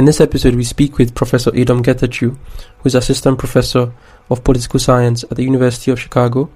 In 0.00 0.06
this 0.06 0.22
episode, 0.22 0.54
we 0.54 0.64
speak 0.64 0.96
with 0.96 1.14
Professor 1.14 1.50
Adom 1.50 1.82
Getachew, 1.82 2.34
who 2.78 2.86
is 2.86 2.94
Assistant 2.94 3.38
Professor 3.38 3.92
of 4.30 4.42
Political 4.42 4.80
Science 4.80 5.24
at 5.24 5.36
the 5.36 5.42
University 5.42 5.90
of 5.90 6.00
Chicago. 6.00 6.48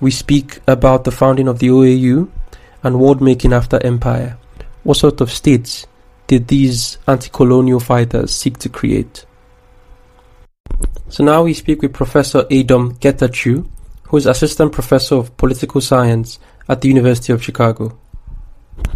We 0.00 0.10
speak 0.10 0.60
about 0.66 1.04
the 1.04 1.10
founding 1.10 1.48
of 1.48 1.58
the 1.58 1.68
OAU 1.68 2.30
and 2.82 2.98
world 2.98 3.20
making 3.20 3.52
after 3.52 3.78
empire. 3.84 4.38
What 4.84 4.96
sort 4.96 5.20
of 5.20 5.30
states 5.30 5.86
did 6.28 6.48
these 6.48 6.96
anti 7.06 7.28
colonial 7.28 7.78
fighters 7.78 8.34
seek 8.34 8.56
to 8.60 8.70
create? 8.70 9.26
So 11.10 11.22
now 11.22 11.42
we 11.42 11.52
speak 11.52 11.82
with 11.82 11.92
Professor 11.92 12.44
Adom 12.44 12.98
Getachew, 13.00 13.68
who 14.04 14.16
is 14.16 14.24
Assistant 14.24 14.72
Professor 14.72 15.16
of 15.16 15.36
Political 15.36 15.82
Science 15.82 16.38
at 16.70 16.80
the 16.80 16.88
University 16.88 17.34
of 17.34 17.44
Chicago. 17.44 17.98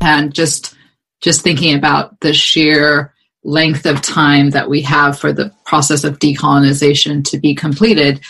And 0.00 0.32
just 0.32 0.74
just 1.20 1.42
thinking 1.42 1.76
about 1.76 2.18
the 2.20 2.32
sheer 2.32 3.11
length 3.44 3.86
of 3.86 4.00
time 4.02 4.50
that 4.50 4.68
we 4.68 4.82
have 4.82 5.18
for 5.18 5.32
the 5.32 5.52
process 5.64 6.04
of 6.04 6.18
decolonization 6.18 7.24
to 7.24 7.38
be 7.38 7.54
completed. 7.54 8.20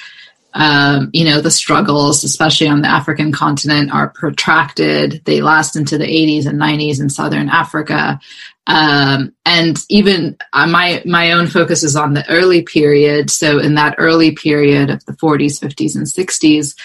Um, 0.55 1.11
you 1.13 1.25
know, 1.25 1.41
the 1.41 1.51
struggles, 1.51 2.25
especially 2.25 2.69
on 2.69 2.83
the 2.83 2.89
African 2.89 3.33
continent, 3.33 3.93
are 3.93 4.11
protracted. 4.11 5.23
They 5.25 5.41
last 5.41 5.77
into 5.77 5.97
the 5.97 6.05
80s 6.05 6.47
and 6.47 6.61
90s 6.61 7.01
in 7.01 7.09
Southern 7.09 7.49
Africa. 7.49 8.21
Um, 8.67 9.35
and 9.45 9.79
even 9.89 10.37
uh, 10.53 10.67
my 10.67 11.03
my 11.05 11.33
own 11.33 11.47
focus 11.47 11.83
is 11.83 11.97
on 11.97 12.15
the 12.15 12.29
early 12.31 12.63
period. 12.63 13.31
So 13.31 13.59
in 13.59 13.75
that 13.75 13.97
early 13.99 14.33
period 14.33 14.91
of 14.91 15.05
the 15.07 15.13
40s, 15.13 15.59
50s, 15.61 15.97
and 15.97 16.07
60s, 16.07 16.77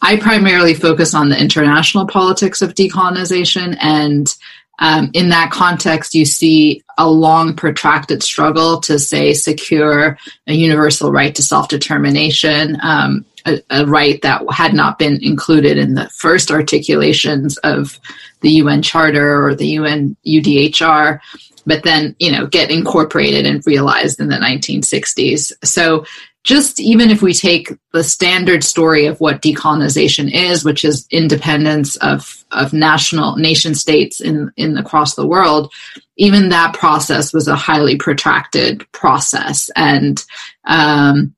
I 0.00 0.16
primarily 0.16 0.74
focus 0.74 1.12
on 1.12 1.28
the 1.28 1.38
international 1.38 2.06
politics 2.06 2.62
of 2.62 2.74
decolonization 2.74 3.76
and 3.80 4.34
um, 4.80 5.10
in 5.12 5.28
that 5.28 5.50
context, 5.50 6.14
you 6.14 6.24
see 6.24 6.82
a 7.00 7.08
long, 7.08 7.56
protracted 7.56 8.22
struggle 8.22 8.78
to, 8.82 8.98
say, 8.98 9.32
secure 9.32 10.18
a 10.46 10.52
universal 10.52 11.10
right 11.10 11.34
to 11.34 11.42
self 11.42 11.68
determination, 11.68 12.76
um, 12.82 13.24
a, 13.46 13.58
a, 13.70 13.86
right 13.86 14.20
that 14.20 14.42
had 14.52 14.74
not 14.74 14.98
been 14.98 15.18
included 15.22 15.78
in 15.78 15.94
the 15.94 16.10
first 16.10 16.50
articulations 16.50 17.56
of 17.58 17.98
the 18.42 18.50
UN 18.50 18.82
Charter 18.82 19.42
or 19.42 19.54
the 19.54 19.68
UN 19.68 20.14
UDHR, 20.26 21.20
but 21.64 21.84
then, 21.84 22.14
you 22.18 22.30
know, 22.30 22.46
get 22.46 22.70
incorporated 22.70 23.46
and 23.46 23.66
realized 23.66 24.20
in 24.20 24.28
the 24.28 24.36
1960s. 24.36 25.52
So 25.64 26.04
just 26.42 26.80
even 26.80 27.10
if 27.10 27.20
we 27.20 27.34
take 27.34 27.70
the 27.92 28.02
standard 28.02 28.64
story 28.64 29.06
of 29.06 29.20
what 29.20 29.42
decolonization 29.42 30.32
is, 30.32 30.64
which 30.64 30.84
is 30.84 31.06
independence 31.10 31.96
of, 31.96 32.44
of 32.50 32.72
national 32.72 33.36
nation 33.36 33.74
states 33.74 34.20
in, 34.20 34.50
in 34.56 34.78
across 34.78 35.14
the 35.14 35.26
world, 35.26 35.72
even 36.16 36.48
that 36.48 36.74
process 36.74 37.32
was 37.32 37.46
a 37.46 37.56
highly 37.56 37.96
protracted 37.96 38.90
process. 38.92 39.70
And 39.76 40.24
um, 40.64 41.34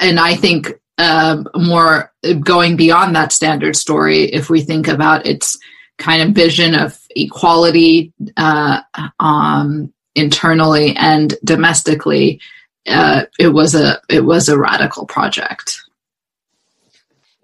and 0.00 0.20
I 0.20 0.34
think 0.34 0.72
uh, 0.98 1.42
more 1.56 2.12
going 2.40 2.76
beyond 2.76 3.16
that 3.16 3.32
standard 3.32 3.76
story, 3.76 4.24
if 4.24 4.48
we 4.48 4.60
think 4.60 4.88
about 4.88 5.26
its 5.26 5.58
kind 5.98 6.22
of 6.22 6.34
vision 6.34 6.74
of 6.74 6.98
equality 7.10 8.12
uh, 8.36 8.80
um, 9.20 9.92
internally 10.14 10.94
and 10.96 11.34
domestically, 11.44 12.40
uh, 12.86 13.24
it 13.38 13.48
was 13.48 13.74
a 13.74 14.00
it 14.08 14.24
was 14.24 14.48
a 14.48 14.58
radical 14.58 15.06
project. 15.06 15.80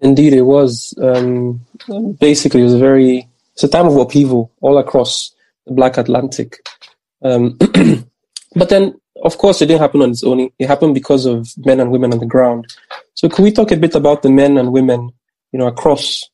Indeed, 0.01 0.33
it 0.33 0.43
was. 0.43 0.93
Um, 1.01 1.65
basically, 2.19 2.61
it 2.61 2.65
was 2.65 2.73
a 2.73 2.79
very 2.79 3.27
it's 3.53 3.63
a 3.63 3.67
time 3.67 3.87
of 3.87 3.95
upheaval 3.95 4.51
all 4.61 4.77
across 4.77 5.33
the 5.65 5.73
Black 5.73 5.97
Atlantic. 5.97 6.67
Um, 7.23 7.57
but 8.55 8.69
then, 8.69 8.99
of 9.23 9.37
course, 9.37 9.61
it 9.61 9.67
didn't 9.67 9.81
happen 9.81 10.01
on 10.01 10.11
its 10.11 10.23
own. 10.23 10.49
It 10.57 10.67
happened 10.67 10.95
because 10.95 11.25
of 11.25 11.49
men 11.57 11.79
and 11.79 11.91
women 11.91 12.13
on 12.13 12.19
the 12.19 12.25
ground. 12.25 12.75
So, 13.13 13.29
can 13.29 13.43
we 13.43 13.51
talk 13.51 13.71
a 13.71 13.77
bit 13.77 13.95
about 13.95 14.23
the 14.23 14.29
men 14.29 14.57
and 14.57 14.71
women, 14.71 15.11
you 15.51 15.59
know, 15.59 15.67
across 15.67 16.29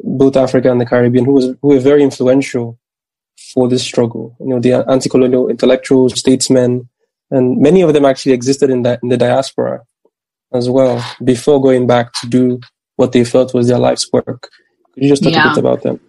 both 0.00 0.36
Africa 0.36 0.70
and 0.70 0.80
the 0.80 0.86
Caribbean, 0.86 1.24
who 1.24 1.32
was 1.32 1.46
who 1.62 1.68
were 1.68 1.80
very 1.80 2.02
influential 2.02 2.78
for 3.52 3.68
this 3.68 3.82
struggle? 3.82 4.36
You 4.40 4.46
know, 4.46 4.60
the 4.60 4.88
anti-colonial 4.88 5.48
intellectuals, 5.48 6.18
statesmen, 6.18 6.88
and 7.30 7.60
many 7.60 7.82
of 7.82 7.92
them 7.92 8.04
actually 8.04 8.32
existed 8.32 8.70
in 8.70 8.82
the, 8.82 8.98
in 9.02 9.08
the 9.08 9.16
diaspora 9.16 9.82
as 10.52 10.70
well 10.70 11.04
before 11.22 11.60
going 11.60 11.86
back 11.86 12.12
to 12.12 12.28
do 12.28 12.60
what 12.96 13.12
they 13.12 13.24
felt 13.24 13.54
was 13.54 13.68
their 13.68 13.78
life's 13.78 14.10
work. 14.12 14.50
Could 14.92 15.02
you 15.02 15.08
just 15.08 15.22
talk 15.22 15.32
yeah. 15.32 15.50
a 15.50 15.54
bit 15.54 15.58
about 15.58 15.82
them? 15.82 16.00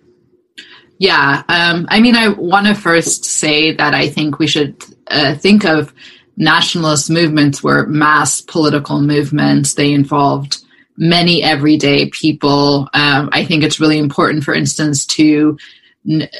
Yeah, 0.97 1.43
um, 1.49 1.87
I 1.89 1.99
mean, 1.99 2.15
I 2.15 2.29
want 2.29 2.67
to 2.67 2.75
first 2.75 3.25
say 3.25 3.73
that 3.73 3.93
I 3.93 4.07
think 4.07 4.39
we 4.39 4.47
should 4.47 4.81
uh, 5.07 5.35
think 5.35 5.65
of 5.65 5.93
nationalist 6.37 7.09
movements 7.09 7.63
were 7.63 7.85
mass 7.87 8.41
political 8.41 9.01
movements. 9.01 9.73
They 9.73 9.91
involved 9.91 10.59
many 10.97 11.43
everyday 11.43 12.09
people. 12.09 12.87
Um, 12.93 13.29
I 13.33 13.43
think 13.43 13.63
it's 13.63 13.79
really 13.79 13.97
important, 13.97 14.43
for 14.43 14.53
instance, 14.53 15.05
to 15.07 15.57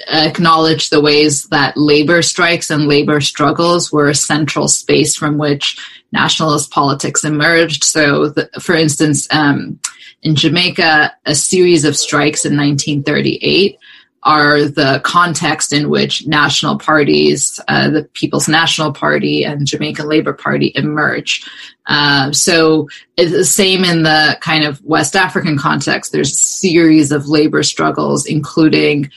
acknowledge 0.08 0.90
the 0.90 1.02
ways 1.02 1.46
that 1.46 1.78
labor 1.78 2.22
strikes 2.22 2.70
and 2.70 2.88
labor 2.88 3.20
struggles 3.20 3.92
were 3.92 4.10
a 4.10 4.16
central 4.16 4.68
space 4.68 5.16
from 5.16 5.38
which 5.38 5.78
nationalist 6.12 6.72
politics 6.72 7.24
emerged. 7.24 7.84
So, 7.84 8.30
the, 8.30 8.50
for 8.60 8.76
instance, 8.76 9.28
um, 9.32 9.80
in 10.22 10.36
Jamaica, 10.36 11.14
a 11.26 11.36
series 11.36 11.84
of 11.84 11.98
strikes 11.98 12.46
in 12.46 12.58
1938 12.58 13.78
are 14.24 14.64
the 14.64 15.00
context 15.04 15.72
in 15.72 15.88
which 15.88 16.26
national 16.26 16.80
parties, 16.80 17.60
uh, 17.68 17.92
the 17.92 18.04
People's 18.14 18.48
National 18.48 18.92
Party 18.92 19.46
and 19.46 19.68
Jamaican 19.68 20.08
Labour 20.08 20.34
Party 20.34 20.72
emerge. 20.74 21.48
Uh, 21.86 22.32
so 22.32 22.90
it's 23.18 23.32
the 23.32 23.46
same 23.46 23.84
in 23.84 24.02
the 24.02 24.36
kind 24.42 24.64
of 24.64 24.84
West 24.84 25.16
African 25.16 25.60
context. 25.60 26.12
There's 26.12 26.32
a 26.32 26.36
series 26.36 27.12
of 27.12 27.28
labor 27.28 27.62
struggles, 27.62 28.26
including 28.26 29.12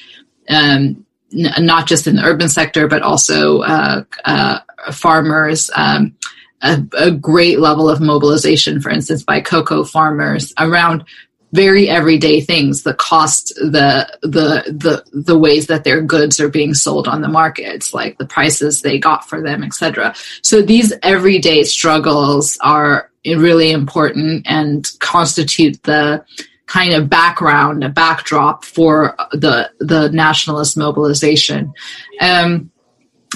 um, 0.48 1.04
n- 1.32 1.52
not 1.58 1.86
just 1.86 2.06
in 2.06 2.16
the 2.16 2.24
urban 2.24 2.48
sector, 2.48 2.88
but 2.88 3.02
also 3.02 3.60
uh, 3.60 4.04
uh, 4.24 4.60
farmers. 4.92 5.70
Um, 5.74 6.16
a, 6.60 6.82
a, 6.98 7.10
great 7.12 7.60
level 7.60 7.88
of 7.88 8.00
mobilization, 8.00 8.80
for 8.80 8.90
instance, 8.90 9.22
by 9.22 9.40
cocoa 9.40 9.84
farmers 9.84 10.52
around 10.58 11.04
very 11.52 11.88
everyday 11.88 12.40
things 12.40 12.82
the 12.82 12.94
cost 12.94 13.54
the 13.56 14.06
the 14.22 14.64
the 14.66 15.02
the 15.12 15.38
ways 15.38 15.66
that 15.66 15.84
their 15.84 16.02
goods 16.02 16.38
are 16.40 16.48
being 16.48 16.74
sold 16.74 17.08
on 17.08 17.22
the 17.22 17.28
markets 17.28 17.94
like 17.94 18.18
the 18.18 18.26
prices 18.26 18.82
they 18.82 18.98
got 18.98 19.26
for 19.28 19.40
them 19.40 19.62
etc 19.62 20.14
so 20.42 20.60
these 20.60 20.92
everyday 21.02 21.62
struggles 21.62 22.58
are 22.60 23.10
really 23.24 23.70
important 23.70 24.46
and 24.46 24.90
constitute 25.00 25.82
the 25.84 26.22
kind 26.68 26.92
of 26.92 27.08
background, 27.08 27.82
a 27.82 27.88
backdrop 27.88 28.64
for 28.64 29.16
the 29.32 29.70
the 29.80 30.10
nationalist 30.10 30.76
mobilization. 30.76 31.72
Um, 32.20 32.70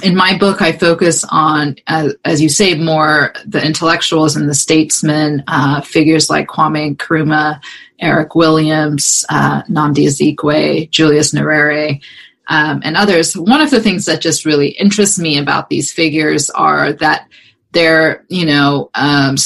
in 0.02 0.16
my 0.16 0.38
book, 0.38 0.62
I 0.62 0.72
focus 0.72 1.24
on, 1.30 1.76
as, 1.86 2.14
as, 2.24 2.40
you 2.40 2.48
say, 2.48 2.74
more 2.74 3.34
the 3.46 3.64
intellectuals 3.64 4.36
and 4.36 4.48
the 4.48 4.54
statesmen, 4.54 5.44
uh, 5.48 5.82
figures 5.82 6.30
like 6.30 6.48
Kwame 6.48 6.96
Nkrumah, 6.96 7.60
Eric 8.00 8.34
Williams, 8.34 9.26
uh, 9.28 9.62
Nnamdi 9.64 10.06
Azikiwe, 10.06 10.90
Julius 10.90 11.32
Nyerere, 11.32 12.02
um, 12.48 12.80
and 12.84 12.96
others. 12.96 13.36
One 13.36 13.60
of 13.60 13.70
the 13.70 13.82
things 13.82 14.06
that 14.06 14.22
just 14.22 14.46
really 14.46 14.68
interests 14.68 15.18
me 15.18 15.36
about 15.38 15.68
these 15.68 15.92
figures 15.92 16.48
are 16.50 16.94
that 16.94 17.28
they're, 17.72 18.24
you 18.28 18.46
know, 18.46 18.90
um, 18.94 19.36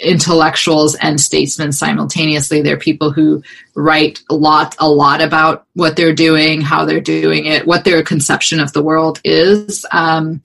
intellectuals 0.00 0.94
and 0.96 1.20
statesmen 1.20 1.72
simultaneously. 1.72 2.62
They're 2.62 2.76
people 2.76 3.10
who 3.10 3.42
write 3.74 4.20
a 4.30 4.34
lot, 4.34 4.74
a 4.78 4.88
lot 4.88 5.20
about 5.20 5.66
what 5.74 5.96
they're 5.96 6.14
doing, 6.14 6.60
how 6.60 6.84
they're 6.84 7.00
doing 7.00 7.46
it, 7.46 7.66
what 7.66 7.84
their 7.84 8.02
conception 8.02 8.60
of 8.60 8.72
the 8.72 8.82
world 8.82 9.20
is. 9.24 9.84
Um, 9.92 10.42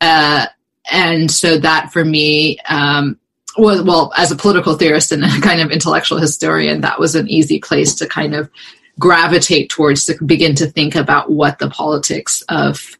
uh, 0.00 0.46
and 0.90 1.30
so 1.30 1.58
that 1.58 1.92
for 1.92 2.04
me, 2.04 2.58
um, 2.68 3.18
well, 3.56 3.84
well, 3.84 4.12
as 4.16 4.30
a 4.30 4.36
political 4.36 4.74
theorist 4.74 5.12
and 5.12 5.24
a 5.24 5.28
kind 5.42 5.60
of 5.60 5.70
intellectual 5.70 6.18
historian, 6.18 6.80
that 6.82 7.00
was 7.00 7.14
an 7.14 7.28
easy 7.28 7.58
place 7.60 7.94
to 7.96 8.06
kind 8.06 8.34
of 8.34 8.50
gravitate 8.98 9.70
towards 9.70 10.06
to 10.06 10.24
begin 10.24 10.54
to 10.54 10.66
think 10.66 10.94
about 10.94 11.30
what 11.30 11.58
the 11.58 11.68
politics 11.68 12.42
of 12.48 12.96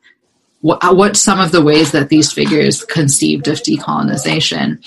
what, 0.60 0.96
what 0.96 1.16
some 1.16 1.38
of 1.38 1.52
the 1.52 1.62
ways 1.62 1.92
that 1.92 2.08
these 2.08 2.32
figures 2.32 2.84
conceived 2.84 3.48
of 3.48 3.58
decolonization. 3.58 4.78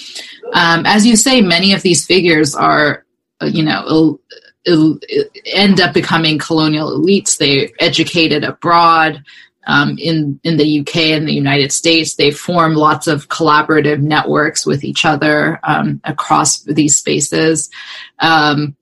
Um, 0.53 0.85
as 0.85 1.05
you 1.05 1.15
say, 1.15 1.41
many 1.41 1.73
of 1.73 1.81
these 1.81 2.05
figures 2.05 2.55
are, 2.55 3.05
uh, 3.41 3.45
you 3.45 3.63
know, 3.63 4.19
end 5.45 5.79
up 5.79 5.93
becoming 5.93 6.37
colonial 6.37 6.97
elites. 6.97 7.37
They 7.37 7.71
educated 7.79 8.43
abroad. 8.43 9.23
Um, 9.69 9.97
in 9.99 10.39
in 10.45 10.55
the 10.55 10.79
UK 10.79 10.95
and 11.07 11.27
the 11.27 11.33
United 11.33 11.73
States, 11.73 12.15
they 12.15 12.31
form 12.31 12.75
lots 12.75 13.05
of 13.05 13.27
collaborative 13.27 13.99
networks 13.99 14.65
with 14.65 14.85
each 14.85 15.03
other 15.03 15.59
um, 15.63 15.99
across 16.05 16.61
these 16.63 16.95
spaces. 16.95 17.69
Um, 18.19 18.77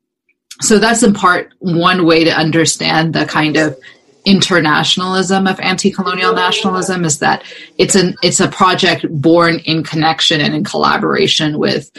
so 0.62 0.78
that's 0.78 1.02
in 1.02 1.14
part 1.14 1.54
one 1.58 2.06
way 2.06 2.24
to 2.24 2.32
understand 2.32 3.14
the 3.14 3.26
kind 3.26 3.58
of 3.58 3.76
internationalism 4.26 5.48
of 5.48 5.60
anti-colonial 5.60 6.34
nationalism 6.34 7.06
is 7.06 7.20
that 7.20 7.44
it's 7.78 7.96
an 7.96 8.16
it's 8.24 8.40
a 8.40 8.48
project 8.48 9.06
born 9.10 9.60
in 9.60 9.84
connection 9.84 10.42
and 10.42 10.54
in 10.56 10.64
collaboration 10.64 11.60
with 11.60 11.92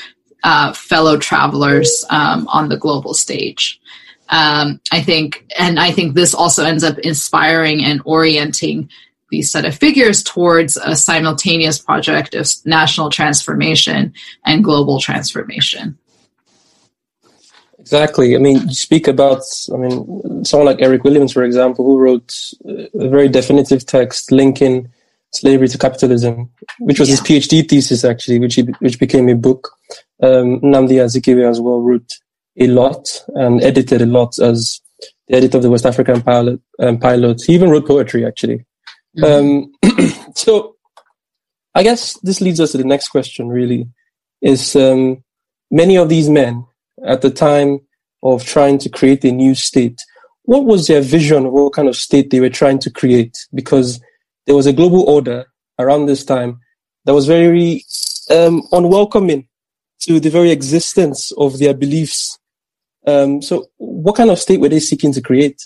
uh, 0.43 0.73
fellow 0.73 1.17
travelers 1.17 2.05
um, 2.11 2.46
on 2.49 2.69
the 2.69 2.76
global 2.76 3.14
stage. 3.14 3.81
Um, 4.28 4.81
I 4.93 5.02
think, 5.02 5.44
and 5.58 5.78
I 5.78 5.93
think 5.93 6.14
this 6.14 6.34
also 6.34 6.64
ends 6.64 6.82
up 6.82 6.99
inspiring 6.99 7.84
and 7.84 8.02
orienting 8.05 8.90
these 9.31 9.50
set 9.50 9.64
of 9.64 9.75
figures 9.75 10.22
towards 10.22 10.76
a 10.76 10.94
simultaneous 10.94 11.79
project 11.79 12.34
of 12.34 12.49
national 12.64 13.11
transformation 13.11 14.14
and 14.44 14.64
global 14.64 15.00
transformation. 15.00 15.99
Exactly. 17.87 18.35
I 18.35 18.41
mean, 18.41 18.67
you 18.67 18.75
speak 18.75 19.06
about, 19.06 19.43
I 19.73 19.77
mean, 19.77 20.44
someone 20.44 20.67
like 20.67 20.83
Eric 20.83 21.05
Williams, 21.05 21.33
for 21.33 21.44
example, 21.44 21.85
who 21.85 21.97
wrote 21.99 22.35
a 22.67 23.09
very 23.09 23.29
definitive 23.29 23.87
text 23.87 24.33
linking 24.33 24.91
slavery 25.33 25.69
to 25.69 25.79
capitalism, 25.79 26.50
which 26.81 26.99
was 26.99 27.09
yeah. 27.09 27.15
his 27.15 27.21
PhD 27.21 27.69
thesis, 27.69 28.05
actually, 28.05 28.41
which 28.41 28.56
he, 28.56 28.62
which 28.81 28.99
became 28.99 29.29
a 29.29 29.37
book. 29.37 29.71
Um, 30.21 30.61
Nnamdi 30.62 30.99
Azikiwe 30.99 31.49
as 31.49 31.61
well 31.61 31.81
wrote 31.81 32.12
a 32.59 32.67
lot 32.67 33.06
and 33.37 33.62
edited 33.62 34.03
a 34.03 34.06
lot 34.06 34.37
as 34.41 34.81
the 35.29 35.37
editor 35.37 35.59
of 35.59 35.62
the 35.62 35.71
West 35.71 35.87
African 35.87 36.23
pilot. 36.23 36.61
Um, 36.81 36.99
pilot. 36.99 37.41
He 37.47 37.55
even 37.55 37.71
wrote 37.71 37.87
poetry, 37.87 38.27
actually. 38.27 38.65
Mm-hmm. 39.17 39.94
Um, 39.94 40.32
so, 40.35 40.75
I 41.73 41.85
guess 41.85 42.19
this 42.19 42.41
leads 42.41 42.59
us 42.59 42.73
to 42.73 42.79
the 42.79 42.85
next 42.85 43.11
question. 43.11 43.47
Really, 43.47 43.87
is 44.43 44.75
um, 44.75 45.23
many 45.71 45.97
of 45.97 46.09
these 46.09 46.29
men 46.29 46.67
at 47.06 47.23
the 47.23 47.31
time 47.31 47.81
of 48.23 48.44
trying 48.44 48.79
to 48.79 48.88
create 48.88 49.25
a 49.25 49.32
new 49.32 49.55
state, 49.55 50.00
what 50.43 50.64
was 50.64 50.87
their 50.87 51.00
vision 51.00 51.47
of 51.47 51.53
what 51.53 51.73
kind 51.73 51.88
of 51.88 51.97
state 51.97 52.31
they 52.31 52.41
were 52.41 52.50
trying 52.50 52.79
to 52.81 52.91
create? 52.91 53.37
Because 53.55 54.00
there 54.47 54.55
was 54.55 54.67
a 54.67 54.73
global 54.73 55.03
order 55.03 55.47
around 55.79 56.06
this 56.06 56.25
time 56.25 56.61
that 57.05 57.14
was 57.14 57.26
very 57.26 57.85
um, 58.31 58.62
unwelcoming 58.73 59.49
to 60.00 60.20
the 60.20 60.31
very 60.31 60.50
existence 60.50 61.32
of 61.32 61.58
their 61.58 61.75
beliefs. 61.75 62.38
Um, 63.06 63.41
so, 63.43 63.67
what 63.76 64.17
kind 64.17 64.31
of 64.31 64.38
state 64.38 64.61
were 64.61 64.69
they 64.69 64.81
seeking 64.81 65.12
to 65.12 65.20
create? 65.20 65.62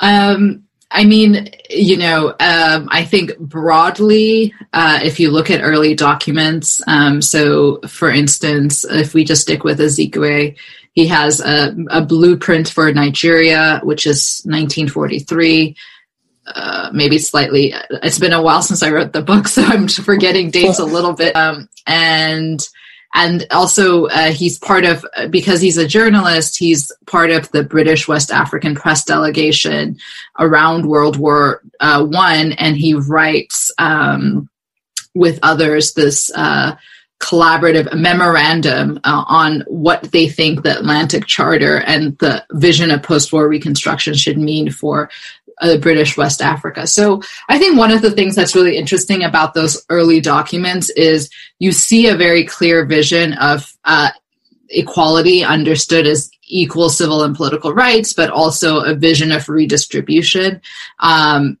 Um, 0.00 0.67
I 0.90 1.04
mean, 1.04 1.50
you 1.68 1.98
know, 1.98 2.28
um, 2.40 2.88
I 2.90 3.04
think 3.04 3.38
broadly, 3.38 4.54
uh, 4.72 5.00
if 5.02 5.20
you 5.20 5.30
look 5.30 5.50
at 5.50 5.60
early 5.62 5.94
documents, 5.94 6.82
um, 6.86 7.20
so 7.20 7.80
for 7.82 8.10
instance, 8.10 8.84
if 8.84 9.12
we 9.12 9.24
just 9.24 9.42
stick 9.42 9.64
with 9.64 9.80
Azikiwe, 9.80 10.56
he 10.92 11.06
has 11.06 11.40
a, 11.40 11.76
a 11.90 12.00
blueprint 12.00 12.68
for 12.70 12.92
Nigeria, 12.92 13.80
which 13.84 14.06
is 14.06 14.40
1943. 14.46 15.76
Uh, 16.46 16.90
maybe 16.94 17.18
slightly. 17.18 17.74
It's 18.02 18.18
been 18.18 18.32
a 18.32 18.40
while 18.40 18.62
since 18.62 18.82
I 18.82 18.90
wrote 18.90 19.12
the 19.12 19.20
book, 19.20 19.46
so 19.48 19.62
I'm 19.62 19.88
forgetting 19.88 20.50
dates 20.50 20.78
a 20.78 20.84
little 20.84 21.12
bit. 21.12 21.36
Um, 21.36 21.68
and 21.86 22.66
and 23.14 23.46
also 23.50 24.06
uh, 24.06 24.30
he's 24.30 24.58
part 24.58 24.84
of 24.84 25.04
because 25.30 25.60
he's 25.60 25.76
a 25.76 25.86
journalist 25.86 26.58
he's 26.58 26.92
part 27.06 27.30
of 27.30 27.50
the 27.52 27.62
british 27.62 28.06
west 28.06 28.30
african 28.30 28.74
press 28.74 29.04
delegation 29.04 29.96
around 30.38 30.86
world 30.86 31.16
war 31.16 31.62
uh, 31.80 32.04
one 32.04 32.52
and 32.52 32.76
he 32.76 32.94
writes 32.94 33.72
um, 33.78 34.48
with 35.14 35.38
others 35.42 35.94
this 35.94 36.30
uh, 36.34 36.74
collaborative 37.20 37.92
memorandum 37.96 39.00
uh, 39.02 39.24
on 39.26 39.62
what 39.66 40.02
they 40.12 40.28
think 40.28 40.62
the 40.62 40.78
atlantic 40.78 41.26
charter 41.26 41.80
and 41.80 42.16
the 42.18 42.44
vision 42.52 42.90
of 42.90 43.02
post-war 43.02 43.48
reconstruction 43.48 44.14
should 44.14 44.38
mean 44.38 44.70
for 44.70 45.10
uh, 45.60 45.76
British 45.78 46.16
West 46.16 46.40
Africa. 46.40 46.86
So 46.86 47.22
I 47.48 47.58
think 47.58 47.76
one 47.76 47.90
of 47.90 48.02
the 48.02 48.10
things 48.10 48.34
that's 48.34 48.54
really 48.54 48.76
interesting 48.76 49.22
about 49.22 49.54
those 49.54 49.84
early 49.88 50.20
documents 50.20 50.90
is 50.90 51.30
you 51.58 51.72
see 51.72 52.08
a 52.08 52.16
very 52.16 52.44
clear 52.44 52.84
vision 52.84 53.32
of 53.34 53.72
uh, 53.84 54.10
equality 54.70 55.44
understood 55.44 56.06
as 56.06 56.30
equal 56.46 56.88
civil 56.88 57.22
and 57.22 57.36
political 57.36 57.72
rights, 57.72 58.12
but 58.12 58.30
also 58.30 58.80
a 58.80 58.94
vision 58.94 59.32
of 59.32 59.48
redistribution. 59.48 60.60
Um, 61.00 61.58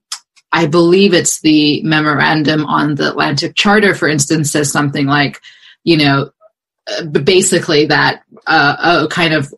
I 0.52 0.66
believe 0.66 1.12
it's 1.12 1.40
the 1.40 1.82
memorandum 1.82 2.64
on 2.64 2.94
the 2.94 3.10
Atlantic 3.10 3.54
Charter, 3.54 3.94
for 3.94 4.08
instance, 4.08 4.50
says 4.50 4.72
something 4.72 5.06
like, 5.06 5.40
you 5.84 5.98
know, 5.98 6.30
uh, 6.90 7.04
basically 7.04 7.86
that 7.86 8.22
uh, 8.46 9.04
a 9.04 9.08
kind 9.08 9.34
of 9.34 9.52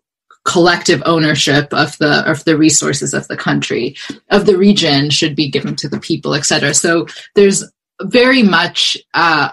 collective 0.45 1.03
ownership 1.05 1.73
of 1.73 1.97
the 1.99 2.29
of 2.31 2.45
the 2.45 2.57
resources 2.57 3.13
of 3.13 3.29
the 3.29 3.37
country 3.37 3.95
of 4.31 4.47
the 4.47 4.57
region 4.57 5.11
should 5.11 5.37
be 5.37 5.49
given 5.49 5.77
to 5.77 5.89
the 5.89 6.01
people 6.01 6.35
etc 6.35 6.73
so 6.73 7.07
there's 7.35 7.65
very 8.05 8.43
much 8.43 8.97
uh, 9.15 9.51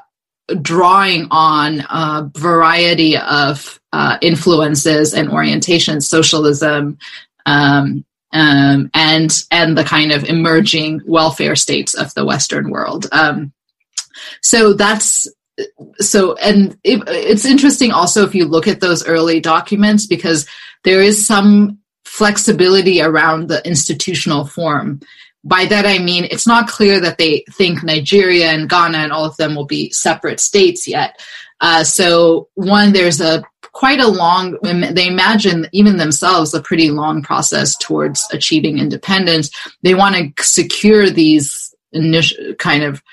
drawing 0.61 1.27
on 1.29 1.81
a 1.89 2.31
variety 2.37 3.17
of 3.17 3.79
uh, 3.91 4.17
influences 4.21 5.13
and 5.13 5.29
orientations 5.29 6.03
socialism 6.03 6.97
um, 7.45 8.05
um, 8.33 8.89
and 8.93 9.43
and 9.51 9.77
the 9.77 9.83
kind 9.83 10.11
of 10.11 10.23
emerging 10.25 11.01
welfare 11.05 11.55
states 11.55 11.93
of 11.93 12.13
the 12.13 12.25
western 12.25 12.69
world. 12.69 13.07
Um, 13.11 13.53
so 14.41 14.73
that's 14.73 15.27
so 15.99 16.35
and 16.35 16.77
it, 16.83 17.01
it's 17.07 17.45
interesting 17.45 17.91
also 17.91 18.25
if 18.25 18.35
you 18.35 18.45
look 18.45 18.67
at 18.67 18.81
those 18.81 19.05
early 19.07 19.39
documents 19.39 20.05
because 20.05 20.45
there 20.87 21.01
is 21.01 21.27
some 21.27 21.79
flexibility 22.05 23.01
around 23.01 23.49
the 23.49 23.61
institutional 23.67 24.45
form. 24.45 25.01
By 25.43 25.65
that 25.65 25.85
I 25.85 25.99
mean 25.99 26.23
it's 26.23 26.47
not 26.47 26.69
clear 26.69 27.01
that 27.01 27.17
they 27.17 27.43
think 27.51 27.83
Nigeria 27.83 28.51
and 28.51 28.69
Ghana 28.69 28.97
and 28.99 29.11
all 29.11 29.25
of 29.25 29.35
them 29.35 29.53
will 29.53 29.65
be 29.65 29.91
separate 29.91 30.39
states 30.39 30.87
yet. 30.87 31.19
Uh, 31.59 31.83
so 31.83 32.47
one, 32.53 32.93
there's 32.93 33.19
a 33.19 33.43
quite 33.73 33.99
a 33.99 34.07
long. 34.07 34.57
They 34.61 35.07
imagine 35.07 35.67
even 35.73 35.97
themselves 35.97 36.53
a 36.53 36.61
pretty 36.61 36.89
long 36.89 37.21
process 37.21 37.75
towards 37.75 38.25
achieving 38.31 38.79
independence. 38.79 39.49
They 39.81 39.93
want 39.93 40.15
to 40.15 40.43
secure 40.43 41.09
these 41.09 41.75
initial 41.91 42.53
kind 42.55 42.83
of 42.83 43.03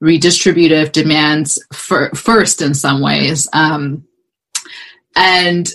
redistributive 0.00 0.92
demands 0.92 1.58
for, 1.72 2.10
first 2.14 2.62
in 2.62 2.74
some 2.74 3.00
ways. 3.00 3.48
Um, 3.52 4.06
and 5.16 5.68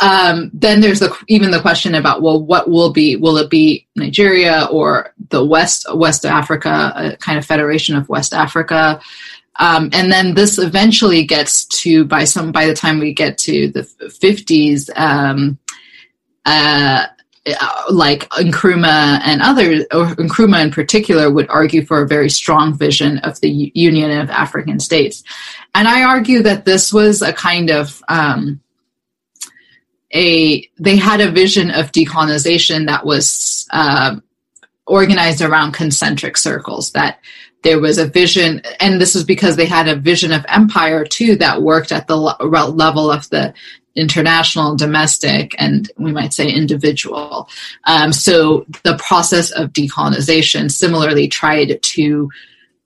um, 0.00 0.50
then 0.54 0.80
there's 0.80 1.00
the, 1.00 1.14
even 1.28 1.50
the 1.50 1.60
question 1.60 1.94
about 1.94 2.22
well, 2.22 2.42
what 2.42 2.70
will 2.70 2.90
be? 2.90 3.16
Will 3.16 3.36
it 3.36 3.50
be 3.50 3.86
Nigeria 3.96 4.66
or 4.70 5.14
the 5.28 5.44
West 5.44 5.86
West 5.94 6.24
Africa, 6.24 6.92
a 6.96 7.16
kind 7.18 7.38
of 7.38 7.44
federation 7.44 7.96
of 7.96 8.08
West 8.08 8.32
Africa? 8.32 9.00
Um, 9.56 9.90
and 9.92 10.10
then 10.10 10.34
this 10.34 10.58
eventually 10.58 11.24
gets 11.24 11.66
to 11.66 12.06
by 12.06 12.24
some 12.24 12.50
by 12.50 12.66
the 12.66 12.74
time 12.74 12.98
we 12.98 13.12
get 13.12 13.36
to 13.38 13.68
the 13.68 13.82
50s, 13.82 14.88
um, 14.98 15.58
uh, 16.46 17.06
like 17.90 18.26
Nkrumah 18.30 19.20
and 19.22 19.42
others, 19.42 19.84
or 19.92 20.06
Nkrumah 20.06 20.64
in 20.64 20.70
particular, 20.70 21.30
would 21.30 21.48
argue 21.50 21.84
for 21.84 22.00
a 22.00 22.08
very 22.08 22.30
strong 22.30 22.72
vision 22.76 23.18
of 23.18 23.38
the 23.42 23.70
Union 23.74 24.18
of 24.18 24.30
African 24.30 24.80
States. 24.80 25.22
And 25.74 25.86
I 25.86 26.04
argue 26.04 26.42
that 26.42 26.64
this 26.64 26.90
was 26.90 27.20
a 27.20 27.34
kind 27.34 27.70
of 27.70 28.02
um, 28.08 28.60
a 30.12 30.68
they 30.78 30.96
had 30.96 31.20
a 31.20 31.30
vision 31.30 31.70
of 31.70 31.92
decolonization 31.92 32.86
that 32.86 33.04
was 33.04 33.66
uh, 33.72 34.16
organized 34.86 35.40
around 35.40 35.72
concentric 35.72 36.36
circles 36.36 36.92
that 36.92 37.20
there 37.62 37.80
was 37.80 37.98
a 37.98 38.06
vision 38.06 38.62
and 38.80 39.00
this 39.00 39.14
was 39.14 39.24
because 39.24 39.56
they 39.56 39.66
had 39.66 39.86
a 39.86 39.96
vision 39.96 40.32
of 40.32 40.44
empire 40.48 41.04
too 41.04 41.36
that 41.36 41.62
worked 41.62 41.92
at 41.92 42.06
the 42.06 42.16
level 42.16 43.10
of 43.10 43.28
the 43.30 43.54
international 43.96 44.76
domestic 44.76 45.54
and 45.58 45.90
we 45.98 46.12
might 46.12 46.32
say 46.32 46.50
individual. 46.50 47.48
Um, 47.84 48.12
so 48.12 48.64
the 48.84 48.96
process 48.96 49.50
of 49.50 49.72
decolonization 49.72 50.70
similarly 50.70 51.28
tried 51.28 51.82
to 51.82 52.30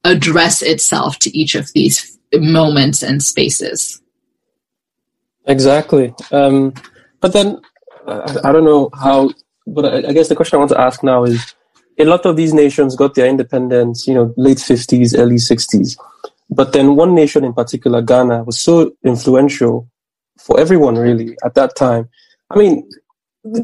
address 0.03 0.63
itself 0.63 1.19
to 1.21 1.37
each 1.37 1.55
of 1.55 1.73
these 1.73 2.19
moments 2.35 3.03
and 3.03 3.23
spaces. 3.23 4.01
Exactly. 5.47 6.15
Um, 6.33 6.75
but 7.25 7.33
then 7.33 7.59
uh, 8.07 8.39
I 8.45 8.53
don't 8.53 8.67
know 8.67 8.91
how, 8.93 9.31
but 9.67 9.87
I, 9.87 10.09
I 10.09 10.13
guess 10.13 10.29
the 10.29 10.37
question 10.37 10.57
I 10.57 10.59
want 10.59 10.73
to 10.73 10.81
ask 10.81 11.03
now 11.03 11.25
is 11.25 11.55
a 11.99 12.05
lot 12.05 12.27
of 12.27 12.37
these 12.37 12.53
nations 12.53 12.97
got 12.97 13.15
their 13.15 13.27
independence, 13.27 14.07
you 14.07 14.13
know, 14.13 14.35
late 14.37 14.59
50s, 14.59 15.19
early 15.19 15.37
60s. 15.37 15.97
But 16.51 16.75
then 16.75 16.97
one 16.97 17.15
nation 17.15 17.43
in 17.43 17.55
particular, 17.55 18.03
Ghana, 18.03 18.45
was 18.45 18.61
so 18.61 18.93
influential 19.07 19.89
for 20.39 20.61
everyone 20.61 20.97
really 20.97 21.35
at 21.43 21.55
that 21.55 21.77
time. 21.77 22.11
I 22.51 22.59
mean, 22.59 22.87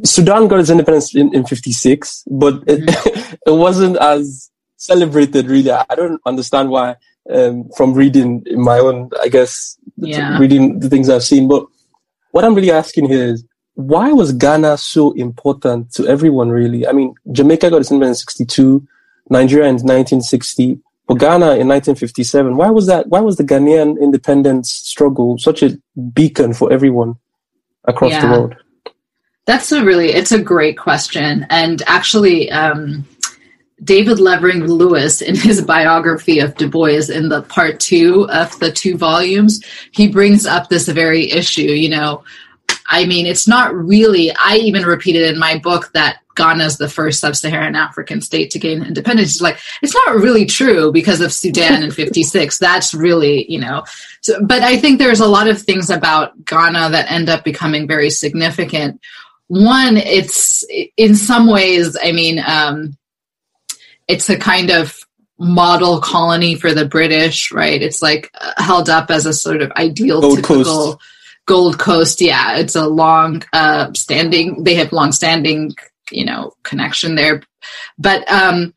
Sudan 0.05 0.49
got 0.49 0.61
its 0.61 0.71
independence 0.71 1.15
in, 1.15 1.35
in 1.35 1.45
56, 1.45 2.25
but 2.31 2.55
it, 2.67 2.81
mm-hmm. 2.81 3.35
it 3.47 3.55
wasn't 3.55 3.99
as 3.99 4.51
celebrated 4.79 5.49
really. 5.49 5.71
I 5.71 5.95
don't 5.95 6.19
understand 6.25 6.71
why 6.71 6.97
um, 7.31 7.69
from 7.77 7.93
reading 7.93 8.43
my 8.53 8.79
own, 8.79 9.11
I 9.21 9.29
guess, 9.29 9.77
yeah. 9.99 10.39
reading 10.39 10.81
the 10.81 10.89
things 10.89 11.11
I've 11.11 11.25
seen. 11.25 11.47
But 11.47 11.67
what 12.31 12.45
I'm 12.45 12.55
really 12.55 12.71
asking 12.71 13.09
here 13.09 13.25
is 13.25 13.45
why 13.81 14.13
was 14.13 14.33
Ghana 14.33 14.79
so 14.79 15.13
important 15.13 15.93
to 15.95 16.07
everyone, 16.07 16.51
really? 16.51 16.87
I 16.87 16.93
mean, 16.93 17.15
Jamaica 17.33 17.71
got 17.71 17.81
its 17.81 17.91
independence 17.91 18.21
in 18.21 18.27
62, 18.27 18.87
Nigeria 19.31 19.69
in 19.69 19.75
1960, 19.77 20.79
but 21.07 21.19
Ghana 21.19 21.57
in 21.57 21.69
1957. 21.69 22.57
Why 22.57 22.71
was 22.71 22.87
that? 22.87 23.09
Why 23.09 23.21
was 23.21 23.37
the 23.37 23.45
Ghanaian 23.45 24.01
independence 24.01 24.71
struggle 24.71 25.39
such 25.39 25.63
a 25.63 25.79
beacon 26.13 26.53
for 26.53 26.73
everyone 26.73 27.17
across 27.85 28.13
yeah. 28.13 28.21
the 28.21 28.29
world? 28.29 28.57
That's 29.47 29.73
a 29.73 29.85
really, 29.85 30.11
it's 30.11 30.33
a 30.33 30.41
great 30.41 30.79
question. 30.79 31.47
And 31.51 31.83
actually, 31.87 32.51
um, 32.51 33.05
David 33.83 34.21
Levering 34.21 34.65
Lewis, 34.67 35.21
in 35.23 35.35
his 35.35 35.63
biography 35.77 36.39
of 36.39 36.55
Du 36.57 36.69
Bois, 36.69 37.09
in 37.09 37.29
the 37.29 37.43
part 37.43 37.81
two 37.81 38.29
of 38.31 38.57
the 38.61 38.71
two 38.71 38.97
volumes, 38.97 39.61
he 39.93 40.07
brings 40.07 40.47
up 40.47 40.69
this 40.69 40.87
very 40.89 41.31
issue. 41.31 41.63
You 41.63 41.89
know, 41.89 42.23
I 42.87 43.07
mean, 43.07 43.27
it's 43.27 43.47
not 43.47 43.75
really, 43.75 44.33
I 44.33 44.57
even 44.57 44.85
repeated 44.85 45.31
in 45.31 45.39
my 45.39 45.59
book 45.59 45.91
that 45.95 46.19
Ghana 46.37 46.65
is 46.65 46.79
the 46.79 46.89
first 46.89 47.21
sub 47.21 47.37
Saharan 47.37 47.77
African 47.77 48.21
state 48.21 48.51
to 48.53 48.59
gain 48.59 48.83
independence. 48.83 49.33
It's 49.33 49.41
like, 49.41 49.59
it's 49.83 49.95
not 49.95 50.17
really 50.17 50.47
true 50.47 50.91
because 50.91 51.21
of 51.21 51.33
Sudan 51.33 51.83
in 51.83 51.91
56. 51.93 52.59
That's 52.59 52.95
really, 52.95 53.51
you 53.51 53.61
know, 53.61 53.85
so, 54.23 54.43
but 54.45 54.63
I 54.63 54.77
think 54.77 54.99
there's 54.99 55.21
a 55.21 55.27
lot 55.27 55.49
of 55.49 55.61
things 55.61 55.91
about 55.91 56.45
Ghana 56.45 56.91
that 56.91 57.11
end 57.11 57.29
up 57.29 57.45
becoming 57.45 57.87
very 57.87 58.11
significant. 58.11 59.01
One, 59.49 59.97
it's 59.97 60.65
in 60.97 61.17
some 61.17 61.47
ways, 61.47 61.97
I 62.03 62.13
mean, 62.13 62.43
um, 62.47 62.97
it's 64.09 64.29
a 64.29 64.37
kind 64.37 64.71
of 64.71 64.99
model 65.39 66.01
colony 66.01 66.55
for 66.55 66.75
the 66.75 66.85
British, 66.85 67.51
right? 67.51 67.81
It's 67.83 68.03
like 68.03 68.31
held 68.59 68.91
up 68.91 69.11
as 69.11 69.27
a 69.27 69.33
sort 69.33 69.63
of 69.63 69.73
ideal 69.73 70.21
Gold 70.21 70.37
typical 70.37 70.65
Coast. 70.65 70.99
Gold 71.47 71.79
Coast. 71.79 72.21
Yeah, 72.21 72.57
it's 72.57 72.77
a 72.77 72.87
long 72.87 73.43
uh, 73.53 73.93
standing. 73.95 74.65
They 74.65 74.75
have 74.77 74.93
long 74.93 75.13
standing, 75.13 75.75
you 76.11 76.25
know, 76.25 76.53
connection 76.63 77.15
there. 77.15 77.43
But 77.99 78.31
um, 78.31 78.75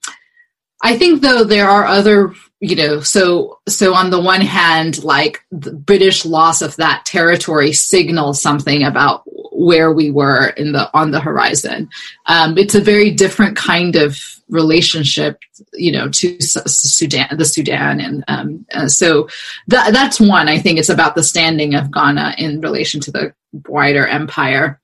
I 0.81 0.97
think 0.97 1.21
though 1.21 1.43
there 1.43 1.69
are 1.69 1.85
other 1.85 2.33
you 2.63 2.77
know 2.77 3.01
so 3.01 3.59
so 3.67 3.93
on 3.93 4.09
the 4.09 4.21
one 4.21 4.39
hand 4.39 5.03
like 5.03 5.43
the 5.51 5.73
british 5.73 6.23
loss 6.23 6.61
of 6.61 6.77
that 6.77 7.05
territory 7.05 7.73
signals 7.73 8.41
something 8.41 8.83
about 8.83 9.23
where 9.55 9.91
we 9.91 10.11
were 10.11 10.47
in 10.57 10.71
the 10.71 10.89
on 10.93 11.11
the 11.11 11.19
horizon. 11.19 11.89
Um, 12.25 12.57
it's 12.57 12.75
a 12.75 12.81
very 12.81 13.11
different 13.11 13.55
kind 13.55 13.95
of 13.95 14.17
relationship 14.49 15.39
you 15.73 15.91
know 15.91 16.09
to 16.09 16.39
sudan 16.41 17.27
the 17.37 17.45
sudan. 17.45 17.99
And 17.99 18.23
um, 18.27 18.65
uh, 18.73 18.87
so 18.87 19.27
that, 19.67 19.93
that's 19.93 20.19
one 20.19 20.47
i 20.49 20.59
think 20.59 20.77
it's 20.77 20.89
about 20.89 21.15
the 21.15 21.23
standing 21.23 21.75
of 21.75 21.91
ghana 21.91 22.35
in 22.37 22.61
relation 22.61 22.99
to 23.01 23.11
the 23.11 23.33
wider 23.67 24.05
empire. 24.05 24.79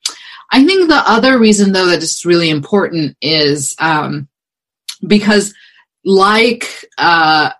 I 0.52 0.64
think 0.64 0.88
the 0.88 1.02
other 1.08 1.38
reason 1.38 1.72
though 1.72 1.86
that 1.86 2.02
it's 2.02 2.24
really 2.24 2.50
important 2.50 3.16
is 3.20 3.76
um, 3.78 4.28
because 5.06 5.54
like 6.04 6.88
uh, 6.98 7.50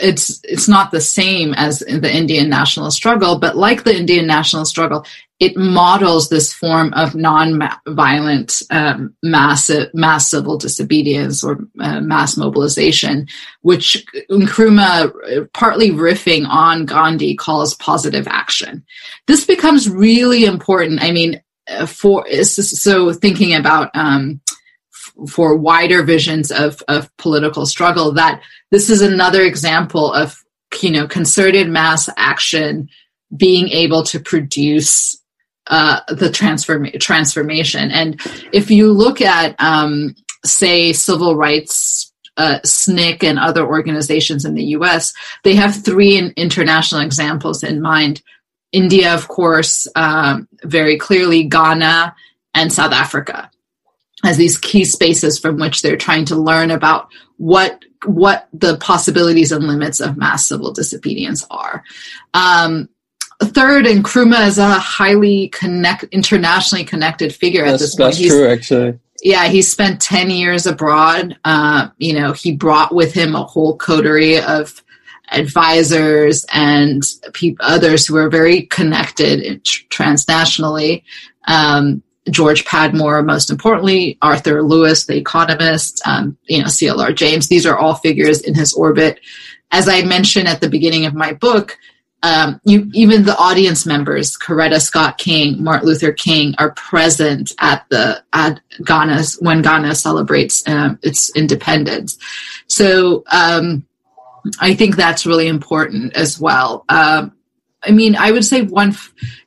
it's 0.00 0.40
it's 0.44 0.68
not 0.68 0.90
the 0.90 1.00
same 1.00 1.54
as 1.54 1.80
the 1.80 2.10
Indian 2.10 2.48
national 2.48 2.90
struggle, 2.90 3.38
but 3.38 3.56
like 3.56 3.84
the 3.84 3.96
Indian 3.96 4.26
national 4.26 4.64
struggle, 4.64 5.04
it 5.40 5.56
models 5.56 6.28
this 6.28 6.52
form 6.52 6.92
of 6.92 7.14
non-violent 7.14 8.62
um, 8.70 9.14
mass 9.22 9.70
mass 9.94 10.30
civil 10.30 10.58
disobedience 10.58 11.42
or 11.42 11.66
uh, 11.80 12.00
mass 12.00 12.36
mobilization, 12.36 13.26
which 13.62 14.04
Nkrumah, 14.30 15.50
partly 15.54 15.90
riffing 15.90 16.46
on 16.46 16.84
Gandhi, 16.84 17.34
calls 17.34 17.74
positive 17.74 18.28
action. 18.28 18.84
This 19.26 19.46
becomes 19.46 19.88
really 19.88 20.44
important. 20.44 21.02
I 21.02 21.10
mean, 21.10 21.42
uh, 21.68 21.86
for 21.86 22.30
so 22.42 23.12
thinking 23.14 23.54
about 23.54 23.90
um, 23.94 24.42
for 25.28 25.56
wider 25.56 26.02
visions 26.02 26.50
of, 26.50 26.82
of 26.88 27.14
political 27.16 27.64
struggle 27.64 28.12
that 28.12 28.42
this 28.70 28.90
is 28.90 29.00
another 29.00 29.42
example 29.42 30.12
of 30.12 30.42
you 30.82 30.90
know 30.90 31.06
concerted 31.06 31.68
mass 31.68 32.08
action 32.16 32.88
being 33.36 33.68
able 33.68 34.02
to 34.02 34.18
produce 34.18 35.19
uh, 35.70 36.00
the 36.08 36.30
transform- 36.30 36.90
transformation 37.00 37.90
and 37.90 38.20
if 38.52 38.70
you 38.70 38.92
look 38.92 39.20
at 39.20 39.54
um, 39.60 40.14
say 40.44 40.92
civil 40.92 41.36
rights 41.36 42.12
uh, 42.36 42.58
SNCC 42.64 43.22
and 43.24 43.38
other 43.38 43.66
organizations 43.66 44.44
in 44.44 44.54
the 44.54 44.64
US, 44.76 45.12
they 45.44 45.54
have 45.56 45.84
three 45.84 46.16
international 46.16 47.02
examples 47.02 47.62
in 47.62 47.82
mind. 47.82 48.22
India, 48.72 49.12
of 49.12 49.28
course, 49.28 49.86
um, 49.94 50.48
very 50.62 50.96
clearly, 50.96 51.44
Ghana, 51.44 52.14
and 52.54 52.72
South 52.72 52.92
Africa 52.92 53.50
as 54.24 54.36
these 54.36 54.58
key 54.58 54.84
spaces 54.84 55.38
from 55.38 55.58
which 55.58 55.82
they're 55.82 55.96
trying 55.96 56.26
to 56.26 56.36
learn 56.36 56.70
about 56.70 57.08
what 57.36 57.84
what 58.06 58.48
the 58.52 58.78
possibilities 58.78 59.52
and 59.52 59.66
limits 59.66 60.00
of 60.00 60.16
mass 60.16 60.46
civil 60.46 60.72
disobedience 60.72 61.46
are. 61.50 61.84
Um, 62.32 62.88
third, 63.46 63.86
Nkrumah 63.86 64.46
is 64.46 64.58
a 64.58 64.74
highly 64.74 65.48
connect, 65.48 66.04
internationally 66.04 66.84
connected 66.84 67.34
figure 67.34 67.64
that's, 67.64 67.74
at 67.74 67.78
this 67.80 67.94
point. 67.94 68.06
That's 68.08 68.18
He's, 68.18 68.32
true, 68.32 68.48
actually. 68.48 68.98
Yeah, 69.22 69.48
he 69.48 69.62
spent 69.62 70.00
10 70.00 70.30
years 70.30 70.66
abroad. 70.66 71.38
Uh, 71.44 71.88
you 71.98 72.12
know, 72.12 72.32
he 72.32 72.52
brought 72.52 72.94
with 72.94 73.12
him 73.12 73.34
a 73.34 73.44
whole 73.44 73.76
coterie 73.76 74.40
of 74.40 74.82
advisors 75.32 76.44
and 76.52 77.02
pe- 77.34 77.56
others 77.60 78.06
who 78.06 78.16
are 78.16 78.28
very 78.28 78.62
connected 78.62 79.62
transnationally. 79.64 81.02
Um, 81.46 82.02
George 82.30 82.64
Padmore, 82.64 83.24
most 83.24 83.50
importantly, 83.50 84.18
Arthur 84.22 84.62
Lewis, 84.62 85.06
the 85.06 85.16
economist, 85.16 86.00
um, 86.06 86.36
you 86.44 86.58
know, 86.58 86.66
CLR 86.66 87.14
James. 87.14 87.48
These 87.48 87.66
are 87.66 87.78
all 87.78 87.94
figures 87.94 88.40
in 88.42 88.54
his 88.54 88.72
orbit. 88.72 89.20
As 89.70 89.88
I 89.88 90.02
mentioned 90.02 90.48
at 90.48 90.60
the 90.60 90.68
beginning 90.68 91.06
of 91.06 91.14
my 91.14 91.32
book, 91.32 91.78
um, 92.22 92.60
you, 92.64 92.90
even 92.92 93.24
the 93.24 93.36
audience 93.36 93.86
members, 93.86 94.36
Coretta 94.36 94.80
Scott 94.80 95.16
King, 95.16 95.62
Martin 95.62 95.88
Luther 95.88 96.12
King, 96.12 96.54
are 96.58 96.72
present 96.72 97.52
at 97.60 97.86
the 97.88 98.22
at 98.32 98.60
Ghana's 98.84 99.38
when 99.40 99.62
Ghana 99.62 99.94
celebrates 99.94 100.66
um, 100.68 100.98
its 101.02 101.34
independence. 101.34 102.18
So 102.66 103.24
um, 103.32 103.86
I 104.60 104.74
think 104.74 104.96
that's 104.96 105.26
really 105.26 105.46
important 105.46 106.14
as 106.14 106.38
well. 106.38 106.84
Um, 106.88 107.32
I 107.82 107.92
mean, 107.92 108.14
I 108.14 108.30
would 108.30 108.44
say 108.44 108.62
one, 108.62 108.94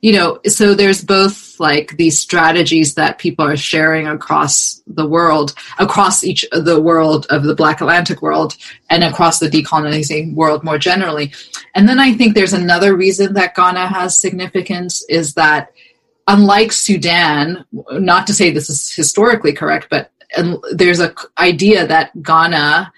you 0.00 0.12
know, 0.12 0.40
so 0.46 0.74
there's 0.74 1.04
both 1.04 1.58
like 1.60 1.96
these 1.96 2.18
strategies 2.18 2.94
that 2.94 3.18
people 3.18 3.44
are 3.44 3.56
sharing 3.56 4.08
across 4.08 4.82
the 4.88 5.06
world, 5.06 5.54
across 5.78 6.24
each 6.24 6.44
the 6.50 6.80
world 6.80 7.26
of 7.30 7.44
the 7.44 7.54
Black 7.54 7.80
Atlantic 7.80 8.22
world, 8.22 8.56
and 8.90 9.04
across 9.04 9.38
the 9.38 9.48
decolonizing 9.48 10.34
world 10.34 10.64
more 10.64 10.78
generally. 10.78 11.32
And 11.76 11.88
then 11.88 12.00
I 12.00 12.14
think 12.14 12.34
there's 12.34 12.52
another 12.52 12.96
reason 12.96 13.34
that 13.34 13.54
Ghana 13.54 13.86
has 13.86 14.18
significance 14.18 15.04
is 15.08 15.34
that 15.34 15.72
unlike 16.26 16.72
Sudan, 16.72 17.64
not 17.92 18.26
to 18.26 18.34
say 18.34 18.50
this 18.50 18.68
is 18.68 18.92
historically 18.92 19.52
correct, 19.52 19.88
but 19.90 20.10
and 20.36 20.58
there's 20.72 21.00
a 21.00 21.14
idea 21.38 21.86
that 21.86 22.10
Ghana 22.20 22.92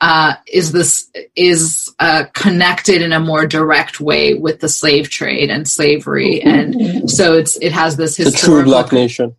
uh, 0.00 0.34
is 0.52 0.72
this 0.72 1.10
is 1.34 1.94
uh, 1.98 2.24
connected 2.34 3.02
in 3.02 3.12
a 3.12 3.20
more 3.20 3.46
direct 3.46 4.00
way 4.00 4.34
with 4.34 4.60
the 4.60 4.68
slave 4.68 5.08
trade 5.08 5.50
and 5.50 5.66
slavery, 5.66 6.42
and 6.42 7.10
so 7.10 7.34
it's 7.34 7.56
it 7.56 7.72
has 7.72 7.96
this 7.96 8.16
historical. 8.16 8.56
The 8.56 8.62
true 8.62 8.70
black 8.70 8.92
nation. 8.92 9.36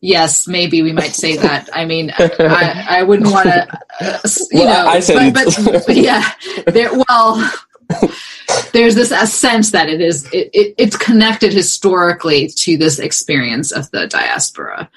Yes, 0.00 0.46
maybe 0.46 0.82
we 0.82 0.92
might 0.92 1.14
say 1.14 1.36
that. 1.38 1.70
I 1.72 1.86
mean, 1.86 2.12
I, 2.18 2.84
I 2.88 3.02
wouldn't 3.04 3.32
want 3.32 3.48
to, 3.48 3.80
uh, 4.00 4.18
you 4.50 4.60
well, 4.60 4.84
know, 4.84 4.90
I 4.90 5.00
said 5.00 5.32
but, 5.32 5.58
but, 5.64 5.86
but 5.86 5.96
yeah, 5.96 6.30
there. 6.66 6.90
Well, 7.08 7.50
there's 8.72 8.94
this 8.94 9.10
a 9.10 9.26
sense 9.26 9.70
that 9.70 9.88
it 9.88 10.00
is 10.00 10.26
it, 10.26 10.50
it, 10.52 10.74
it's 10.78 10.96
connected 10.96 11.52
historically 11.52 12.48
to 12.48 12.76
this 12.76 12.98
experience 12.98 13.72
of 13.72 13.90
the 13.90 14.06
diaspora 14.06 14.90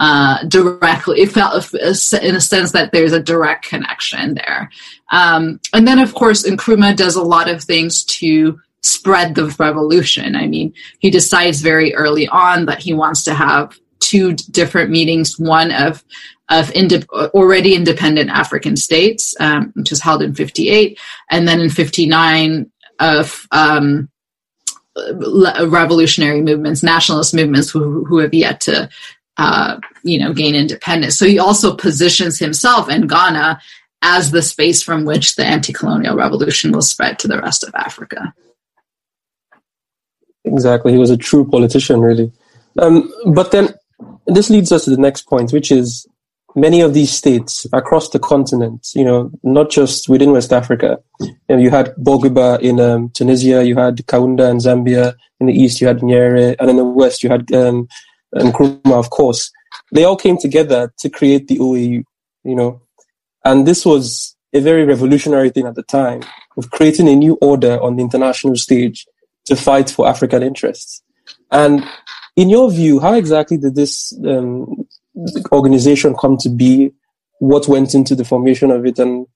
uh, 0.00 0.42
directly. 0.44 1.20
It 1.20 1.30
felt 1.30 1.72
in 1.74 2.34
a 2.34 2.40
sense 2.40 2.72
that 2.72 2.90
there's 2.90 3.12
a 3.12 3.22
direct 3.22 3.66
connection 3.68 4.34
there. 4.34 4.70
Um, 5.12 5.60
and 5.74 5.86
then, 5.86 5.98
of 5.98 6.14
course, 6.14 6.48
Nkrumah 6.48 6.96
does 6.96 7.16
a 7.16 7.22
lot 7.22 7.50
of 7.50 7.62
things 7.62 8.02
to 8.04 8.58
spread 8.82 9.34
the 9.34 9.54
revolution. 9.58 10.36
I 10.36 10.46
mean, 10.46 10.72
he 11.00 11.10
decides 11.10 11.60
very 11.60 11.94
early 11.94 12.26
on 12.28 12.64
that 12.64 12.80
he 12.80 12.94
wants 12.94 13.24
to 13.24 13.34
have 13.34 13.78
two 13.98 14.32
different 14.32 14.90
meetings, 14.90 15.38
one 15.38 15.70
of 15.70 16.02
of 16.48 16.72
already 17.12 17.74
independent 17.76 18.28
African 18.30 18.76
states, 18.76 19.36
um, 19.38 19.70
which 19.76 19.92
is 19.92 20.00
held 20.00 20.20
in 20.20 20.34
58, 20.34 20.98
and 21.30 21.46
then 21.46 21.60
in 21.60 21.70
59 21.70 22.72
of 22.98 23.46
um, 23.52 24.08
revolutionary 25.66 26.40
movements, 26.40 26.82
nationalist 26.82 27.34
movements 27.34 27.70
who, 27.70 28.04
who 28.04 28.18
have 28.18 28.34
yet 28.34 28.60
to 28.62 28.88
uh, 29.40 29.80
you 30.02 30.18
know, 30.18 30.34
gain 30.34 30.54
independence. 30.54 31.18
So 31.18 31.24
he 31.24 31.38
also 31.38 31.74
positions 31.74 32.38
himself 32.38 32.90
in 32.90 33.06
Ghana 33.06 33.58
as 34.02 34.32
the 34.32 34.42
space 34.42 34.82
from 34.82 35.06
which 35.06 35.36
the 35.36 35.46
anti-colonial 35.46 36.14
revolution 36.14 36.72
will 36.72 36.82
spread 36.82 37.18
to 37.20 37.28
the 37.28 37.40
rest 37.40 37.64
of 37.64 37.74
Africa. 37.74 38.34
Exactly, 40.44 40.92
he 40.92 40.98
was 40.98 41.08
a 41.08 41.16
true 41.16 41.48
politician, 41.48 42.00
really. 42.00 42.30
Um, 42.78 43.10
but 43.32 43.50
then 43.50 43.72
this 44.26 44.50
leads 44.50 44.72
us 44.72 44.84
to 44.84 44.90
the 44.90 45.00
next 45.00 45.22
point, 45.22 45.54
which 45.54 45.72
is 45.72 46.06
many 46.54 46.82
of 46.82 46.92
these 46.92 47.10
states 47.10 47.66
across 47.72 48.10
the 48.10 48.18
continent, 48.18 48.88
you 48.94 49.04
know, 49.04 49.30
not 49.42 49.70
just 49.70 50.06
within 50.10 50.32
West 50.32 50.52
Africa. 50.52 50.98
You, 51.20 51.36
know, 51.48 51.58
you 51.58 51.70
had 51.70 51.94
Bourguiba 51.96 52.60
in 52.60 52.78
um, 52.78 53.08
Tunisia, 53.10 53.64
you 53.64 53.76
had 53.76 53.96
Kaunda 54.06 54.50
in 54.50 54.58
Zambia, 54.58 55.14
in 55.40 55.46
the 55.46 55.54
east 55.54 55.80
you 55.80 55.86
had 55.86 56.00
Nyerere, 56.00 56.56
and 56.58 56.68
in 56.68 56.76
the 56.76 56.84
west 56.84 57.22
you 57.22 57.30
had 57.30 57.50
um, 57.52 57.88
Nkrumah, 58.34 58.98
of 58.98 59.10
course. 59.10 59.50
They 59.92 60.04
all 60.04 60.16
came 60.16 60.36
together 60.36 60.92
to 60.98 61.10
create 61.10 61.48
the 61.48 61.58
OAU, 61.58 62.04
you 62.44 62.54
know, 62.54 62.82
and 63.44 63.66
this 63.66 63.84
was 63.84 64.36
a 64.52 64.60
very 64.60 64.84
revolutionary 64.84 65.50
thing 65.50 65.66
at 65.66 65.74
the 65.74 65.82
time 65.82 66.22
of 66.56 66.70
creating 66.70 67.08
a 67.08 67.16
new 67.16 67.38
order 67.40 67.80
on 67.80 67.96
the 67.96 68.02
international 68.02 68.56
stage 68.56 69.06
to 69.46 69.56
fight 69.56 69.90
for 69.90 70.08
African 70.08 70.42
interests. 70.42 71.02
And 71.50 71.84
in 72.36 72.50
your 72.50 72.70
view, 72.70 73.00
how 73.00 73.14
exactly 73.14 73.56
did 73.56 73.74
this 73.74 74.12
um, 74.26 74.86
organization 75.52 76.14
come 76.14 76.36
to 76.38 76.48
be? 76.48 76.92
What 77.38 77.68
went 77.68 77.94
into 77.94 78.14
the 78.14 78.24
formation 78.24 78.70
of 78.70 78.84
it? 78.84 78.98
And 78.98 79.26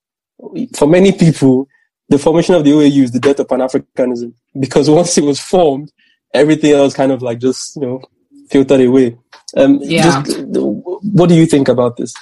for 0.77 0.87
many 0.87 1.13
people, 1.13 1.69
the 2.09 2.19
formation 2.19 2.55
of 2.55 2.65
the 2.65 2.73
OAU 2.73 3.05
is 3.05 3.13
the 3.13 3.21
death 3.21 3.39
of 3.39 3.49
Pan 3.49 3.61
Africanism 3.61 4.35
because 4.59 4.91
once 4.91 5.17
it 5.17 5.25
was 5.25 5.41
formed, 5.41 5.91
everything 6.35 6.73
else 6.73 6.95
kind 6.95 7.13
of 7.13 7.23
like 7.23 7.39
just 7.39 7.77
you 7.77 7.83
know 7.83 8.03
filtered 8.51 8.81
away. 8.81 9.17
Um, 9.57 9.79
yeah. 9.83 10.23
Just, 10.23 10.39
what 10.49 11.29
do 11.29 11.35
you 11.35 11.47
think 11.47 11.69
about 11.69 11.97
this? 11.97 12.15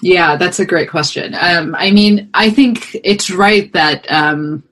Yeah, 0.00 0.36
that's 0.36 0.58
a 0.58 0.66
great 0.66 0.90
question. 0.90 1.34
Um, 1.38 1.76
I 1.78 1.92
mean, 1.92 2.28
I 2.34 2.50
think 2.50 2.96
it's 3.04 3.30
right 3.30 3.72
that 3.72 4.10
um, 4.10 4.64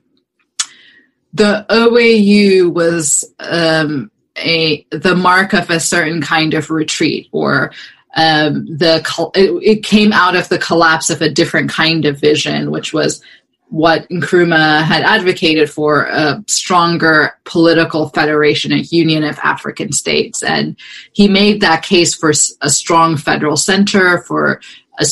the 1.33 1.65
OAU 1.69 2.73
was 2.73 3.23
um, 3.39 4.11
a 4.37 4.85
the 4.91 5.15
mark 5.15 5.53
of 5.53 5.69
a 5.69 5.79
certain 5.79 6.21
kind 6.21 6.53
of 6.53 6.69
retreat, 6.69 7.29
or 7.31 7.71
um, 8.15 8.65
the 8.65 8.97
it, 9.35 9.77
it, 9.77 9.83
came 9.83 10.11
out 10.11 10.35
of 10.35 10.49
the 10.49 10.59
collapse 10.59 11.09
of 11.09 11.21
a 11.21 11.29
different 11.29 11.69
kind 11.69 12.03
of 12.03 12.19
vision, 12.19 12.69
which 12.69 12.93
was 12.93 13.23
what 13.71 14.07
Nkrumah 14.09 14.83
had 14.83 15.03
advocated 15.03 15.69
for 15.69 16.03
a 16.03 16.43
stronger 16.45 17.31
political 17.45 18.09
federation, 18.09 18.73
a 18.73 18.79
union 18.79 19.23
of 19.23 19.39
African 19.39 19.93
states. 19.93 20.43
And 20.43 20.75
he 21.13 21.29
made 21.29 21.61
that 21.61 21.81
case 21.81 22.13
for 22.13 22.31
a 22.61 22.69
strong 22.69 23.15
federal 23.15 23.55
center, 23.55 24.23
for 24.23 24.59
a, 24.99 25.05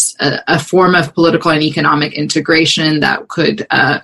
a 0.50 0.60
form 0.60 0.94
of 0.94 1.14
political 1.14 1.52
and 1.52 1.64
economic 1.64 2.14
integration 2.14 3.00
that 3.00 3.30
could 3.30 3.66
uh, 3.70 4.02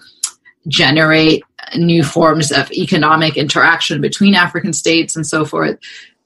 generate 0.70 1.44
new 1.76 2.02
forms 2.02 2.50
of 2.54 2.72
economic 2.72 3.36
interaction 3.36 4.00
between 4.00 4.36
African 4.36 4.72
states 4.72 5.18
and 5.18 5.28
so 5.28 5.44
forth. 5.44 5.78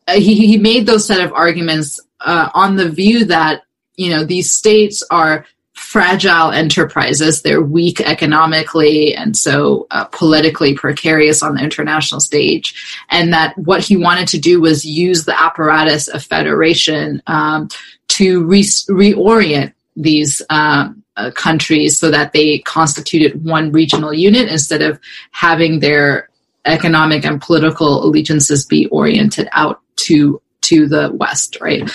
Uh, 0.07 0.13
he, 0.13 0.45
he 0.45 0.57
made 0.57 0.85
those 0.85 1.07
set 1.07 1.19
of 1.19 1.33
arguments 1.33 1.99
uh, 2.21 2.49
on 2.53 2.75
the 2.75 2.89
view 2.89 3.25
that 3.25 3.63
you 3.95 4.11
know 4.11 4.23
these 4.23 4.51
states 4.51 5.03
are 5.09 5.45
fragile 5.79 6.51
enterprises. 6.51 7.41
They're 7.41 7.61
weak 7.61 8.01
economically 8.01 9.15
and 9.15 9.35
so 9.35 9.87
uh, 9.91 10.05
politically 10.05 10.75
precarious 10.75 11.41
on 11.41 11.55
the 11.55 11.63
international 11.63 12.19
stage. 12.19 13.03
And 13.09 13.33
that 13.33 13.57
what 13.57 13.81
he 13.81 13.95
wanted 13.97 14.27
to 14.29 14.39
do 14.39 14.59
was 14.59 14.85
use 14.85 15.25
the 15.25 15.41
apparatus 15.41 16.07
of 16.09 16.21
federation 16.21 17.23
um, 17.27 17.69
to 18.09 18.45
re- 18.45 18.61
reorient 18.61 19.73
these 19.95 20.41
um, 20.49 21.01
uh, 21.15 21.31
countries 21.31 21.97
so 21.97 22.11
that 22.11 22.33
they 22.33 22.59
constituted 22.59 23.43
one 23.43 23.71
regional 23.71 24.13
unit 24.13 24.49
instead 24.49 24.81
of 24.81 24.99
having 25.31 25.79
their 25.79 26.29
economic 26.65 27.25
and 27.25 27.41
political 27.41 28.03
allegiances 28.03 28.65
be 28.65 28.85
oriented 28.87 29.47
out 29.53 29.79
to 29.95 30.41
to 30.61 30.87
the 30.87 31.09
west 31.13 31.57
right 31.61 31.89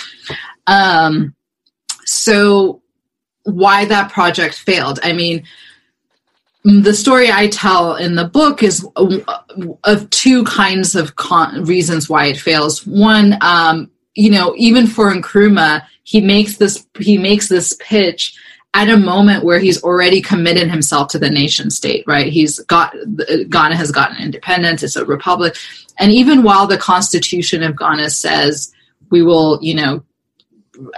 um, 0.67 1.33
so 2.03 2.81
why 3.45 3.85
that 3.85 4.11
project 4.11 4.55
failed. 4.55 4.99
I 5.03 5.13
mean, 5.13 5.43
the 6.63 6.93
story 6.93 7.31
I 7.31 7.47
tell 7.47 7.95
in 7.95 8.15
the 8.15 8.25
book 8.25 8.63
is 8.63 8.85
of 9.83 10.09
two 10.09 10.43
kinds 10.45 10.95
of 10.95 11.15
con- 11.15 11.63
reasons 11.63 12.09
why 12.09 12.25
it 12.25 12.37
fails. 12.37 12.85
One, 12.87 13.37
um, 13.41 13.91
you 14.15 14.31
know, 14.31 14.55
even 14.57 14.87
for 14.87 15.13
Nkrumah, 15.13 15.85
he 16.03 16.21
makes 16.21 16.57
this 16.57 16.85
he 16.99 17.17
makes 17.17 17.49
this 17.49 17.77
pitch 17.79 18.35
at 18.73 18.89
a 18.89 18.97
moment 18.97 19.45
where 19.45 19.59
he's 19.59 19.81
already 19.83 20.21
committed 20.21 20.69
himself 20.69 21.07
to 21.09 21.19
the 21.19 21.29
nation 21.29 21.69
state. 21.69 22.03
Right? 22.07 22.33
He's 22.33 22.57
got 22.61 22.95
Ghana 23.49 23.75
has 23.75 23.91
gotten 23.91 24.17
independence. 24.17 24.81
It's 24.81 24.95
a 24.95 25.05
republic, 25.05 25.55
and 25.99 26.11
even 26.11 26.41
while 26.41 26.65
the 26.65 26.79
Constitution 26.79 27.61
of 27.61 27.77
Ghana 27.77 28.09
says 28.09 28.73
we 29.11 29.21
will, 29.21 29.59
you 29.61 29.75
know, 29.75 30.03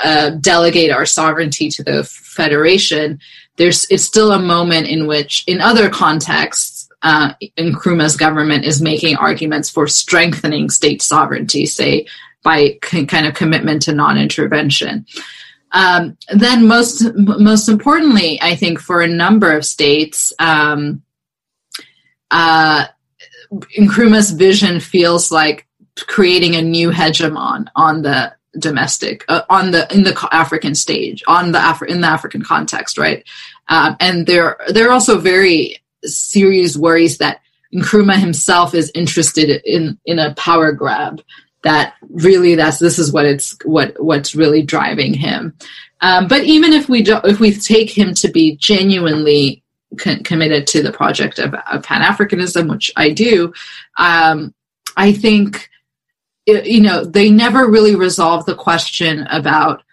uh, 0.04 0.32
delegate 0.32 0.92
our 0.92 1.06
sovereignty 1.06 1.70
to 1.70 1.84
the 1.84 2.04
federation, 2.04 3.20
there's 3.58 3.86
it's 3.90 4.04
still 4.04 4.32
a 4.32 4.40
moment 4.40 4.88
in 4.88 5.08
which, 5.08 5.44
in 5.48 5.62
other 5.62 5.90
contexts, 5.90 6.90
uh, 7.02 7.34
Nkrumah's 7.58 8.18
government 8.18 8.66
is 8.66 8.82
making 8.82 9.18
arguments 9.18 9.70
for 9.70 9.88
strengthening 9.88 10.70
state 10.70 11.02
sovereignty, 11.02 11.66
say 11.66 12.08
by 12.44 12.78
c- 12.84 13.06
kind 13.06 13.28
of 13.28 13.34
commitment 13.34 13.82
to 13.84 13.94
non-intervention. 13.94 15.06
Um, 15.72 16.18
then, 16.34 16.68
most 16.68 17.04
most 17.16 17.68
importantly, 17.68 18.40
I 18.42 18.56
think 18.56 18.80
for 18.80 19.02
a 19.02 19.08
number 19.08 19.56
of 19.56 19.66
states, 19.66 20.34
um, 20.40 21.04
uh, 22.32 22.86
Nkrumah's 23.78 24.32
vision 24.32 24.80
feels 24.80 25.32
like 25.32 25.68
creating 25.96 26.56
a 26.56 26.62
new 26.62 26.92
hegemon 26.92 27.68
on 27.76 28.02
the 28.02 28.34
domestic 28.60 29.24
uh, 29.28 29.44
on 29.50 29.72
the 29.72 29.92
in 29.94 30.04
the 30.04 30.28
African 30.32 30.76
stage 30.76 31.24
on 31.28 31.52
the 31.52 31.60
Afri- 31.60 31.90
in 31.90 32.02
the 32.02 32.08
African 32.08 32.42
context, 32.42 32.98
right? 32.98 33.24
Um, 33.70 33.96
and 34.00 34.26
there 34.26 34.58
there 34.70 34.88
are 34.88 34.94
also 34.94 35.18
very 35.18 35.78
serious 36.04 36.78
worries 36.78 37.18
that 37.18 37.42
Nkrumah 37.74 38.18
himself 38.18 38.74
is 38.74 38.92
interested 38.96 39.62
in 39.66 39.98
in 40.06 40.20
a 40.20 40.34
power 40.36 40.72
grab. 40.72 41.22
That 41.64 41.96
really 42.10 42.56
that's 42.56 42.80
this 42.80 43.00
is 43.00 43.12
what 43.12 43.26
it's 43.26 43.58
what 43.66 44.02
what's 44.02 44.36
really 44.36 44.62
driving 44.62 45.14
him. 45.14 45.54
Um, 46.02 46.28
but 46.28 46.44
even 46.44 46.74
if 46.74 46.90
we 46.90 47.02
do, 47.02 47.20
if 47.24 47.40
we 47.40 47.52
take 47.52 47.90
him 47.90 48.14
to 48.16 48.30
be 48.30 48.56
genuinely 48.56 49.64
con- 49.98 50.24
committed 50.24 50.68
to 50.68 50.84
the 50.84 50.92
project 50.92 51.40
of, 51.40 51.54
of 51.54 51.84
Pan 51.84 52.02
Africanism, 52.02 52.70
which 52.70 52.92
I 52.96 53.10
do, 53.10 53.54
um, 53.98 54.54
I 54.96 55.12
think 55.12 55.67
you 56.48 56.82
know, 56.82 57.04
they 57.04 57.30
never 57.30 57.70
really 57.70 57.96
resolve 57.96 58.46
the 58.46 58.56
question 58.56 59.28
about 59.30 59.84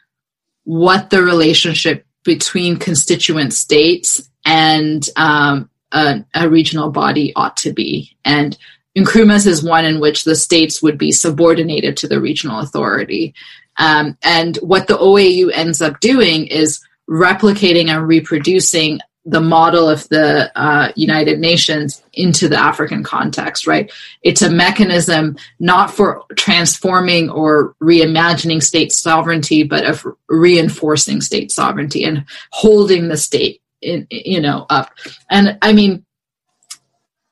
what 0.64 1.10
the 1.10 1.22
relationship 1.22 2.06
between 2.24 2.78
constituent 2.78 3.52
states 3.52 4.30
and 4.46 5.08
um, 5.16 5.68
a, 5.92 6.24
a, 6.34 6.48
regional 6.48 6.90
body 6.90 7.32
ought 7.36 7.56
to 7.58 7.72
be. 7.72 8.16
And 8.24 8.56
Nkrumah's 8.96 9.46
is 9.46 9.62
one 9.62 9.84
in 9.84 10.00
which 10.00 10.24
the 10.24 10.36
states 10.36 10.82
would 10.82 10.96
be 10.96 11.12
subordinated 11.12 11.96
to 11.98 12.08
the 12.08 12.20
regional 12.20 12.60
authority. 12.60 13.34
Um, 13.76 14.16
and 14.22 14.56
what 14.58 14.86
the 14.86 14.96
OAU 14.96 15.50
ends 15.52 15.82
up 15.82 16.00
doing 16.00 16.46
is 16.46 16.80
replicating 17.10 17.88
and 17.88 18.06
reproducing 18.06 19.00
the 19.26 19.40
model 19.40 19.88
of 19.88 20.06
the 20.08 20.52
uh, 20.58 20.92
United 20.96 21.38
Nations 21.38 22.02
into 22.12 22.48
the 22.48 22.58
African 22.58 23.02
context, 23.02 23.66
right? 23.66 23.90
It's 24.22 24.42
a 24.42 24.50
mechanism 24.50 25.36
not 25.58 25.90
for 25.90 26.24
transforming 26.36 27.30
or 27.30 27.74
reimagining 27.82 28.62
state 28.62 28.92
sovereignty, 28.92 29.62
but 29.62 29.86
of 29.86 30.06
reinforcing 30.28 31.22
state 31.22 31.50
sovereignty 31.50 32.04
and 32.04 32.26
holding 32.50 33.08
the 33.08 33.16
state, 33.16 33.62
in, 33.80 34.06
you 34.10 34.40
know, 34.40 34.66
up. 34.68 34.90
And 35.30 35.58
I 35.62 35.72
mean, 35.72 36.04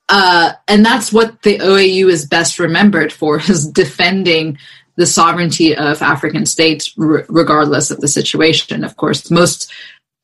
uh, 0.09 0.53
and 0.69 0.85
that's 0.85 1.13
what 1.13 1.43
the 1.43 1.59
OAU 1.59 2.11
is 2.11 2.27
best 2.27 2.59
remembered 2.59 3.13
for: 3.13 3.39
is 3.49 3.69
defending 3.69 4.57
the 4.97 5.07
sovereignty 5.07 5.75
of 5.77 6.03
African 6.03 6.47
states, 6.47 6.95
r- 6.99 7.25
regardless 7.29 7.91
of 7.91 8.01
the 8.01 8.09
situation. 8.09 8.85
Of 8.85 8.97
course, 8.97 9.31
most 9.31 9.73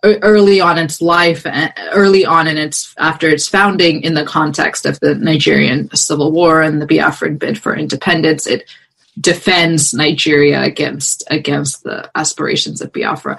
early 0.05 0.61
on 0.61 0.79
its 0.79 1.01
life 1.01 1.45
early 1.93 2.25
on 2.25 2.47
in 2.47 2.57
its 2.57 2.95
after 2.99 3.29
its 3.29 3.49
founding 3.49 4.03
in 4.03 4.15
the 4.15 4.25
context 4.25 4.87
of 4.87 4.99
the 5.01 5.15
Nigerian 5.17 5.95
civil 5.95 6.31
war 6.31 6.63
and 6.63 6.81
the 6.81 6.87
Biafran 6.87 7.39
bid 7.39 7.59
for 7.59 7.75
independence 7.75 8.47
it 8.47 8.69
defends 9.21 9.93
Nigeria 9.93 10.63
against 10.63 11.25
against 11.31 11.83
the 11.83 12.09
aspirations 12.15 12.81
of 12.81 12.93
Biafra. 12.93 13.39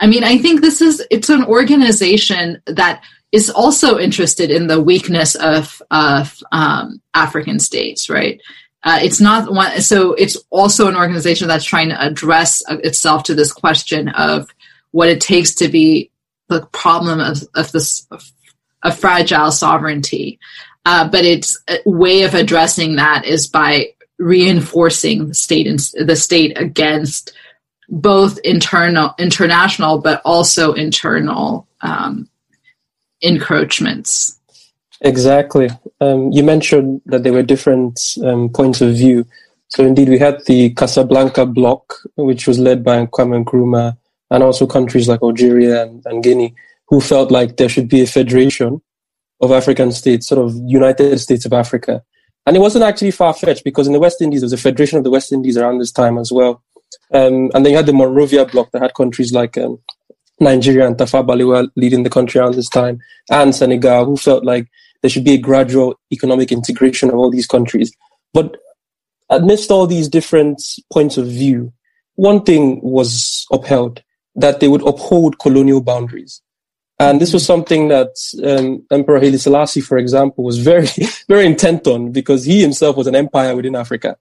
I 0.00 0.08
mean 0.08 0.24
i 0.24 0.36
think 0.36 0.60
this 0.60 0.80
is 0.80 1.04
it's 1.10 1.28
an 1.28 1.44
organization 1.44 2.60
that 2.66 3.02
is 3.30 3.48
also 3.48 3.96
interested 3.96 4.50
in 4.50 4.66
the 4.66 4.82
weakness 4.82 5.36
of 5.36 5.80
of 5.92 6.42
um, 6.50 7.00
African 7.14 7.60
states 7.60 8.10
right? 8.10 8.40
Uh, 8.82 8.98
it's 9.02 9.20
not 9.20 9.52
one 9.52 9.80
so 9.80 10.14
it's 10.14 10.36
also 10.50 10.88
an 10.88 10.96
organization 10.96 11.46
that's 11.46 11.64
trying 11.64 11.90
to 11.90 12.04
address 12.04 12.64
uh, 12.68 12.78
itself 12.82 13.22
to 13.22 13.34
this 13.34 13.52
question 13.52 14.08
of 14.08 14.48
what 14.92 15.08
it 15.08 15.20
takes 15.20 15.54
to 15.56 15.68
be 15.68 16.10
the 16.48 16.66
problem 16.72 17.20
of, 17.20 17.42
of 17.54 17.72
this 17.72 18.06
of 18.82 18.98
fragile 18.98 19.50
sovereignty. 19.50 20.38
Uh, 20.86 21.08
but 21.08 21.24
its 21.24 21.58
way 21.84 22.22
of 22.22 22.34
addressing 22.34 22.96
that 22.96 23.24
is 23.24 23.46
by 23.46 23.86
reinforcing 24.18 25.28
the 25.28 25.34
state 25.34 25.66
and 25.66 25.78
the 26.06 26.16
state 26.16 26.58
against 26.58 27.32
both 27.88 28.38
internal 28.44 29.14
international 29.18 29.98
but 29.98 30.22
also 30.24 30.72
internal 30.72 31.66
um, 31.82 32.28
encroachments. 33.22 34.38
Exactly. 35.02 35.70
Um, 36.00 36.30
you 36.30 36.42
mentioned 36.42 37.00
that 37.06 37.22
there 37.22 37.32
were 37.32 37.42
different 37.42 38.16
um, 38.22 38.50
points 38.50 38.80
of 38.80 38.94
view. 38.94 39.26
So 39.68 39.84
indeed 39.84 40.08
we 40.08 40.18
had 40.18 40.44
the 40.46 40.70
casablanca 40.70 41.46
bloc 41.46 41.94
which 42.16 42.46
was 42.46 42.58
led 42.58 42.84
by 42.84 43.06
kwame 43.06 43.44
nkrumah 43.44 43.96
and 44.30 44.42
also 44.42 44.66
countries 44.66 45.08
like 45.08 45.22
algeria 45.22 45.82
and, 45.82 46.02
and 46.06 46.22
guinea 46.22 46.54
who 46.88 47.00
felt 47.00 47.30
like 47.30 47.56
there 47.56 47.68
should 47.68 47.88
be 47.88 48.02
a 48.02 48.06
federation 48.06 48.80
of 49.40 49.52
african 49.52 49.92
states 49.92 50.28
sort 50.28 50.44
of 50.44 50.54
united 50.66 51.18
states 51.18 51.44
of 51.44 51.52
africa 51.52 52.02
and 52.46 52.56
it 52.56 52.60
wasn't 52.60 52.84
actually 52.84 53.10
far 53.10 53.34
fetched 53.34 53.64
because 53.64 53.86
in 53.86 53.92
the 53.92 54.00
West 54.00 54.20
Indies, 54.22 54.40
there 54.40 54.46
was 54.46 54.52
a 54.52 54.56
Federation 54.56 54.98
of 54.98 55.04
the 55.04 55.10
West 55.10 55.32
Indies 55.32 55.56
around 55.56 55.78
this 55.78 55.92
time 55.92 56.18
as 56.18 56.32
well. 56.32 56.62
Um, 57.12 57.50
and 57.54 57.64
then 57.64 57.72
you 57.72 57.76
had 57.76 57.86
the 57.86 57.92
Monrovia 57.92 58.46
bloc 58.46 58.70
that 58.72 58.82
had 58.82 58.94
countries 58.94 59.32
like 59.32 59.58
um, 59.58 59.78
Nigeria 60.40 60.86
and 60.86 60.96
Tafawa 60.96 61.26
Balewa 61.26 61.68
leading 61.76 62.02
the 62.02 62.10
country 62.10 62.40
around 62.40 62.54
this 62.54 62.68
time, 62.68 62.98
and 63.30 63.54
Senegal, 63.54 64.06
who 64.06 64.16
felt 64.16 64.44
like 64.44 64.68
there 65.02 65.10
should 65.10 65.24
be 65.24 65.34
a 65.34 65.38
gradual 65.38 65.98
economic 66.12 66.50
integration 66.50 67.08
of 67.08 67.16
all 67.16 67.30
these 67.30 67.46
countries. 67.46 67.92
But 68.32 68.56
amidst 69.28 69.70
all 69.70 69.86
these 69.86 70.08
different 70.08 70.62
points 70.92 71.16
of 71.18 71.26
view, 71.26 71.72
one 72.14 72.42
thing 72.42 72.80
was 72.82 73.46
upheld 73.52 74.02
that 74.40 74.60
they 74.60 74.68
would 74.68 74.86
uphold 74.86 75.38
colonial 75.38 75.80
boundaries. 75.80 76.42
And 76.98 77.18
this 77.18 77.32
was 77.32 77.46
something 77.46 77.88
that 77.88 78.14
um, 78.44 78.84
Emperor 78.90 79.18
Haile 79.20 79.38
Selassie, 79.38 79.80
for 79.80 79.96
example, 79.96 80.44
was 80.44 80.58
very, 80.58 80.86
very 81.28 81.46
intent 81.46 81.86
on 81.86 82.12
because 82.12 82.44
he 82.44 82.60
himself 82.60 82.96
was 82.96 83.06
an 83.06 83.14
empire 83.14 83.56
within 83.56 83.74
Africa. 83.74 84.16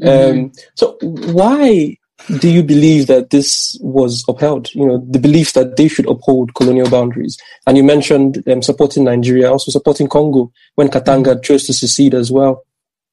Mm-hmm. 0.00 0.40
Um, 0.40 0.52
so 0.74 0.96
why 1.02 1.98
do 2.38 2.48
you 2.48 2.62
believe 2.62 3.06
that 3.08 3.30
this 3.30 3.76
was 3.82 4.24
upheld? 4.28 4.74
You 4.74 4.86
know, 4.86 5.06
the 5.10 5.18
belief 5.18 5.52
that 5.52 5.76
they 5.76 5.88
should 5.88 6.08
uphold 6.08 6.54
colonial 6.54 6.88
boundaries. 6.88 7.36
And 7.66 7.76
you 7.76 7.84
mentioned 7.84 8.42
um, 8.48 8.62
supporting 8.62 9.04
Nigeria, 9.04 9.50
also 9.50 9.70
supporting 9.70 10.08
Congo 10.08 10.50
when 10.76 10.88
Katanga 10.88 11.34
mm-hmm. 11.34 11.42
chose 11.42 11.66
to 11.66 11.74
secede 11.74 12.14
as 12.14 12.32
well. 12.32 12.64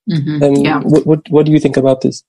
Mm-hmm. 0.09 0.43
Um, 0.43 0.55
yeah. 0.55 0.79
What, 0.79 1.05
what, 1.05 1.29
what 1.29 1.45
do 1.45 1.51
you 1.51 1.59
think 1.59 1.75
about 1.75 2.01
this? 2.01 2.23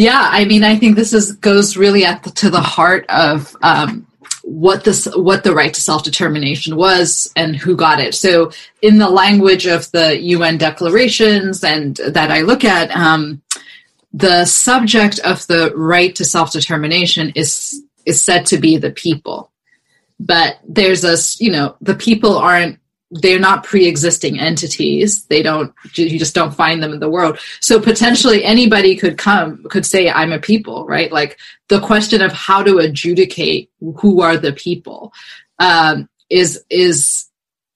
Yeah, 0.00 0.30
I 0.32 0.46
mean, 0.46 0.64
I 0.64 0.76
think 0.76 0.96
this 0.96 1.12
is 1.12 1.32
goes 1.32 1.76
really 1.76 2.06
at 2.06 2.22
the, 2.22 2.30
to 2.30 2.48
the 2.48 2.62
heart 2.62 3.04
of 3.10 3.54
um, 3.62 4.06
what 4.44 4.82
this 4.82 5.06
what 5.14 5.44
the 5.44 5.52
right 5.54 5.74
to 5.74 5.80
self 5.82 6.04
determination 6.04 6.74
was 6.74 7.30
and 7.36 7.54
who 7.54 7.76
got 7.76 8.00
it. 8.00 8.14
So, 8.14 8.50
in 8.80 8.96
the 8.96 9.10
language 9.10 9.66
of 9.66 9.90
the 9.90 10.18
UN 10.18 10.56
declarations 10.56 11.62
and 11.62 11.96
that 11.96 12.30
I 12.30 12.40
look 12.40 12.64
at, 12.64 12.90
um, 12.96 13.42
the 14.14 14.46
subject 14.46 15.18
of 15.18 15.46
the 15.48 15.70
right 15.76 16.14
to 16.14 16.24
self 16.24 16.50
determination 16.50 17.32
is 17.34 17.82
is 18.06 18.22
said 18.22 18.46
to 18.46 18.56
be 18.56 18.78
the 18.78 18.92
people, 18.92 19.50
but 20.18 20.60
there's 20.66 21.04
a 21.04 21.18
you 21.44 21.52
know 21.52 21.76
the 21.82 21.94
people 21.94 22.38
aren't 22.38 22.79
they're 23.10 23.40
not 23.40 23.64
pre-existing 23.64 24.38
entities. 24.38 25.24
They 25.24 25.42
don't 25.42 25.74
you 25.94 26.18
just 26.18 26.34
don't 26.34 26.54
find 26.54 26.82
them 26.82 26.92
in 26.92 27.00
the 27.00 27.10
world. 27.10 27.38
So 27.60 27.80
potentially 27.80 28.44
anybody 28.44 28.96
could 28.96 29.18
come 29.18 29.64
could 29.64 29.84
say 29.84 30.08
i'm 30.08 30.32
a 30.32 30.38
people 30.38 30.86
right? 30.86 31.10
Like 31.10 31.38
the 31.68 31.80
question 31.80 32.22
of 32.22 32.32
how 32.32 32.62
to 32.62 32.78
adjudicate 32.78 33.70
who 33.96 34.20
are 34.20 34.36
the 34.36 34.52
people 34.52 35.12
um, 35.58 36.08
is 36.28 36.64
is 36.70 37.26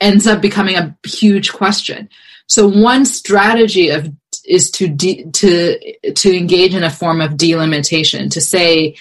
ends 0.00 0.26
up 0.26 0.40
becoming 0.40 0.76
a 0.76 0.96
huge 1.06 1.52
question. 1.52 2.08
So 2.46 2.68
one 2.68 3.04
strategy 3.04 3.90
of 3.90 4.12
is 4.44 4.70
to 4.72 4.88
de, 4.88 5.24
to 5.32 6.12
to 6.12 6.36
engage 6.36 6.74
in 6.74 6.84
a 6.84 6.90
form 6.90 7.20
of 7.20 7.36
delimitation 7.36 8.28
to 8.30 8.40
say 8.40 8.96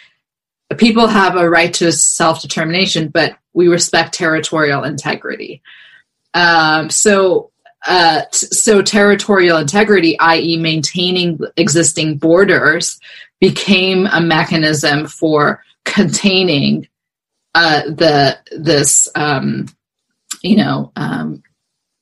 people 0.77 1.05
have 1.05 1.35
a 1.35 1.47
right 1.47 1.73
to 1.73 1.91
self-determination 1.91 3.09
but 3.09 3.37
we 3.53 3.67
respect 3.67 4.13
territorial 4.13 4.83
integrity 4.83 5.61
um, 6.33 6.89
so, 6.89 7.51
uh, 7.85 8.21
t- 8.31 8.47
so 8.47 8.81
territorial 8.81 9.57
integrity, 9.57 10.17
i.e., 10.19 10.57
maintaining 10.57 11.39
existing 11.57 12.17
borders, 12.17 12.99
became 13.39 14.07
a 14.07 14.21
mechanism 14.21 15.05
for 15.05 15.63
containing 15.85 16.87
uh, 17.55 17.83
the 17.83 18.37
this 18.51 19.09
um, 19.15 19.67
you 20.41 20.55
know 20.55 20.91
um, 20.95 21.43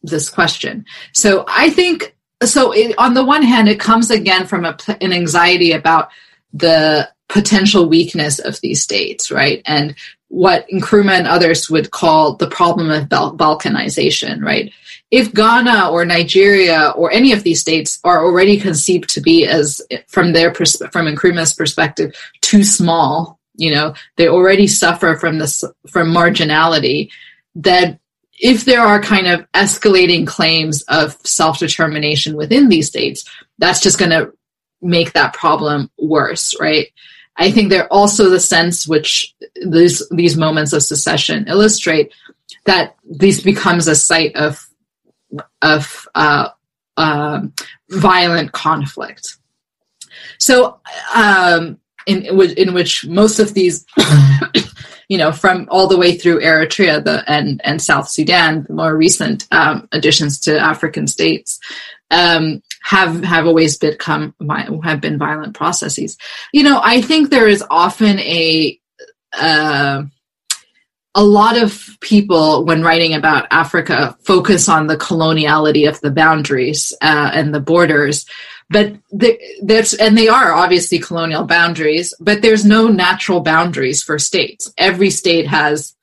this 0.04 0.30
question. 0.30 0.86
So 1.14 1.46
I 1.48 1.70
think 1.70 2.16
so. 2.44 2.72
It, 2.72 2.96
on 2.98 3.14
the 3.14 3.26
one 3.26 3.44
hand, 3.44 3.70
it 3.70 3.80
comes 3.80 4.12
again 4.12 4.48
from 4.48 4.66
a, 4.66 4.78
an 5.02 5.14
anxiety 5.14 5.72
about 5.72 6.10
the 6.54 7.10
potential 7.28 7.88
weakness 7.88 8.40
of 8.40 8.60
these 8.62 8.84
states, 8.84 9.32
right? 9.32 9.62
And 9.66 9.96
what 10.32 10.66
Nkrumah 10.70 11.12
and 11.12 11.28
others 11.28 11.70
would 11.70 11.92
call 11.92 12.36
the 12.36 12.48
problem 12.48 12.90
of 12.90 13.10
Balkanization, 13.10 14.42
right? 14.42 14.72
If 15.12 15.34
Ghana 15.34 15.90
or 15.90 16.06
Nigeria 16.06 16.94
or 16.96 17.12
any 17.12 17.34
of 17.34 17.44
these 17.44 17.60
states 17.60 18.00
are 18.06 18.24
already 18.24 18.58
conceived 18.58 19.10
to 19.10 19.20
be 19.20 19.46
as, 19.46 19.82
from 20.08 20.32
their 20.32 20.50
pers- 20.50 20.82
from 20.94 21.08
Nkrumah's 21.08 21.54
perspective, 21.54 22.16
too 22.40 22.64
small, 22.64 23.40
you 23.56 23.72
know, 23.72 23.94
they 24.16 24.30
already 24.30 24.68
suffer 24.68 25.18
from 25.18 25.38
this 25.38 25.66
from 25.90 26.14
marginality. 26.14 27.10
That 27.56 28.00
if 28.40 28.64
there 28.64 28.82
are 28.82 29.02
kind 29.02 29.28
of 29.28 29.46
escalating 29.52 30.26
claims 30.26 30.82
of 30.84 31.18
self 31.26 31.60
determination 31.60 32.38
within 32.38 32.70
these 32.70 32.88
states, 32.88 33.30
that's 33.58 33.82
just 33.82 34.00
going 34.00 34.12
to 34.12 34.32
make 34.82 35.12
that 35.12 35.34
problem 35.34 35.92
worse, 35.98 36.56
right? 36.58 36.88
I 37.38 37.52
think 37.52 37.70
they're 37.70 37.92
also 37.92 38.30
the 38.30 38.40
sense 38.40 38.88
which 38.88 39.34
these 39.66 40.08
these 40.10 40.38
moments 40.38 40.74
of 40.74 40.84
secession 40.84 41.48
illustrate 41.48 42.14
that 42.66 42.96
this 43.04 43.42
becomes 43.42 43.88
a 43.88 43.96
site 43.96 44.36
of 44.36 44.68
of 45.62 46.08
uh, 46.16 46.50
uh, 46.98 47.42
violent 47.90 48.52
conflict. 48.52 49.38
So, 50.38 50.80
um, 51.16 51.80
in 52.06 52.24
in 52.58 52.74
which 52.74 53.06
most 53.08 53.40
of 53.40 53.54
these, 53.54 53.86
you 55.08 55.18
know, 55.18 55.32
from 55.32 55.68
all 55.70 55.88
the 55.88 55.98
way 55.98 56.18
through 56.18 56.42
Eritrea 56.42 57.04
the, 57.04 57.24
and 57.28 57.62
and 57.64 57.82
South 57.82 58.10
Sudan, 58.10 58.66
the 58.68 58.74
more 58.74 58.96
recent 58.96 59.48
um, 59.52 59.88
additions 59.92 60.40
to 60.42 60.60
African 60.60 61.08
states, 61.08 61.60
um, 62.10 62.62
have 62.82 63.24
have 63.24 63.46
always 63.46 63.78
become 63.78 64.34
have 64.84 65.02
been 65.02 65.18
violent 65.18 65.56
processes. 65.56 66.18
You 66.52 66.64
know, 66.64 66.82
I 66.84 67.02
think 67.02 67.30
there 67.30 67.48
is 67.48 67.64
often 67.70 68.20
a 68.20 68.80
uh, 69.34 70.04
a 71.14 71.24
lot 71.24 71.58
of 71.58 71.98
people, 72.00 72.64
when 72.64 72.84
writing 72.84 73.14
about 73.14 73.48
Africa, 73.52 74.18
focus 74.24 74.70
on 74.70 74.88
the 74.88 74.98
coloniality 74.98 75.88
of 75.88 76.00
the 76.02 76.12
boundaries 76.12 76.94
uh, 77.02 77.32
and 77.34 77.54
the 77.54 77.60
borders, 77.60 78.26
but 78.70 78.94
that's 79.62 79.94
and 79.94 80.18
they 80.18 80.30
are 80.30 80.54
obviously 80.54 81.00
colonial 81.00 81.44
boundaries, 81.44 82.14
but 82.20 82.42
there's 82.42 82.66
no 82.66 82.88
natural 82.88 83.42
boundaries 83.42 84.02
for 84.02 84.18
states. 84.18 84.74
Every 84.78 85.10
state 85.10 85.48
has 85.48 85.96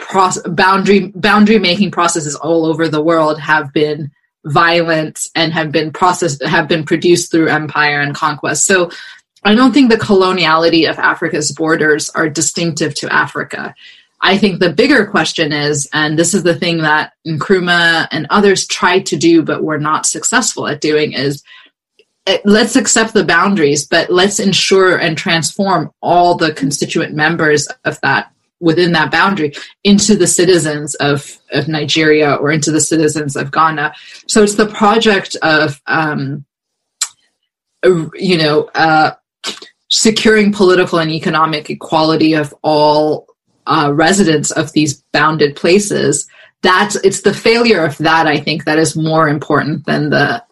Pro- 0.00 0.30
boundary 0.46 1.08
boundary 1.08 1.58
making 1.58 1.90
processes 1.90 2.36
all 2.36 2.66
over 2.66 2.86
the 2.86 3.02
world 3.02 3.40
have 3.40 3.72
been 3.72 4.12
violent 4.48 5.28
and 5.34 5.52
have 5.52 5.70
been 5.72 5.92
processed 5.92 6.42
have 6.44 6.68
been 6.68 6.84
produced 6.84 7.30
through 7.30 7.48
empire 7.48 8.00
and 8.00 8.14
conquest. 8.14 8.64
So 8.64 8.90
i 9.44 9.54
don't 9.54 9.72
think 9.72 9.90
the 9.90 9.96
coloniality 9.96 10.88
of 10.88 10.98
africa's 10.98 11.52
borders 11.52 12.10
are 12.10 12.28
distinctive 12.28 12.94
to 12.94 13.12
africa. 13.12 13.74
I 14.20 14.36
think 14.36 14.58
the 14.58 14.72
bigger 14.72 15.06
question 15.06 15.52
is 15.52 15.88
and 15.92 16.18
this 16.18 16.34
is 16.34 16.42
the 16.42 16.56
thing 16.56 16.78
that 16.78 17.12
nkrumah 17.26 18.08
and 18.10 18.26
others 18.30 18.66
tried 18.66 19.06
to 19.06 19.16
do 19.16 19.42
but 19.42 19.62
were 19.62 19.78
not 19.78 20.06
successful 20.06 20.66
at 20.66 20.80
doing 20.80 21.12
is 21.12 21.42
eh, 22.26 22.38
let's 22.44 22.74
accept 22.74 23.14
the 23.14 23.24
boundaries 23.24 23.86
but 23.86 24.10
let's 24.10 24.40
ensure 24.40 24.96
and 24.96 25.16
transform 25.16 25.92
all 26.02 26.34
the 26.34 26.52
constituent 26.52 27.14
members 27.14 27.68
of 27.84 28.00
that 28.00 28.32
within 28.60 28.92
that 28.92 29.10
boundary 29.10 29.52
into 29.84 30.16
the 30.16 30.26
citizens 30.26 30.94
of, 30.96 31.38
of 31.52 31.68
Nigeria 31.68 32.34
or 32.34 32.50
into 32.50 32.70
the 32.70 32.80
citizens 32.80 33.36
of 33.36 33.52
Ghana. 33.52 33.94
So 34.26 34.42
it's 34.42 34.56
the 34.56 34.66
project 34.66 35.36
of, 35.42 35.80
um, 35.86 36.44
you 37.84 38.36
know, 38.36 38.68
uh, 38.74 39.12
securing 39.88 40.52
political 40.52 40.98
and 40.98 41.10
economic 41.10 41.70
equality 41.70 42.34
of 42.34 42.54
all 42.62 43.26
uh, 43.66 43.92
residents 43.94 44.50
of 44.50 44.72
these 44.72 45.02
bounded 45.12 45.56
places. 45.56 46.26
That's 46.62 46.96
it's 46.96 47.22
the 47.22 47.34
failure 47.34 47.84
of 47.84 47.96
that 47.98 48.26
I 48.26 48.38
think 48.38 48.64
that 48.64 48.78
is 48.78 48.96
more 48.96 49.28
important 49.28 49.86
than 49.86 50.10
the 50.10 50.42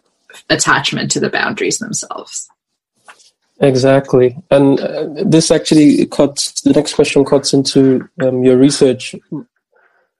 attachment 0.49 1.11
to 1.11 1.19
the 1.19 1.29
boundaries 1.29 1.79
themselves. 1.79 2.49
Exactly. 3.59 4.37
And 4.51 4.79
uh, 4.79 5.07
this 5.25 5.49
actually 5.49 6.05
cuts, 6.05 6.61
the 6.61 6.73
next 6.73 6.93
question 6.93 7.25
cuts 7.25 7.53
into 7.53 8.07
um, 8.21 8.43
your 8.43 8.57
research 8.57 9.15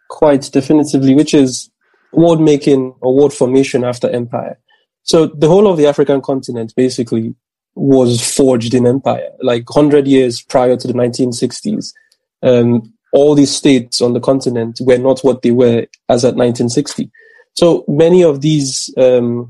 quite 0.10 0.50
definitively, 0.52 1.14
which 1.14 1.34
is 1.34 1.70
world 2.14 2.42
making 2.42 2.96
or 3.02 3.16
world 3.16 3.34
formation 3.34 3.84
after 3.84 4.10
empire. 4.10 4.58
So 5.04 5.28
the 5.28 5.48
whole 5.48 5.68
of 5.68 5.78
the 5.78 5.88
African 5.88 6.22
continent 6.22 6.74
basically 6.76 7.36
was 7.76 8.36
forged 8.36 8.74
in 8.74 8.88
empire, 8.88 9.30
like 9.42 9.70
100 9.70 10.08
years 10.08 10.42
prior 10.42 10.76
to 10.76 10.88
the 10.88 10.94
1960s. 10.94 11.94
Um, 12.42 12.94
all 13.14 13.36
these 13.36 13.56
states 13.56 14.02
on 14.02 14.14
the 14.14 14.20
continent 14.20 14.80
were 14.82 14.98
not 14.98 15.20
what 15.22 15.44
they 15.44 15.52
were 15.52 15.86
as 16.10 16.26
at 16.26 16.36
1960. 16.36 17.12
So 17.54 17.86
many 17.88 18.24
of 18.24 18.42
these 18.42 18.94
um, 18.98 19.50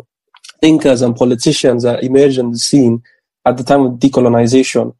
thinkers 0.62 1.02
and 1.02 1.16
politicians 1.16 1.84
that 1.84 2.04
emerged 2.04 2.40
on 2.40 2.52
the 2.52 2.58
scene 2.58 3.02
at 3.48 3.58
the 3.58 3.64
time 3.64 3.82
of 3.82 3.94
decolonization, 3.94 4.94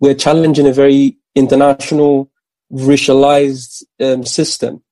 we're 0.00 0.14
challenging 0.14 0.66
a 0.66 0.72
very 0.72 1.16
international, 1.36 2.30
racialized 2.72 3.84
um, 4.00 4.24
system. 4.26 4.82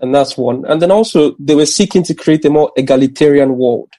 And 0.00 0.14
that's 0.14 0.36
one. 0.36 0.64
And 0.66 0.80
then 0.80 0.92
also 0.92 1.34
they 1.38 1.56
were 1.56 1.66
seeking 1.66 2.04
to 2.04 2.14
create 2.14 2.44
a 2.44 2.50
more 2.50 2.72
egalitarian 2.76 3.56
world, 3.58 3.90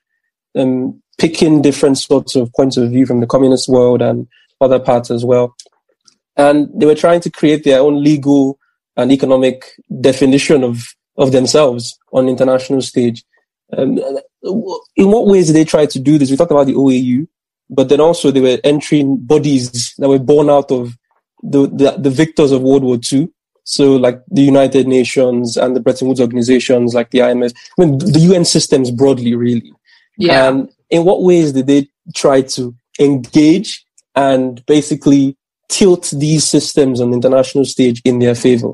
um, 0.55 1.01
picking 1.17 1.61
different 1.61 1.97
sorts 1.97 2.35
of 2.35 2.51
points 2.53 2.77
of 2.77 2.89
view 2.89 3.05
from 3.05 3.19
the 3.19 3.27
communist 3.27 3.67
world 3.67 4.01
and 4.01 4.27
other 4.61 4.79
parts 4.79 5.11
as 5.11 5.25
well. 5.25 5.55
And 6.37 6.69
they 6.73 6.85
were 6.85 6.95
trying 6.95 7.21
to 7.21 7.29
create 7.29 7.63
their 7.63 7.81
own 7.81 8.01
legal 8.01 8.57
and 8.95 9.11
economic 9.11 9.65
definition 9.99 10.63
of, 10.63 10.83
of 11.17 11.31
themselves 11.33 11.97
on 12.13 12.25
the 12.25 12.31
international 12.31 12.81
stage. 12.81 13.23
Um, 13.77 13.99
in 14.95 15.09
what 15.11 15.27
ways 15.27 15.47
did 15.47 15.55
they 15.55 15.65
try 15.65 15.85
to 15.85 15.99
do 15.99 16.17
this? 16.17 16.31
We 16.31 16.37
talked 16.37 16.51
about 16.51 16.67
the 16.67 16.75
OAU, 16.75 17.27
but 17.69 17.89
then 17.89 17.99
also 17.99 18.31
they 18.31 18.41
were 18.41 18.59
entering 18.63 19.17
bodies 19.17 19.93
that 19.97 20.09
were 20.09 20.19
born 20.19 20.49
out 20.49 20.71
of 20.71 20.97
the, 21.41 21.67
the, 21.67 21.95
the 21.97 22.09
victors 22.09 22.51
of 22.51 22.61
World 22.61 22.83
War 22.83 22.97
II. 23.11 23.29
So 23.65 23.95
like 23.95 24.21
the 24.29 24.41
United 24.41 24.87
Nations 24.87 25.55
and 25.55 25.75
the 25.75 25.79
Bretton 25.79 26.07
Woods 26.07 26.21
organizations 26.21 26.93
like 26.93 27.11
the 27.11 27.19
IMF, 27.19 27.53
I 27.77 27.85
mean, 27.85 27.97
the 27.97 28.19
UN 28.19 28.45
systems 28.45 28.91
broadly, 28.91 29.35
really. 29.35 29.71
Yeah. 30.17 30.47
And 30.47 30.69
in 30.89 31.05
what 31.05 31.23
ways 31.23 31.53
did 31.53 31.67
they 31.67 31.87
try 32.13 32.41
to 32.41 32.75
engage 32.99 33.85
and 34.15 34.63
basically 34.65 35.37
tilt 35.69 36.13
these 36.15 36.43
systems 36.43 37.01
on 37.01 37.11
the 37.11 37.15
international 37.15 37.65
stage 37.65 38.01
in 38.05 38.19
their 38.19 38.35
favor? 38.35 38.73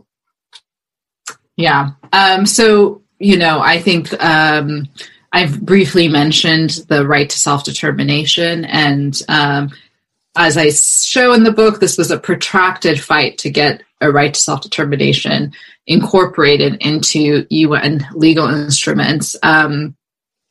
Yeah. 1.56 1.92
Um, 2.14 2.46
so, 2.46 3.02
you 3.20 3.38
know, 3.38 3.60
I 3.60 3.80
think 3.80 4.12
um, 4.24 4.88
I've 5.32 5.62
briefly 5.62 6.08
mentioned 6.08 6.86
the 6.88 7.08
right 7.08 7.30
to 7.30 7.38
self 7.38 7.64
determination. 7.64 8.66
And 8.66 9.20
um, 9.28 9.72
as 10.36 10.58
I 10.58 10.70
show 10.70 11.34
in 11.34 11.44
the 11.44 11.52
book, 11.52 11.80
this 11.80 11.98
was 11.98 12.12
a 12.12 12.20
protracted 12.20 13.00
fight 13.00 13.38
to 13.40 13.50
get 13.50 13.84
a 14.02 14.12
right 14.12 14.34
to 14.34 14.40
self 14.40 14.62
determination 14.62 15.54
incorporated 15.88 16.76
into 16.82 17.46
UN 17.50 18.06
legal 18.14 18.48
instruments. 18.48 19.36
Um, 19.44 19.96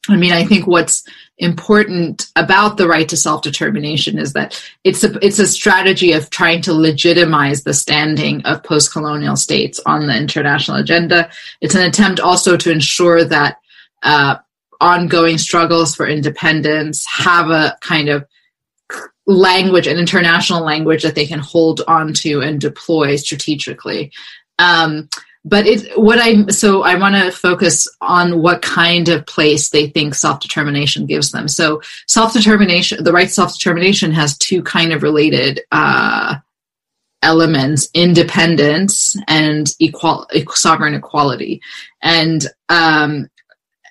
I 0.09 0.17
mean, 0.17 0.33
I 0.33 0.45
think 0.45 0.67
what's 0.67 1.05
important 1.39 2.27
about 2.35 2.77
the 2.77 2.89
right 2.89 3.09
to 3.09 3.17
self-determination 3.17 4.19
is 4.19 4.33
that 4.33 4.61
it's 4.83 5.05
a 5.05 5.25
it's 5.25 5.39
a 5.39 5.47
strategy 5.47 6.13
of 6.13 6.31
trying 6.31 6.63
to 6.63 6.73
legitimize 6.73 7.63
the 7.63 7.75
standing 7.75 8.45
of 8.45 8.63
post-colonial 8.65 9.37
states 9.37 9.81
on 9.87 10.07
the 10.07 10.17
international 10.17 10.79
agenda. 10.79 11.31
It's 11.61 11.75
an 11.75 11.87
attempt 11.87 12.21
also 12.21 12.57
to 12.57 12.73
ensure 12.73 13.25
that 13.25 13.59
uh, 14.03 14.37
ongoing 14.81 15.39
struggles 15.39 15.95
for 15.95 16.07
independence 16.07 17.05
have 17.07 17.51
a 17.51 17.77
kind 17.81 18.09
of 18.09 18.27
language, 19.27 19.87
an 19.87 19.99
international 19.99 20.65
language 20.65 21.03
that 21.03 21.15
they 21.15 21.27
can 21.27 21.41
hold 21.41 21.83
onto 21.87 22.41
and 22.41 22.61
deploy 22.61 23.17
strategically. 23.17 24.11
Um, 24.59 25.09
but 25.45 25.67
it 25.67 25.99
what 25.99 26.19
i 26.19 26.45
so 26.47 26.83
i 26.83 26.95
want 26.95 27.15
to 27.15 27.31
focus 27.31 27.89
on 28.01 28.43
what 28.43 28.61
kind 28.61 29.09
of 29.09 29.27
place 29.27 29.71
they 29.71 29.89
think 29.89 30.15
self-determination 30.15 31.07
gives 31.07 31.31
them 31.31 31.49
so 31.49 31.81
self-determination 32.07 33.03
the 33.05 33.13
right 33.13 33.31
self-determination 33.31 34.13
has 34.13 34.37
two 34.39 34.63
kind 34.63 34.93
of 34.93 35.03
related 35.03 35.61
uh, 35.73 36.35
elements 37.23 37.89
independence 37.95 39.17
and 39.27 39.75
equal 39.79 40.27
sovereign 40.51 40.95
equality 40.95 41.61
and 42.03 42.49
um, 42.69 43.29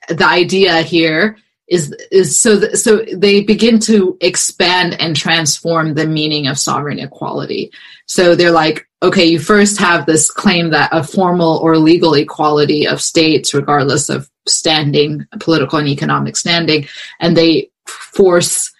the 0.07 0.25
idea 0.25 0.81
here 0.81 1.37
is 1.67 1.93
is 2.11 2.37
so 2.37 2.59
th- 2.59 2.75
so 2.75 3.03
they 3.13 3.41
begin 3.41 3.79
to 3.79 4.17
expand 4.21 4.99
and 5.01 5.15
transform 5.15 5.93
the 5.93 6.07
meaning 6.07 6.47
of 6.47 6.57
sovereign 6.57 6.99
equality. 6.99 7.71
So 8.05 8.35
they're 8.35 8.51
like 8.51 8.87
okay 9.03 9.25
you 9.25 9.39
first 9.39 9.77
have 9.79 10.05
this 10.05 10.31
claim 10.31 10.71
that 10.71 10.89
a 10.91 11.03
formal 11.03 11.57
or 11.57 11.77
legal 11.77 12.13
equality 12.13 12.87
of 12.87 13.01
states 13.01 13.53
regardless 13.53 14.09
of 14.09 14.29
standing 14.47 15.27
political 15.39 15.77
and 15.77 15.87
economic 15.87 16.35
standing 16.35 16.87
and 17.19 17.37
they 17.37 17.69
force 17.85 18.73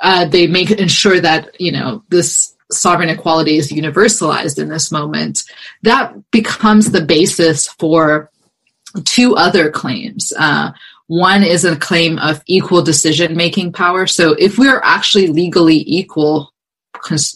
uh, 0.00 0.24
they 0.24 0.46
make 0.46 0.70
ensure 0.70 1.20
that 1.20 1.60
you 1.60 1.72
know 1.72 2.02
this 2.08 2.54
sovereign 2.70 3.08
equality 3.08 3.56
is 3.56 3.72
universalized 3.72 4.58
in 4.58 4.68
this 4.68 4.92
moment. 4.92 5.44
That 5.82 6.30
becomes 6.30 6.90
the 6.90 7.00
basis 7.00 7.66
for 7.66 8.30
two 9.04 9.36
other 9.36 9.70
claims 9.70 10.32
uh, 10.38 10.72
one 11.08 11.42
is 11.42 11.64
a 11.64 11.74
claim 11.74 12.18
of 12.18 12.42
equal 12.46 12.82
decision 12.82 13.34
making 13.34 13.72
power. 13.72 14.06
So 14.06 14.32
if 14.32 14.58
we're 14.58 14.80
actually 14.84 15.28
legally 15.28 15.82
equal 15.86 16.52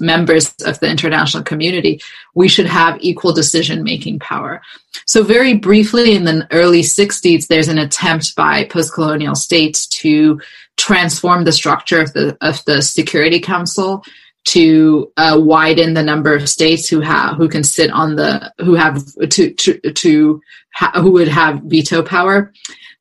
members 0.00 0.54
of 0.66 0.78
the 0.80 0.90
international 0.90 1.42
community, 1.42 2.00
we 2.34 2.48
should 2.48 2.66
have 2.66 2.98
equal 3.00 3.32
decision 3.32 3.82
making 3.82 4.18
power. 4.18 4.60
So, 5.06 5.22
very 5.22 5.54
briefly, 5.54 6.14
in 6.14 6.24
the 6.24 6.46
early 6.50 6.82
60s, 6.82 7.46
there's 7.46 7.68
an 7.68 7.78
attempt 7.78 8.34
by 8.36 8.64
post 8.64 8.92
colonial 8.92 9.34
states 9.34 9.86
to 10.00 10.40
transform 10.76 11.44
the 11.44 11.52
structure 11.52 12.00
of 12.00 12.12
the, 12.12 12.36
of 12.40 12.64
the 12.64 12.82
Security 12.82 13.40
Council 13.40 14.04
to 14.44 15.12
uh, 15.16 15.38
widen 15.40 15.94
the 15.94 16.02
number 16.02 16.34
of 16.34 16.48
states 16.48 16.88
who 16.88 17.00
have 17.00 17.36
who 17.36 17.48
can 17.48 17.62
sit 17.62 17.90
on 17.90 18.16
the 18.16 18.52
who 18.58 18.74
have 18.74 19.02
to 19.30 19.52
to, 19.54 19.78
to 19.92 20.40
ha, 20.74 20.90
who 20.96 21.12
would 21.12 21.28
have 21.28 21.60
veto 21.62 22.02
power 22.02 22.52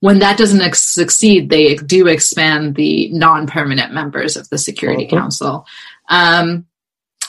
when 0.02 0.20
that 0.20 0.38
doesn't 0.38 0.62
ex- 0.62 0.84
succeed, 0.84 1.50
they 1.50 1.76
do 1.76 2.08
expand 2.08 2.76
the 2.76 3.10
non-permanent 3.14 3.94
members 3.94 4.36
of 4.36 4.50
the 4.50 4.58
Security 4.58 5.06
okay. 5.06 5.16
Council. 5.16 5.66
Um, 6.10 6.66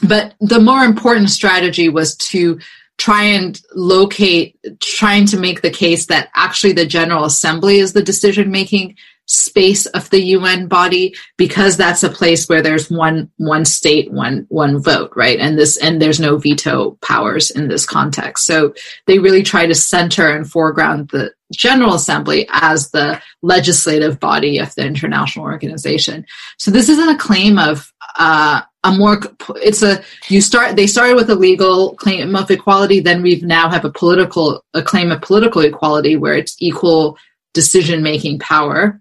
but 0.02 0.34
the 0.40 0.58
more 0.58 0.82
important 0.82 1.30
strategy 1.30 1.88
was 1.90 2.16
to 2.16 2.58
try 2.96 3.24
and 3.24 3.60
locate, 3.74 4.58
trying 4.80 5.26
to 5.26 5.38
make 5.38 5.60
the 5.60 5.70
case 5.70 6.06
that 6.06 6.30
actually 6.34 6.72
the 6.72 6.86
General 6.86 7.24
Assembly 7.24 7.78
is 7.78 7.92
the 7.92 8.02
decision-making 8.02 8.96
space 9.32 9.86
of 9.86 10.10
the 10.10 10.22
UN 10.36 10.68
body 10.68 11.14
because 11.38 11.76
that's 11.76 12.02
a 12.02 12.10
place 12.10 12.48
where 12.48 12.60
there's 12.60 12.90
one 12.90 13.30
one 13.38 13.64
state 13.64 14.12
one 14.12 14.46
one 14.50 14.78
vote 14.78 15.10
right? 15.16 15.38
And 15.40 15.58
this 15.58 15.78
and 15.78 16.02
there's 16.02 16.20
no 16.20 16.36
veto 16.36 16.98
powers 17.00 17.50
in 17.50 17.68
this 17.68 17.86
context. 17.86 18.44
So 18.44 18.74
they 19.06 19.18
really 19.18 19.42
try 19.42 19.66
to 19.66 19.74
center 19.74 20.28
and 20.28 20.48
foreground 20.50 21.08
the 21.08 21.32
General 21.52 21.94
Assembly 21.94 22.46
as 22.50 22.90
the 22.90 23.20
legislative 23.42 24.20
body 24.20 24.58
of 24.58 24.74
the 24.74 24.86
international 24.86 25.46
organization. 25.46 26.26
So 26.58 26.70
this 26.70 26.88
isn't 26.88 27.08
a 27.08 27.18
claim 27.18 27.58
of 27.58 27.92
uh, 28.18 28.62
a 28.84 28.92
more 28.92 29.20
it's 29.56 29.82
a 29.82 30.02
you 30.28 30.40
start 30.40 30.76
they 30.76 30.86
started 30.86 31.16
with 31.16 31.30
a 31.30 31.34
legal 31.34 31.94
claim 31.96 32.34
of 32.34 32.50
equality 32.50 32.98
then 32.98 33.22
we've 33.22 33.44
now 33.44 33.70
have 33.70 33.84
a 33.84 33.90
political 33.90 34.64
a 34.74 34.82
claim 34.82 35.12
of 35.12 35.22
political 35.22 35.62
equality 35.62 36.16
where 36.16 36.34
it's 36.34 36.56
equal 36.58 37.16
decision 37.54 38.02
making 38.02 38.40
power 38.40 39.00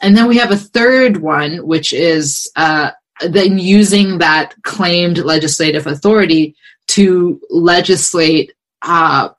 and 0.00 0.16
then 0.16 0.28
we 0.28 0.38
have 0.38 0.50
a 0.50 0.56
third 0.56 1.18
one, 1.18 1.66
which 1.66 1.92
is 1.92 2.50
uh, 2.56 2.90
then 3.26 3.58
using 3.58 4.18
that 4.18 4.54
claimed 4.62 5.18
legislative 5.18 5.86
authority 5.86 6.54
to 6.88 7.40
legislate 7.50 8.52
uh, 8.82 9.30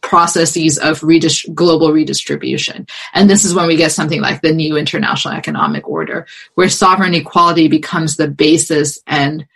processes 0.00 0.78
of 0.78 1.00
redist- 1.00 1.52
global 1.54 1.92
redistribution. 1.92 2.86
And 3.14 3.28
this 3.28 3.44
is 3.44 3.54
when 3.54 3.66
we 3.66 3.76
get 3.76 3.92
something 3.92 4.20
like 4.20 4.40
the 4.40 4.52
new 4.52 4.76
international 4.76 5.34
economic 5.34 5.88
order, 5.88 6.26
where 6.54 6.68
sovereign 6.68 7.14
equality 7.14 7.68
becomes 7.68 8.16
the 8.16 8.28
basis 8.28 8.98
and 9.06 9.46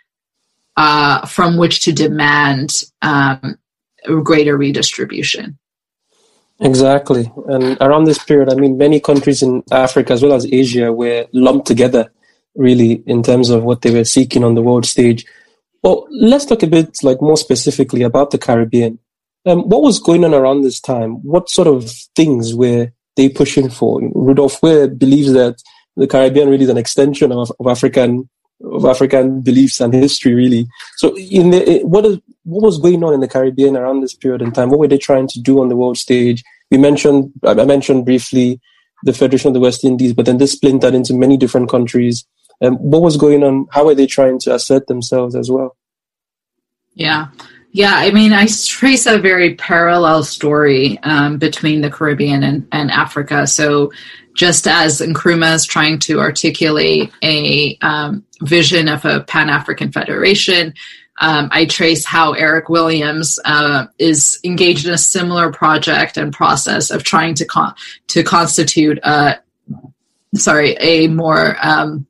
uh, 0.75 1.25
from 1.25 1.57
which 1.57 1.85
to 1.85 1.93
demand 1.93 2.83
um, 3.01 3.57
greater 4.23 4.57
redistribution. 4.57 5.57
Exactly. 6.59 7.31
And 7.47 7.77
around 7.81 8.05
this 8.05 8.23
period, 8.23 8.51
I 8.51 8.55
mean, 8.55 8.77
many 8.77 8.99
countries 8.99 9.41
in 9.41 9.63
Africa 9.71 10.13
as 10.13 10.21
well 10.21 10.33
as 10.33 10.45
Asia 10.45 10.91
were 10.93 11.27
lumped 11.33 11.67
together, 11.67 12.11
really, 12.55 13.03
in 13.05 13.23
terms 13.23 13.49
of 13.49 13.63
what 13.63 13.81
they 13.81 13.91
were 13.91 14.05
seeking 14.05 14.43
on 14.43 14.55
the 14.55 14.61
world 14.61 14.85
stage. 14.85 15.25
Well, 15.81 16.07
let's 16.11 16.45
talk 16.45 16.63
a 16.63 16.67
bit 16.67 17.03
like 17.03 17.21
more 17.21 17.37
specifically 17.37 18.03
about 18.03 18.31
the 18.31 18.37
Caribbean. 18.37 18.99
Um, 19.45 19.67
what 19.67 19.81
was 19.81 19.99
going 19.99 20.23
on 20.23 20.33
around 20.33 20.61
this 20.61 20.79
time? 20.79 21.15
What 21.23 21.49
sort 21.49 21.67
of 21.67 21.91
things 22.15 22.55
were 22.55 22.91
they 23.17 23.27
pushing 23.27 23.69
for? 23.69 23.99
Rudolph 24.13 24.61
Ware 24.63 24.87
believes 24.87 25.33
that 25.33 25.61
the 25.97 26.07
Caribbean 26.07 26.49
really 26.49 26.63
is 26.63 26.69
an 26.69 26.77
extension 26.77 27.31
of, 27.31 27.51
of 27.59 27.67
African 27.67 28.29
of 28.63 28.85
African 28.85 29.41
beliefs 29.41 29.81
and 29.81 29.93
history, 29.93 30.33
really. 30.33 30.67
So, 30.97 31.15
in 31.17 31.51
the, 31.51 31.81
what 31.83 32.05
is 32.05 32.19
what 32.43 32.63
was 32.63 32.79
going 32.79 33.03
on 33.03 33.13
in 33.13 33.19
the 33.19 33.27
Caribbean 33.27 33.77
around 33.77 34.01
this 34.01 34.13
period 34.13 34.41
in 34.41 34.51
time? 34.51 34.69
What 34.69 34.79
were 34.79 34.87
they 34.87 34.97
trying 34.97 35.27
to 35.29 35.39
do 35.39 35.61
on 35.61 35.69
the 35.69 35.75
world 35.75 35.97
stage? 35.97 36.43
We 36.71 36.77
mentioned, 36.77 37.31
I 37.43 37.53
mentioned 37.65 38.05
briefly 38.05 38.59
the 39.03 39.13
Federation 39.13 39.49
of 39.49 39.53
the 39.53 39.59
West 39.59 39.83
Indies, 39.83 40.13
but 40.13 40.25
then 40.25 40.37
this 40.37 40.53
splintered 40.53 40.93
into 40.93 41.13
many 41.13 41.37
different 41.37 41.69
countries. 41.69 42.25
Um, 42.61 42.75
what 42.77 43.01
was 43.01 43.17
going 43.17 43.43
on? 43.43 43.67
How 43.71 43.85
were 43.85 43.95
they 43.95 44.07
trying 44.07 44.39
to 44.39 44.55
assert 44.55 44.87
themselves 44.87 45.35
as 45.35 45.51
well? 45.51 45.75
Yeah. 46.93 47.27
Yeah, 47.75 47.95
I 47.95 48.11
mean, 48.11 48.33
I 48.33 48.45
trace 48.45 49.07
a 49.07 49.17
very 49.17 49.55
parallel 49.55 50.23
story 50.23 50.99
um, 50.99 51.39
between 51.39 51.81
the 51.81 51.89
Caribbean 51.89 52.43
and, 52.43 52.67
and 52.71 52.91
Africa. 52.91 53.47
So, 53.47 53.91
just 54.33 54.67
as 54.67 54.99
Nkrumah 54.99 55.55
is 55.55 55.65
trying 55.65 55.99
to 55.99 56.19
articulate 56.19 57.11
a 57.23 57.77
um, 57.81 58.25
vision 58.41 58.87
of 58.87 59.05
a 59.05 59.21
Pan 59.21 59.49
African 59.49 59.91
Federation, 59.91 60.73
um, 61.19 61.49
I 61.51 61.65
trace 61.65 62.05
how 62.05 62.33
Eric 62.33 62.69
Williams 62.69 63.39
uh, 63.45 63.85
is 63.99 64.39
engaged 64.43 64.87
in 64.87 64.93
a 64.93 64.97
similar 64.97 65.51
project 65.51 66.17
and 66.17 66.33
process 66.33 66.89
of 66.89 67.03
trying 67.03 67.35
to 67.35 67.45
con- 67.45 67.75
to 68.07 68.23
constitute 68.23 68.99
a 69.03 69.39
sorry 70.35 70.75
a 70.79 71.07
more 71.07 71.55
um, 71.61 72.07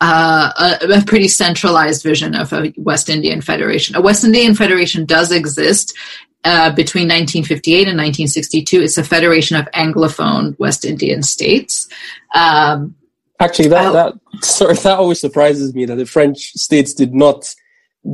uh, 0.00 0.78
a, 0.82 0.98
a, 0.98 1.04
pretty 1.04 1.28
centralized 1.28 2.02
vision 2.02 2.34
of 2.34 2.52
a 2.52 2.74
West 2.76 3.08
Indian 3.08 3.40
Federation. 3.40 3.94
A 3.94 4.00
West 4.00 4.24
Indian 4.24 4.56
Federation 4.56 5.04
does 5.04 5.30
exist 5.30 5.96
uh, 6.44 6.70
between 6.74 7.04
1958 7.04 7.88
and 7.88 7.98
1962. 7.98 8.82
It's 8.82 8.98
a 8.98 9.04
federation 9.04 9.56
of 9.56 9.66
Anglophone 9.72 10.58
West 10.58 10.84
Indian 10.84 11.22
states. 11.22 11.88
Um, 12.34 12.94
Actually, 13.40 13.68
that, 13.68 13.92
that 13.92 14.14
sorry, 14.44 14.74
that 14.74 14.98
always 14.98 15.20
surprises 15.20 15.74
me 15.74 15.84
that 15.84 15.96
the 15.96 16.06
French 16.06 16.52
states 16.52 16.94
did 16.94 17.14
not, 17.14 17.54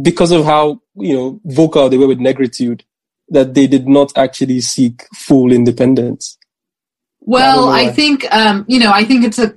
because 0.03 0.33
of 0.33 0.45
how 0.45 0.81
you 0.97 1.15
know 1.15 1.41
vocal 1.45 1.89
they 1.89 1.99
were 1.99 2.09
with 2.09 2.19
negritude, 2.19 2.83
that 3.29 3.55
they 3.55 3.67
did 3.67 3.87
not 3.87 4.17
actually 4.17 4.61
seek 4.61 5.07
full 5.15 5.53
independence. 5.53 6.39
Well, 7.21 7.69
I, 7.69 7.81
I 7.81 7.89
think 7.91 8.25
um, 8.35 8.65
you 8.69 8.79
know. 8.79 8.91
I 8.91 9.05
think 9.05 9.25
it's 9.25 9.39
a. 9.39 9.53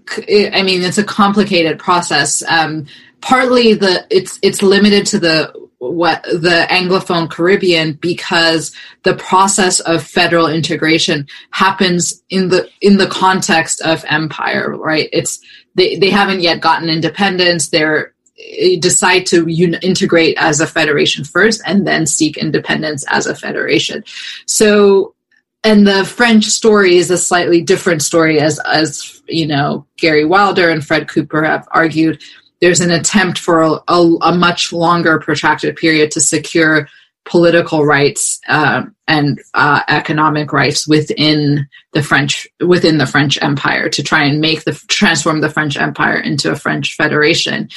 I 0.57 0.61
mean, 0.61 0.81
it's 0.81 0.97
a 0.97 1.05
complicated 1.05 1.79
process. 1.79 2.43
Um, 2.49 2.85
partly 3.21 3.73
the 3.73 4.05
it's 4.09 4.39
it's 4.41 4.61
limited 4.61 5.05
to 5.07 5.19
the 5.19 5.60
what 5.81 6.21
the 6.23 6.67
anglophone 6.69 7.27
caribbean 7.27 7.93
because 7.93 8.71
the 9.01 9.15
process 9.15 9.79
of 9.79 10.03
federal 10.03 10.45
integration 10.45 11.27
happens 11.49 12.21
in 12.29 12.49
the 12.49 12.69
in 12.81 12.97
the 12.97 13.07
context 13.07 13.81
of 13.81 14.05
empire 14.07 14.77
right? 14.77 15.09
It's 15.11 15.39
they, 15.73 15.95
they 15.95 16.11
haven't 16.11 16.41
yet 16.41 16.61
gotten 16.61 16.87
independence. 16.87 17.69
They're 17.69 18.13
eh, 18.37 18.77
decide 18.79 19.25
to 19.27 19.47
un- 19.47 19.79
integrate 19.81 20.37
as 20.37 20.59
a 20.59 20.67
federation 20.67 21.23
first 21.23 21.61
and 21.65 21.87
then 21.87 22.05
seek 22.05 22.37
independence 22.37 23.03
as 23.07 23.25
a 23.25 23.35
federation. 23.35 24.03
So 24.45 25.15
and 25.63 25.87
the 25.87 26.05
French 26.05 26.45
story 26.45 26.97
is 26.97 27.09
a 27.09 27.17
slightly 27.17 27.61
different 27.61 28.03
story, 28.03 28.39
as 28.39 28.59
as 28.65 29.21
you 29.27 29.47
know, 29.47 29.85
Gary 29.97 30.25
Wilder 30.25 30.69
and 30.69 30.85
Fred 30.85 31.07
Cooper 31.07 31.43
have 31.43 31.67
argued. 31.71 32.21
There's 32.61 32.81
an 32.81 32.91
attempt 32.91 33.39
for 33.39 33.61
a, 33.61 33.79
a, 33.87 34.17
a 34.21 34.37
much 34.37 34.71
longer, 34.71 35.19
protracted 35.19 35.75
period 35.75 36.11
to 36.11 36.21
secure 36.21 36.87
political 37.25 37.85
rights 37.85 38.39
uh, 38.47 38.83
and 39.07 39.39
uh, 39.53 39.81
economic 39.87 40.51
rights 40.53 40.87
within 40.87 41.67
the 41.93 42.01
French 42.01 42.47
within 42.59 42.97
the 42.97 43.05
French 43.05 43.41
Empire 43.41 43.89
to 43.89 44.01
try 44.03 44.23
and 44.23 44.41
make 44.41 44.63
the 44.63 44.73
transform 44.87 45.41
the 45.41 45.49
French 45.49 45.77
Empire 45.77 46.19
into 46.19 46.51
a 46.51 46.55
French 46.55 46.95
federation. 46.95 47.69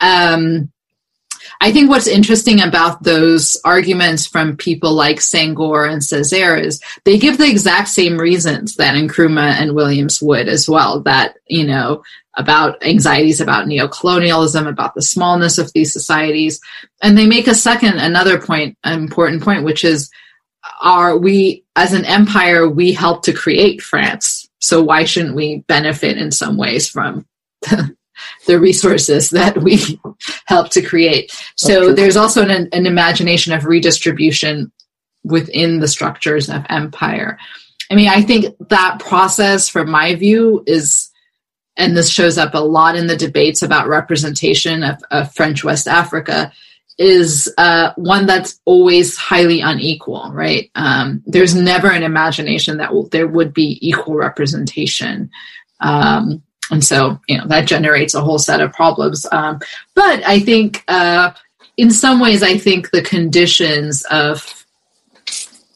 Um, 0.00 0.70
I 1.62 1.70
think 1.70 1.88
what's 1.88 2.08
interesting 2.08 2.60
about 2.60 3.04
those 3.04 3.56
arguments 3.64 4.26
from 4.26 4.56
people 4.56 4.94
like 4.94 5.18
Senghor 5.18 5.88
and 5.88 6.02
Césaire 6.02 6.60
is 6.60 6.82
they 7.04 7.18
give 7.18 7.38
the 7.38 7.48
exact 7.48 7.86
same 7.86 8.18
reasons 8.18 8.74
that 8.76 8.96
Nkrumah 8.96 9.60
and 9.60 9.76
Williams 9.76 10.20
would 10.20 10.48
as 10.48 10.68
well. 10.68 11.02
That, 11.02 11.36
you 11.46 11.64
know, 11.64 12.02
about 12.34 12.84
anxieties 12.84 13.40
about 13.40 13.68
neocolonialism, 13.68 14.66
about 14.66 14.96
the 14.96 15.02
smallness 15.02 15.56
of 15.56 15.72
these 15.72 15.92
societies. 15.92 16.60
And 17.00 17.16
they 17.16 17.28
make 17.28 17.46
a 17.46 17.54
second, 17.54 17.98
another 17.98 18.40
point, 18.40 18.76
an 18.82 19.00
important 19.00 19.44
point, 19.44 19.62
which 19.62 19.84
is 19.84 20.10
are 20.80 21.16
we, 21.16 21.64
as 21.76 21.92
an 21.92 22.04
empire, 22.06 22.68
we 22.68 22.90
helped 22.90 23.26
to 23.26 23.32
create 23.32 23.82
France. 23.82 24.48
So 24.58 24.82
why 24.82 25.04
shouldn't 25.04 25.36
we 25.36 25.58
benefit 25.68 26.18
in 26.18 26.32
some 26.32 26.56
ways 26.56 26.88
from 26.88 27.24
the 28.46 28.58
resources 28.58 29.30
that 29.30 29.62
we 29.62 30.00
help 30.46 30.70
to 30.70 30.82
create. 30.82 31.32
So 31.56 31.92
there's 31.92 32.16
also 32.16 32.42
an, 32.42 32.68
an 32.72 32.86
imagination 32.86 33.52
of 33.52 33.64
redistribution 33.64 34.72
within 35.24 35.80
the 35.80 35.88
structures 35.88 36.48
of 36.48 36.64
empire. 36.68 37.38
I 37.90 37.94
mean, 37.94 38.08
I 38.08 38.22
think 38.22 38.56
that 38.68 38.98
process, 38.98 39.68
from 39.68 39.90
my 39.90 40.14
view, 40.14 40.64
is, 40.66 41.10
and 41.76 41.96
this 41.96 42.10
shows 42.10 42.38
up 42.38 42.54
a 42.54 42.58
lot 42.58 42.96
in 42.96 43.06
the 43.06 43.16
debates 43.16 43.62
about 43.62 43.88
representation 43.88 44.82
of, 44.82 44.96
of 45.10 45.34
French 45.34 45.62
West 45.62 45.86
Africa, 45.86 46.52
is 46.98 47.52
uh, 47.58 47.92
one 47.96 48.26
that's 48.26 48.60
always 48.64 49.16
highly 49.16 49.60
unequal, 49.60 50.30
right? 50.32 50.70
Um, 50.74 51.22
there's 51.26 51.54
never 51.54 51.90
an 51.90 52.02
imagination 52.02 52.78
that 52.78 52.88
w- 52.88 53.08
there 53.10 53.26
would 53.26 53.52
be 53.52 53.78
equal 53.80 54.14
representation. 54.14 55.30
Um, 55.80 56.42
and 56.70 56.84
so 56.84 57.20
you 57.28 57.38
know 57.38 57.46
that 57.46 57.66
generates 57.66 58.14
a 58.14 58.20
whole 58.20 58.38
set 58.38 58.60
of 58.60 58.72
problems. 58.72 59.26
Um, 59.32 59.60
but 59.94 60.22
i 60.26 60.38
think 60.38 60.84
uh, 60.88 61.32
in 61.76 61.90
some 61.90 62.20
ways 62.20 62.42
i 62.42 62.56
think 62.56 62.90
the 62.90 63.02
conditions 63.02 64.04
of 64.10 64.66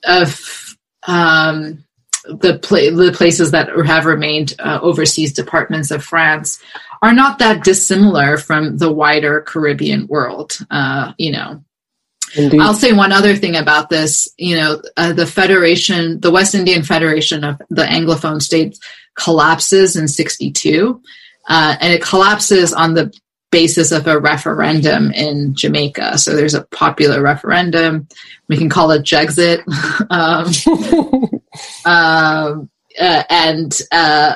of 0.05 0.77
um, 1.09 1.85
the, 2.25 2.59
pla- 2.61 2.91
the 2.91 3.13
places 3.15 3.53
that 3.53 3.69
have 3.87 4.05
remained 4.05 4.55
uh, 4.59 4.79
overseas 4.83 5.33
departments 5.33 5.91
of 5.91 6.05
france 6.05 6.61
are 7.03 7.13
not 7.13 7.39
that 7.39 7.65
dissimilar 7.65 8.37
from 8.37 8.79
the 8.79 8.91
wider 8.91 9.41
caribbean 9.43 10.07
world 10.07 10.59
uh, 10.71 11.13
you 11.19 11.33
know 11.33 11.63
Indeed. 12.37 12.61
I'll 12.61 12.75
say 12.75 12.93
one 12.93 13.13
other 13.13 13.35
thing 13.37 13.57
about 13.57 13.91
this. 13.91 14.29
You 14.37 14.57
know, 14.57 14.83
uh, 14.97 15.13
the 15.13 15.27
Federation, 15.27 16.21
the 16.21 16.31
West 16.31 16.55
Indian 16.55 16.83
Federation 16.83 17.45
of 17.45 17.61
the 17.71 17.85
Anglophone 17.85 18.43
states, 18.43 18.79
collapses 19.15 19.97
in 19.97 20.09
62. 20.09 21.01
Uh, 21.49 21.77
and 21.81 21.93
it 21.93 22.03
collapses 22.03 22.73
on 22.73 22.95
the 22.95 23.13
basis 23.51 23.93
of 23.93 24.07
a 24.07 24.19
referendum 24.19 25.13
in 25.13 25.55
Jamaica. 25.55 26.19
So 26.19 26.35
there's 26.35 26.55
a 26.55 26.65
popular 26.65 27.23
referendum. 27.23 28.09
We 28.49 28.57
can 28.57 28.69
call 28.69 28.91
it 28.91 29.03
Jexit. 29.03 29.63
um, 30.11 31.41
um, 31.85 32.71
uh, 33.01 33.23
and 33.31 33.81
uh, 33.93 34.35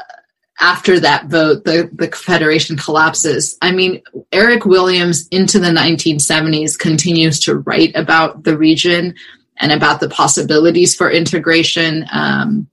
after 0.60 1.00
that 1.00 1.26
vote, 1.26 1.64
the, 1.64 1.90
the 1.92 2.14
federation 2.14 2.76
collapses. 2.76 3.56
I 3.62 3.72
mean, 3.72 4.02
Eric 4.30 4.66
Williams 4.66 5.26
into 5.28 5.58
the 5.58 5.68
1970s 5.68 6.78
continues 6.78 7.40
to 7.40 7.56
write 7.56 7.96
about 7.96 8.44
the 8.44 8.56
region 8.56 9.14
and 9.56 9.72
about 9.72 10.00
the 10.00 10.08
possibilities 10.08 10.94
for 10.94 11.10
integration. 11.10 12.04
Um, 12.12 12.68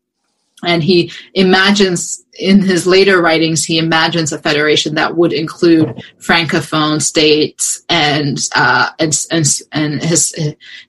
and 0.63 0.83
he 0.83 1.11
imagines 1.33 2.23
in 2.39 2.61
his 2.61 2.87
later 2.87 3.21
writings 3.21 3.63
he 3.63 3.77
imagines 3.77 4.31
a 4.31 4.39
federation 4.39 4.95
that 4.95 5.15
would 5.15 5.33
include 5.33 5.87
francophone 6.19 7.01
states 7.01 7.83
and 7.89 8.47
uh, 8.55 8.89
and, 8.99 9.25
and 9.31 9.45
and 9.71 10.03
his 10.03 10.33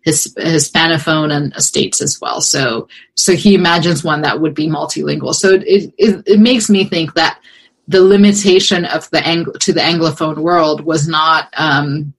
his 0.02 0.34
hispanophone 0.38 1.32
and 1.32 1.54
states 1.62 2.00
as 2.00 2.18
well. 2.20 2.40
So 2.40 2.88
so 3.14 3.34
he 3.34 3.54
imagines 3.54 4.04
one 4.04 4.22
that 4.22 4.40
would 4.40 4.54
be 4.54 4.68
multilingual. 4.68 5.34
So 5.34 5.54
it 5.54 5.92
it, 5.98 6.22
it 6.26 6.40
makes 6.40 6.70
me 6.70 6.84
think 6.84 7.14
that 7.14 7.40
the 7.86 8.02
limitation 8.02 8.84
of 8.84 9.08
the 9.10 9.26
Ang- 9.26 9.52
to 9.60 9.72
the 9.72 9.80
anglophone 9.80 10.38
world 10.38 10.82
was 10.82 11.08
not 11.08 11.48
um, 11.56 12.12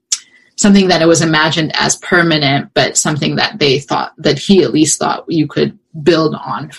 something 0.55 0.88
that 0.89 1.01
it 1.01 1.07
was 1.07 1.21
imagined 1.21 1.71
as 1.75 1.95
permanent 1.97 2.71
but 2.73 2.97
something 2.97 3.38
that 3.38 3.59
they 3.59 3.79
thought 3.79 4.13
that 4.17 4.38
he 4.38 4.63
at 4.63 4.73
least 4.73 4.99
thought 4.99 5.23
you 5.27 5.47
could 5.47 5.77
build 6.03 6.35
on 6.35 6.69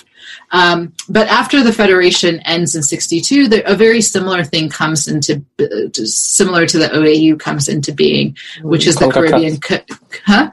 um, 0.50 0.92
but 1.08 1.28
after 1.28 1.62
the 1.62 1.72
federation 1.72 2.40
ends 2.40 2.74
in 2.74 2.82
62, 2.82 3.48
the, 3.48 3.70
a 3.70 3.74
very 3.74 4.00
similar 4.00 4.44
thing 4.44 4.68
comes 4.68 5.06
into, 5.06 5.44
uh, 5.60 5.90
similar 5.92 6.66
to 6.66 6.78
the 6.78 6.88
OAU 6.88 7.38
comes 7.38 7.68
into 7.68 7.92
being, 7.92 8.36
which 8.62 8.86
is 8.86 8.96
the 8.96 9.08
Caribbean, 9.08 9.58
co- 9.58 9.78
huh? 10.24 10.50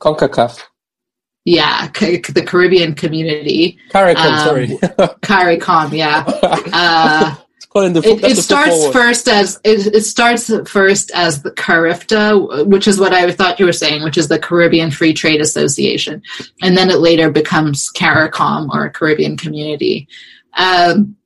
CONCACAF. 0.00 0.62
Yeah, 1.44 1.88
the 1.88 2.44
Caribbean 2.46 2.94
community. 2.94 3.78
CARICOM, 3.90 4.16
um, 4.16 4.38
sorry. 4.46 4.66
CARICOM, 5.22 5.92
yeah. 5.96 6.24
Uh, 6.72 7.34
the, 7.74 8.02
it, 8.04 8.22
it 8.22 8.36
starts 8.36 8.88
first 8.88 9.28
as 9.28 9.58
it, 9.64 9.94
it, 9.94 10.02
starts 10.02 10.50
first 10.70 11.10
as 11.14 11.42
the 11.42 11.50
CARIFTA, 11.52 12.66
which 12.66 12.86
is 12.86 13.00
what 13.00 13.14
I 13.14 13.30
thought 13.32 13.58
you 13.58 13.64
were 13.64 13.72
saying, 13.72 14.02
which 14.04 14.18
is 14.18 14.28
the 14.28 14.38
Caribbean 14.38 14.90
Free 14.90 15.14
Trade 15.14 15.40
Association, 15.40 16.22
and 16.60 16.76
then 16.76 16.90
it 16.90 16.98
later 16.98 17.30
becomes 17.30 17.90
CARICOM 17.92 18.68
or 18.74 18.90
Caribbean 18.90 19.38
Community. 19.38 20.06
Um, 20.56 21.16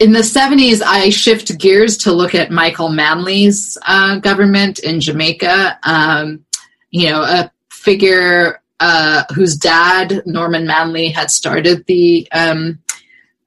in 0.00 0.12
the 0.12 0.20
70s, 0.20 0.82
I 0.82 1.10
shift 1.10 1.56
gears 1.58 1.96
to 1.98 2.12
look 2.12 2.34
at 2.34 2.50
Michael 2.50 2.88
Manley's 2.88 3.78
uh, 3.86 4.18
government 4.18 4.78
in 4.80 5.00
Jamaica. 5.00 5.78
Um, 5.82 6.44
you 6.90 7.10
know, 7.10 7.22
a 7.22 7.50
figure 7.70 8.60
uh, 8.80 9.24
whose 9.34 9.56
dad, 9.56 10.22
Norman 10.24 10.66
Manley, 10.66 11.08
had 11.08 11.30
started 11.30 11.84
the 11.86 12.28
um, 12.32 12.78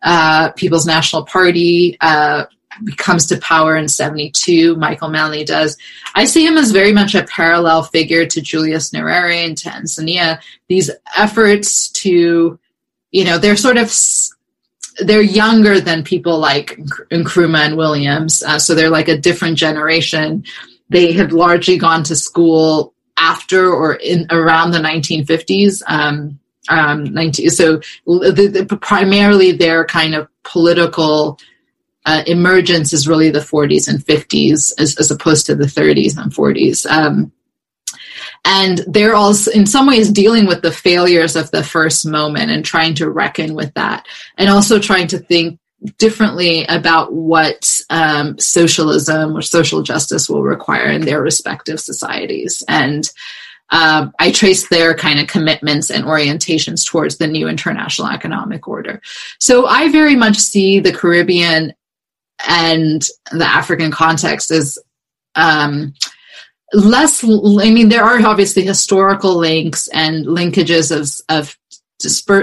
uh, 0.04 0.52
People's 0.52 0.86
National 0.86 1.26
Party 1.26 1.98
uh, 2.02 2.46
comes 2.98 3.26
to 3.28 3.38
power 3.38 3.76
in 3.76 3.88
72. 3.88 4.76
Michael 4.76 5.10
Manley 5.10 5.44
does. 5.44 5.78
I 6.16 6.26
see 6.26 6.46
him 6.46 6.58
as 6.58 6.72
very 6.72 6.94
much 6.94 7.16
a 7.16 7.24
parallel 7.24 7.84
figure 7.84 8.26
to 8.26 8.42
Julius 8.42 8.92
Nyerere 8.92 9.46
and 9.46 9.58
to 9.58 9.70
Tanzania. 9.70 10.42
These 10.68 10.90
efforts 11.16 11.90
to, 11.90 12.60
you 13.12 13.26
know, 13.26 13.38
they're 13.38 13.58
sort 13.58 13.78
of 13.78 13.92
they're 15.00 15.22
younger 15.22 15.80
than 15.80 16.04
people 16.04 16.38
like 16.38 16.78
Nkrumah 17.12 17.66
and 17.66 17.78
Williams, 17.78 18.44
uh, 18.44 18.60
so 18.60 18.76
they're 18.76 18.90
like 18.90 19.08
a 19.08 19.18
different 19.18 19.58
generation. 19.58 20.44
They 20.90 21.14
have 21.14 21.32
largely 21.32 21.78
gone 21.78 22.04
to 22.04 22.16
school 22.16 22.94
after 23.18 23.72
or 23.72 23.96
in 23.96 24.28
around 24.30 24.72
the 24.72 24.80
1950s. 24.80 25.82
Um, 25.88 26.40
um, 26.70 27.06
19, 27.06 27.50
so 27.50 27.78
the, 28.06 28.66
the, 28.68 28.78
primarily 28.78 29.52
their 29.52 29.86
kind 29.86 30.16
of 30.16 30.28
political 30.44 31.40
uh, 32.06 32.24
emergence 32.28 32.94
is 32.94 33.08
really 33.08 33.30
the 33.30 33.40
40s 33.40 33.88
and 33.88 34.00
50s 34.00 34.74
as, 34.80 34.98
as 34.98 35.12
opposed 35.12 35.46
to 35.46 35.56
the 35.56 35.66
30s 35.66 36.18
and 36.18 36.32
40s. 36.32 36.86
Um, 36.90 37.32
and 38.44 38.80
they're 38.88 39.16
also 39.16 39.52
in 39.52 39.66
some 39.66 39.88
ways 39.88 40.10
dealing 40.10 40.48
with 40.48 40.62
the 40.62 40.72
failures 40.72 41.36
of 41.36 41.52
the 41.52 41.64
first 41.64 42.06
moment 42.06 42.50
and 42.50 42.66
trying 42.66 42.96
to 42.96 43.10
reckon 43.10 43.54
with 43.54 43.74
that 43.76 44.08
and 44.38 44.50
also 44.50 44.80
trying 44.80 45.08
to 45.08 45.20
think 45.20 45.60
differently 45.98 46.66
about 46.66 47.14
what 47.14 47.82
um, 47.90 48.38
socialism 48.40 49.36
or 49.36 49.42
social 49.42 49.82
justice 49.84 50.30
will 50.30 50.44
require 50.44 50.88
in 50.88 51.02
their 51.02 51.22
respective 51.22 51.80
societies 51.80 52.64
and 52.68 53.12
um, 53.72 54.14
I 54.20 54.32
trace 54.32 54.68
their 54.70 54.94
kind 54.94 55.20
of 55.20 55.28
commitments 55.28 55.90
and 55.90 56.04
orientations 56.06 56.86
towards 56.86 57.18
the 57.18 57.28
new 57.28 57.48
international 57.48 58.10
economic 58.10 58.68
order. 58.68 59.02
So 59.40 59.66
I 59.66 59.90
very 59.90 60.16
much 60.16 60.38
see 60.38 60.80
the 60.80 60.92
Caribbean 60.92 61.74
and 62.48 63.06
the 63.32 63.46
African 63.46 63.92
context 63.92 64.52
as 64.52 64.78
um, 65.36 65.94
less 66.74 67.24
i 67.24 67.70
mean 67.70 67.90
there 67.90 68.04
are 68.04 68.26
obviously 68.26 68.64
historical 68.64 69.36
links 69.36 69.88
and 69.90 70.26
linkages 70.26 70.92
of 70.92 71.22
of 71.30 71.58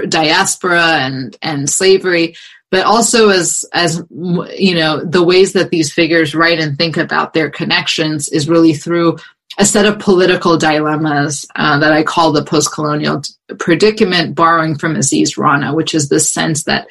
diaspora 0.09 0.99
and 0.99 1.35
and 1.41 1.69
slavery 1.69 2.35
but 2.69 2.85
also 2.85 3.29
as 3.29 3.65
as 3.73 4.03
you 4.11 4.75
know 4.75 5.03
the 5.03 5.23
ways 5.23 5.53
that 5.53 5.71
these 5.71 5.91
figures 5.91 6.35
write 6.35 6.59
and 6.59 6.77
think 6.77 6.95
about 6.95 7.33
their 7.33 7.49
connections 7.49 8.29
is 8.29 8.47
really 8.47 8.73
through 8.73 9.17
a 9.59 9.65
set 9.65 9.85
of 9.85 9.99
political 9.99 10.57
dilemmas 10.57 11.45
uh, 11.55 11.77
that 11.79 11.91
I 11.91 12.01
call 12.01 12.31
the 12.31 12.43
post-colonial 12.43 13.21
predicament, 13.59 14.33
borrowing 14.33 14.77
from 14.77 14.95
Aziz 14.95 15.37
Rana, 15.37 15.75
which 15.75 15.93
is 15.93 16.07
the 16.07 16.21
sense 16.21 16.63
that 16.63 16.87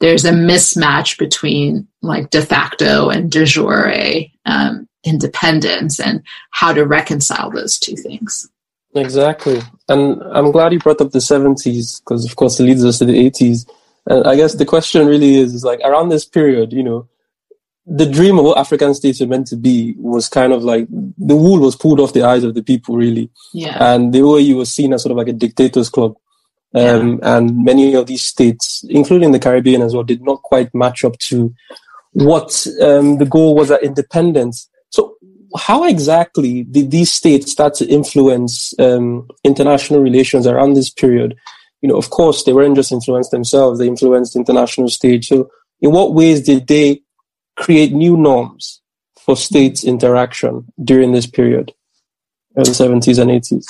there's 0.00 0.26
a 0.26 0.32
mismatch 0.32 1.18
between 1.18 1.88
like 2.02 2.28
de 2.28 2.42
facto 2.42 3.08
and 3.08 3.32
de 3.32 3.46
jure 3.46 3.90
um, 4.44 4.86
independence 5.02 5.98
and 5.98 6.22
how 6.50 6.74
to 6.74 6.84
reconcile 6.84 7.50
those 7.50 7.78
two 7.78 7.96
things. 7.96 8.50
Exactly. 8.94 9.60
And 9.88 10.22
I'm 10.24 10.52
glad 10.52 10.74
you 10.74 10.78
brought 10.78 11.00
up 11.00 11.10
the 11.10 11.18
70s 11.18 12.00
because, 12.00 12.26
of 12.26 12.36
course, 12.36 12.60
it 12.60 12.64
leads 12.64 12.84
us 12.84 12.98
to 12.98 13.06
the 13.06 13.30
80s. 13.30 13.66
And 14.06 14.26
I 14.26 14.36
guess 14.36 14.54
the 14.54 14.66
question 14.66 15.06
really 15.06 15.36
is, 15.36 15.54
is 15.54 15.64
like 15.64 15.80
around 15.80 16.10
this 16.10 16.26
period, 16.26 16.72
you 16.74 16.82
know, 16.82 17.08
the 17.86 18.06
dream 18.06 18.38
of 18.38 18.46
what 18.46 18.58
African 18.58 18.94
states 18.94 19.20
were 19.20 19.26
meant 19.26 19.46
to 19.48 19.56
be 19.56 19.94
was 19.98 20.28
kind 20.28 20.52
of 20.52 20.64
like 20.64 20.86
the 20.88 21.36
wool 21.36 21.60
was 21.60 21.76
pulled 21.76 22.00
off 22.00 22.14
the 22.14 22.22
eyes 22.22 22.42
of 22.42 22.54
the 22.54 22.62
people, 22.62 22.96
really. 22.96 23.30
Yeah. 23.52 23.76
And 23.78 24.12
the 24.12 24.20
OAU 24.20 24.56
was 24.56 24.72
seen 24.72 24.94
as 24.94 25.02
sort 25.02 25.10
of 25.10 25.18
like 25.18 25.28
a 25.28 25.34
dictator's 25.34 25.90
club. 25.90 26.14
Um, 26.74 27.18
yeah. 27.18 27.36
And 27.36 27.64
many 27.64 27.94
of 27.94 28.06
these 28.06 28.22
states, 28.22 28.84
including 28.88 29.32
the 29.32 29.38
Caribbean 29.38 29.82
as 29.82 29.94
well, 29.94 30.02
did 30.02 30.22
not 30.22 30.42
quite 30.42 30.74
match 30.74 31.04
up 31.04 31.18
to 31.28 31.54
what 32.12 32.66
um, 32.80 33.18
the 33.18 33.26
goal 33.26 33.54
was 33.54 33.70
at 33.70 33.82
independence. 33.82 34.68
So, 34.88 35.16
how 35.56 35.84
exactly 35.84 36.64
did 36.64 36.90
these 36.90 37.12
states 37.12 37.52
start 37.52 37.74
to 37.74 37.86
influence 37.86 38.72
um, 38.78 39.28
international 39.44 40.00
relations 40.00 40.46
around 40.46 40.74
this 40.74 40.90
period? 40.90 41.36
You 41.82 41.90
know, 41.90 41.96
of 41.96 42.10
course, 42.10 42.44
they 42.44 42.54
weren't 42.54 42.76
just 42.76 42.92
influenced 42.92 43.30
themselves; 43.30 43.78
they 43.78 43.86
influenced 43.86 44.32
the 44.32 44.40
international 44.40 44.88
stage. 44.88 45.28
So, 45.28 45.50
in 45.80 45.92
what 45.92 46.14
ways 46.14 46.40
did 46.40 46.66
they 46.66 47.03
create 47.56 47.92
new 47.92 48.16
norms 48.16 48.80
for 49.20 49.36
states 49.36 49.84
interaction 49.84 50.66
during 50.82 51.12
this 51.12 51.26
period, 51.26 51.72
in 52.56 52.64
the 52.64 52.74
seventies 52.74 53.18
and 53.18 53.30
eighties? 53.30 53.66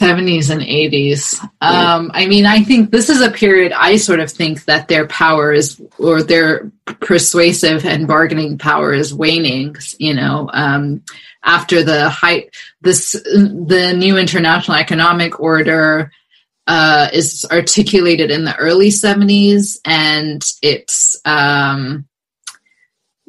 70s 0.00 0.50
and 0.50 0.62
80s. 0.62 1.42
Um, 1.60 2.10
I 2.14 2.26
mean, 2.26 2.46
I 2.46 2.62
think 2.62 2.90
this 2.90 3.10
is 3.10 3.20
a 3.20 3.30
period 3.30 3.72
I 3.72 3.96
sort 3.96 4.20
of 4.20 4.30
think 4.30 4.64
that 4.64 4.88
their 4.88 5.06
power 5.06 5.52
is, 5.52 5.80
or 5.98 6.22
their 6.22 6.72
persuasive 7.00 7.84
and 7.84 8.08
bargaining 8.08 8.56
power 8.56 8.94
is 8.94 9.12
waning, 9.12 9.76
you 9.98 10.14
know, 10.14 10.48
um, 10.54 11.02
after 11.44 11.82
the 11.82 12.08
height, 12.08 12.54
this, 12.80 13.12
the 13.12 13.94
new 13.96 14.16
international 14.16 14.78
economic 14.78 15.38
order, 15.38 16.10
uh, 16.66 17.08
is 17.12 17.44
articulated 17.50 18.30
in 18.30 18.44
the 18.44 18.56
early 18.56 18.88
70s 18.88 19.78
and 19.84 20.50
it's, 20.62 21.20
um, 21.26 22.06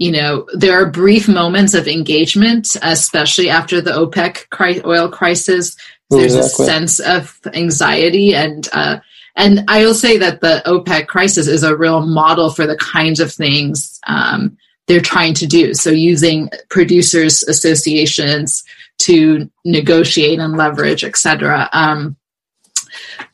you 0.02 0.12
know, 0.12 0.48
there 0.54 0.82
are 0.82 0.90
brief 0.90 1.28
moments 1.28 1.76
of 1.76 1.88
engagement, 1.88 2.76
especially 2.82 3.50
after 3.50 3.82
the 3.82 3.92
OPEC 3.92 4.50
cri- 4.50 4.82
oil 4.84 5.08
crisis 5.08 5.76
there's 6.10 6.36
exactly. 6.36 6.66
a 6.66 6.68
sense 6.68 7.00
of 7.00 7.40
anxiety 7.54 8.36
and 8.36 8.68
uh, 8.74 9.00
and 9.36 9.64
I 9.70 9.86
will 9.86 9.94
say 9.94 10.18
that 10.18 10.42
the 10.42 10.62
OPEC 10.66 11.08
crisis 11.08 11.48
is 11.48 11.64
a 11.64 11.78
real 11.78 12.06
model 12.06 12.50
for 12.50 12.68
the 12.68 12.76
kinds 12.78 13.22
of 13.22 13.32
things 13.32 14.00
um, 14.08 14.58
they're 14.88 15.00
trying 15.00 15.34
to 15.36 15.48
do. 15.48 15.74
So 15.74 15.90
using 15.90 16.50
producers 16.70 17.44
associations 17.44 18.64
to 19.04 19.50
negotiate 19.64 20.40
and 20.40 20.58
leverage, 20.58 21.06
etc. 21.06 21.70
Um, 21.72 22.18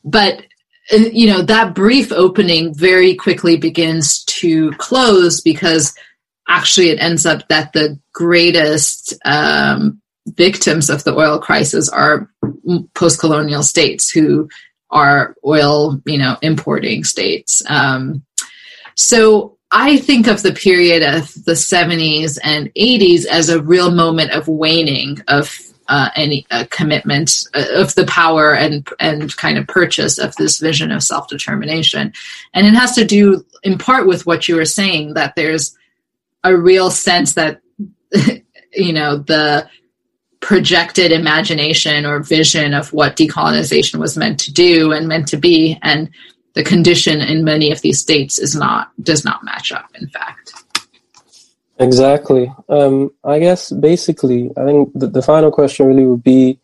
but 0.04 0.44
you 0.90 1.26
know 1.26 1.42
that 1.42 1.74
brief 1.74 2.12
opening 2.12 2.74
very 2.74 3.14
quickly 3.14 3.56
begins 3.56 4.24
to 4.24 4.70
close 4.72 5.40
because 5.40 5.94
actually 6.48 6.88
it 6.88 7.00
ends 7.00 7.26
up 7.26 7.46
that 7.48 7.72
the 7.72 7.98
greatest 8.12 9.14
um, 9.24 10.00
victims 10.26 10.90
of 10.90 11.04
the 11.04 11.14
oil 11.14 11.38
crisis 11.38 11.88
are 11.88 12.30
post-colonial 12.94 13.62
states 13.62 14.10
who 14.10 14.48
are 14.90 15.36
oil, 15.44 16.00
you 16.06 16.18
know, 16.18 16.36
importing 16.42 17.04
states. 17.04 17.62
Um, 17.68 18.24
so 18.94 19.58
I 19.70 19.98
think 19.98 20.26
of 20.26 20.42
the 20.42 20.52
period 20.52 21.02
of 21.02 21.32
the 21.44 21.52
70s 21.52 22.38
and 22.42 22.72
80s 22.74 23.26
as 23.26 23.50
a 23.50 23.62
real 23.62 23.90
moment 23.90 24.32
of 24.32 24.48
waning 24.48 25.18
of 25.28 25.54
uh, 25.88 26.10
any 26.16 26.46
uh, 26.50 26.64
commitment 26.70 27.46
uh, 27.54 27.64
of 27.74 27.94
the 27.94 28.04
power 28.06 28.54
and 28.54 28.86
and 29.00 29.34
kind 29.36 29.56
of 29.56 29.66
purchase 29.66 30.18
of 30.18 30.36
this 30.36 30.58
vision 30.58 30.92
of 30.92 31.02
self 31.02 31.28
determination, 31.28 32.12
and 32.52 32.66
it 32.66 32.74
has 32.74 32.94
to 32.94 33.06
do 33.06 33.42
in 33.62 33.78
part 33.78 34.06
with 34.06 34.26
what 34.26 34.48
you 34.48 34.56
were 34.56 34.66
saying 34.66 35.14
that 35.14 35.34
there's 35.34 35.77
a 36.48 36.56
real 36.56 36.90
sense 36.90 37.34
that 37.34 37.60
you 38.72 38.92
know 38.92 39.18
the 39.18 39.68
projected 40.40 41.10
imagination 41.10 42.06
or 42.06 42.20
vision 42.20 42.72
of 42.74 42.92
what 42.92 43.16
decolonization 43.16 43.98
was 43.98 44.16
meant 44.16 44.38
to 44.38 44.52
do 44.52 44.92
and 44.92 45.08
meant 45.08 45.26
to 45.28 45.36
be 45.36 45.78
and 45.82 46.10
the 46.54 46.62
condition 46.62 47.20
in 47.20 47.44
many 47.44 47.70
of 47.70 47.80
these 47.82 47.98
states 47.98 48.38
is 48.38 48.54
not 48.54 48.90
does 49.02 49.24
not 49.24 49.44
match 49.44 49.72
up 49.72 49.90
in 49.94 50.08
fact. 50.08 50.52
Exactly. 51.80 52.52
Um, 52.68 53.10
i 53.24 53.38
guess 53.38 53.70
basically 53.72 54.50
i 54.56 54.64
think 54.64 54.90
the, 54.94 55.06
the 55.06 55.22
final 55.22 55.50
question 55.50 55.86
really 55.86 56.06
would 56.06 56.22
be 56.22 56.58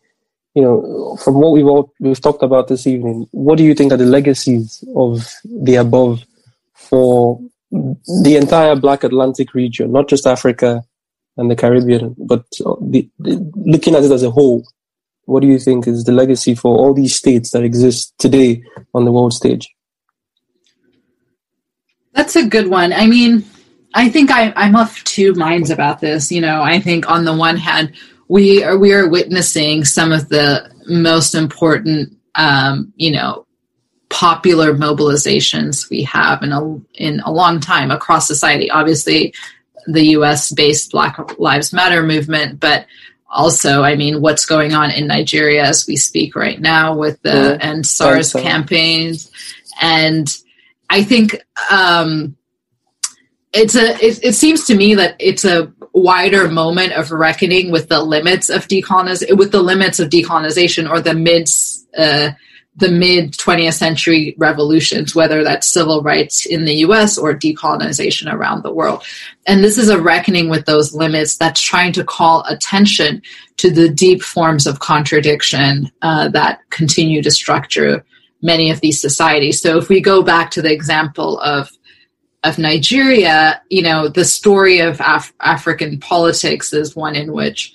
you 0.55 0.61
know 0.61 1.17
from 1.17 1.35
what 1.35 1.51
we've 1.51 1.67
all 1.67 1.93
we've 1.99 2.19
talked 2.19 2.43
about 2.43 2.67
this 2.67 2.87
evening 2.87 3.27
what 3.31 3.57
do 3.57 3.63
you 3.63 3.75
think 3.75 3.91
are 3.91 3.97
the 3.97 4.05
legacies 4.05 4.83
of 4.95 5.29
the 5.43 5.75
above 5.75 6.23
for 6.73 7.39
the 8.23 8.35
entire 8.35 8.75
black 8.75 9.03
atlantic 9.03 9.53
region 9.53 9.91
not 9.91 10.07
just 10.07 10.25
africa 10.25 10.83
and 11.37 11.49
the 11.51 11.55
Caribbean. 11.55 12.15
But 12.17 12.45
the, 12.51 13.09
the, 13.19 13.51
looking 13.55 13.95
at 13.95 14.03
it 14.03 14.11
as 14.11 14.23
a 14.23 14.31
whole, 14.31 14.65
what 15.25 15.41
do 15.41 15.47
you 15.47 15.59
think 15.59 15.87
is 15.87 16.03
the 16.03 16.11
legacy 16.11 16.55
for 16.55 16.77
all 16.77 16.93
these 16.93 17.15
states 17.15 17.51
that 17.51 17.63
exist 17.63 18.13
today 18.17 18.63
on 18.93 19.05
the 19.05 19.11
world 19.11 19.33
stage? 19.33 19.69
That's 22.13 22.35
a 22.35 22.47
good 22.47 22.67
one. 22.69 22.93
I 22.93 23.07
mean, 23.07 23.43
I 23.93 24.09
think 24.09 24.31
I, 24.31 24.53
I'm 24.55 24.75
of 24.75 24.95
two 25.03 25.33
minds 25.33 25.69
about 25.69 25.99
this. 25.99 26.31
You 26.31 26.41
know, 26.41 26.61
I 26.61 26.79
think 26.79 27.09
on 27.09 27.25
the 27.25 27.35
one 27.35 27.57
hand, 27.57 27.93
we 28.27 28.63
are 28.63 28.77
we 28.77 28.93
are 28.93 29.07
witnessing 29.07 29.85
some 29.85 30.11
of 30.11 30.29
the 30.29 30.71
most 30.87 31.35
important, 31.35 32.15
um, 32.35 32.93
you 32.95 33.11
know, 33.11 33.44
popular 34.15 34.73
mobilizations 34.73 35.89
we 35.89 36.03
have 36.03 36.41
in 36.41 36.53
a 36.53 36.79
in 36.93 37.19
a 37.19 37.31
long 37.31 37.59
time 37.59 37.91
across 37.91 38.27
society. 38.27 38.71
Obviously, 38.71 39.33
the 39.87 40.07
US 40.17 40.51
based 40.51 40.91
Black 40.91 41.37
Lives 41.37 41.73
Matter 41.73 42.01
movement, 42.01 42.59
but 42.59 42.87
also, 43.29 43.83
I 43.83 43.95
mean, 43.95 44.21
what's 44.21 44.45
going 44.45 44.73
on 44.73 44.89
in 44.91 45.07
Nigeria 45.07 45.65
as 45.65 45.85
we 45.85 45.97
speak 45.97 46.35
right 46.35 46.61
now 46.61 46.95
with 46.95 47.21
the 47.23 47.29
mm. 47.29 47.57
End 47.59 47.85
SARS 47.85 48.31
campaigns. 48.31 49.29
And, 49.81 50.33
I 50.89 51.03
think 51.03 51.41
um, 51.69 52.35
it's 53.53 53.75
a. 53.75 53.93
It, 54.03 54.23
it 54.23 54.33
seems 54.33 54.65
to 54.65 54.75
me 54.75 54.95
that 54.95 55.15
it's 55.19 55.45
a 55.45 55.73
wider 55.93 56.49
moment 56.49 56.93
of 56.93 57.11
reckoning 57.11 57.71
with 57.71 57.89
the 57.89 58.01
limits 58.01 58.49
of 58.49 58.67
decolonization, 58.67 59.37
with 59.37 59.51
the 59.51 59.61
limits 59.61 59.99
of 59.99 60.09
decolonization, 60.09 60.89
or 60.89 61.01
the 61.01 61.13
mid 61.13 61.49
uh, 61.97 62.31
the 62.77 62.89
mid 62.89 63.31
20th 63.33 63.73
century 63.73 64.35
revolutions, 64.37 65.15
whether 65.15 65.43
that's 65.43 65.67
civil 65.67 66.01
rights 66.01 66.45
in 66.45 66.65
the 66.65 66.75
US 66.75 67.17
or 67.17 67.33
decolonization 67.33 68.31
around 68.31 68.63
the 68.63 68.73
world. 68.73 69.03
And 69.47 69.63
this 69.63 69.77
is 69.77 69.89
a 69.89 70.01
reckoning 70.01 70.49
with 70.49 70.65
those 70.65 70.93
limits 70.93 71.37
that's 71.37 71.61
trying 71.61 71.93
to 71.93 72.03
call 72.03 72.43
attention 72.47 73.21
to 73.57 73.71
the 73.71 73.87
deep 73.87 74.21
forms 74.21 74.67
of 74.67 74.79
contradiction 74.79 75.89
uh, 76.01 76.27
that 76.29 76.59
continue 76.69 77.21
to 77.21 77.31
structure 77.31 78.03
many 78.41 78.69
of 78.69 78.81
these 78.81 78.99
societies. 78.99 79.61
So 79.61 79.77
if 79.77 79.87
we 79.87 80.01
go 80.01 80.21
back 80.21 80.51
to 80.51 80.61
the 80.61 80.71
example 80.71 81.39
of 81.39 81.71
of 82.43 82.59
Nigeria, 82.59 83.59
you 83.71 83.81
know, 83.81 84.07
the 84.07 84.23
story 84.23 84.79
of 84.79 85.01
Af- 85.03 85.33
African 85.39 85.99
politics 85.99 86.73
is 86.73 86.95
one 86.95 87.15
in 87.15 87.33
which 87.33 87.73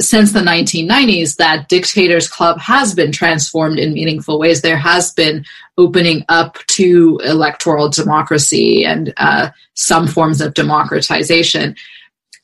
since 0.00 0.32
the 0.32 0.40
1990s 0.40 1.36
that 1.36 1.68
dictators 1.68 2.28
club 2.28 2.58
has 2.58 2.94
been 2.94 3.12
transformed 3.12 3.78
in 3.78 3.94
meaningful 3.94 4.38
ways. 4.38 4.62
There 4.62 4.76
has 4.76 5.12
been 5.12 5.44
opening 5.78 6.24
up 6.28 6.58
to 6.68 7.20
electoral 7.24 7.88
democracy 7.88 8.84
and 8.84 9.14
uh, 9.16 9.50
some 9.74 10.06
forms 10.06 10.40
of 10.40 10.54
democratization. 10.54 11.76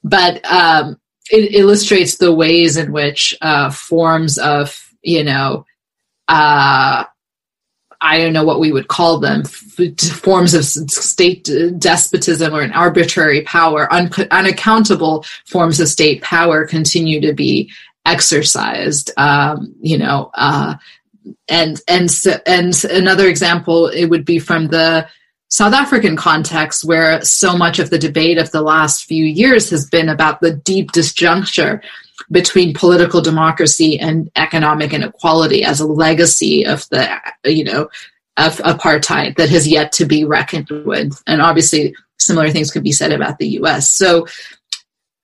But 0.05 0.45
um, 0.51 1.01
it 1.31 1.55
illustrates 1.55 2.17
the 2.17 2.33
ways 2.33 2.77
in 2.77 2.93
which 2.93 3.35
uh, 3.41 3.71
forms 3.71 4.39
of 4.39 4.95
you 5.03 5.25
know 5.25 5.67
uh, 6.29 7.05
I 8.01 8.19
don't 8.19 8.33
know 8.33 8.45
what 8.45 8.61
we 8.61 8.73
would 8.73 8.89
call 8.89 9.19
them, 9.19 9.45
forms 9.45 10.55
of 10.55 10.65
state 10.65 11.51
despotism 11.79 12.55
or 12.55 12.63
an 12.63 12.73
arbitrary 12.73 13.43
power, 13.43 13.93
un- 13.93 14.11
unaccountable 14.31 15.25
forms 15.47 15.81
of 15.81 15.89
state 15.89 16.23
power 16.23 16.67
continue 16.67 17.21
to 17.21 17.33
be 17.33 17.71
exercised. 18.05 19.11
Um, 19.17 19.75
you 19.81 19.99
know, 19.99 20.31
uh, 20.35 20.77
and 21.49 21.81
and 21.89 22.11
and 22.47 22.85
another 22.85 23.29
example 23.29 23.89
it 23.89 24.07
would 24.07 24.25
be 24.25 24.39
from 24.39 24.69
the 24.69 25.09
South 25.49 25.75
African 25.75 26.17
context, 26.17 26.85
where 26.85 27.21
so 27.23 27.57
much 27.57 27.79
of 27.79 27.91
the 27.91 27.99
debate 27.99 28.39
of 28.39 28.51
the 28.51 28.63
last 28.63 29.05
few 29.05 29.25
years 29.25 29.71
has 29.71 29.89
been 29.89 30.09
about 30.09 30.41
the 30.41 30.53
deep 30.53 30.93
disjuncture 30.93 31.83
between 32.31 32.75
political 32.75 33.21
democracy 33.21 33.99
and 33.99 34.31
economic 34.37 34.93
inequality 34.93 35.65
as 35.65 35.81
a 35.81 35.87
legacy 35.87 36.67
of 36.67 36.89
the 36.91 37.09
you 37.45 37.65
know 37.65 37.89
of 38.37 38.57
apartheid 38.59 39.37
that 39.37 39.49
has 39.49 39.67
yet 39.67 39.93
to 39.93 40.05
be 40.05 40.25
reckoned 40.25 40.69
with. 40.71 41.23
And 41.27 41.41
obviously 41.41 41.95
similar 42.19 42.51
things 42.51 42.71
could 42.71 42.83
be 42.83 42.93
said 42.93 43.13
about 43.13 43.39
the 43.39 43.49
US 43.61 43.91
so 43.91 44.27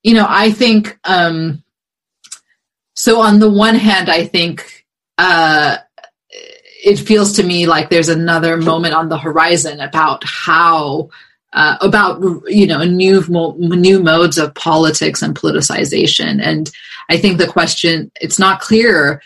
you 0.02 0.14
know 0.14 0.26
I 0.28 0.50
think 0.50 0.98
um 1.04 1.62
so 2.94 3.20
on 3.20 3.40
the 3.40 3.50
one 3.50 3.74
hand 3.74 4.08
I 4.08 4.24
think 4.26 4.86
uh 5.18 5.78
it 6.84 6.98
feels 6.98 7.32
to 7.32 7.42
me 7.42 7.66
like 7.66 7.90
there's 7.90 8.08
another 8.08 8.56
moment 8.56 8.94
on 8.94 9.08
the 9.08 9.18
horizon 9.18 9.80
about 9.80 10.24
how 10.24 11.10
uh, 11.52 11.76
about 11.80 12.20
you 12.46 12.66
know 12.66 12.82
new 12.84 13.22
new 13.58 14.02
modes 14.02 14.38
of 14.38 14.54
politics 14.54 15.22
and 15.22 15.38
politicization. 15.38 16.40
And 16.42 16.70
i 17.08 17.18
think 17.18 17.38
the 17.38 17.46
question 17.46 18.10
it's 18.20 18.38
not 18.38 18.60
clear 18.60 19.22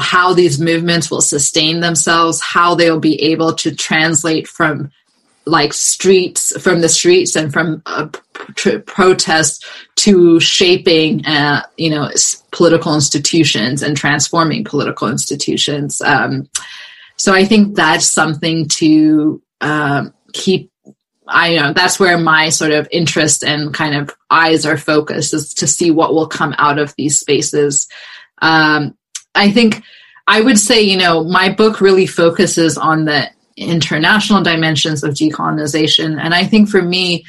how 0.00 0.32
these 0.32 0.60
movements 0.60 1.10
will 1.10 1.20
sustain 1.20 1.80
themselves 1.80 2.40
how 2.40 2.74
they'll 2.74 3.00
be 3.00 3.20
able 3.22 3.54
to 3.54 3.74
translate 3.74 4.48
from 4.48 4.90
like 5.44 5.72
streets 5.72 6.60
from 6.60 6.80
the 6.80 6.88
streets 6.88 7.36
and 7.36 7.52
from 7.52 7.82
uh, 7.86 8.08
tr- 8.56 8.78
protest 8.78 9.64
to 9.94 10.40
shaping 10.40 11.24
uh, 11.26 11.62
you 11.76 11.90
know 11.90 12.10
political 12.50 12.94
institutions 12.94 13.82
and 13.82 13.96
transforming 13.96 14.64
political 14.64 15.08
institutions. 15.08 16.00
Um, 16.00 16.48
so 17.18 17.32
i 17.32 17.44
think 17.44 17.74
that's 17.74 18.06
something 18.06 18.68
to 18.68 19.40
um, 19.60 20.12
keep 20.32 20.70
I 21.28 21.54
know 21.54 21.72
that's 21.72 21.98
where 21.98 22.18
my 22.18 22.48
sort 22.50 22.72
of 22.72 22.88
interest 22.90 23.42
and 23.42 23.74
kind 23.74 23.96
of 23.96 24.16
eyes 24.30 24.64
are 24.64 24.76
focused 24.76 25.34
is 25.34 25.54
to 25.54 25.66
see 25.66 25.90
what 25.90 26.14
will 26.14 26.28
come 26.28 26.54
out 26.58 26.78
of 26.78 26.94
these 26.96 27.18
spaces. 27.18 27.88
Um, 28.42 28.96
I 29.34 29.50
think 29.50 29.82
I 30.26 30.40
would 30.40 30.58
say, 30.58 30.82
you 30.82 30.96
know, 30.96 31.24
my 31.24 31.52
book 31.52 31.80
really 31.80 32.06
focuses 32.06 32.76
on 32.78 33.04
the 33.04 33.30
international 33.56 34.42
dimensions 34.42 35.02
of 35.02 35.14
decolonization. 35.14 36.20
And 36.20 36.34
I 36.34 36.44
think 36.44 36.68
for 36.68 36.82
me, 36.82 37.24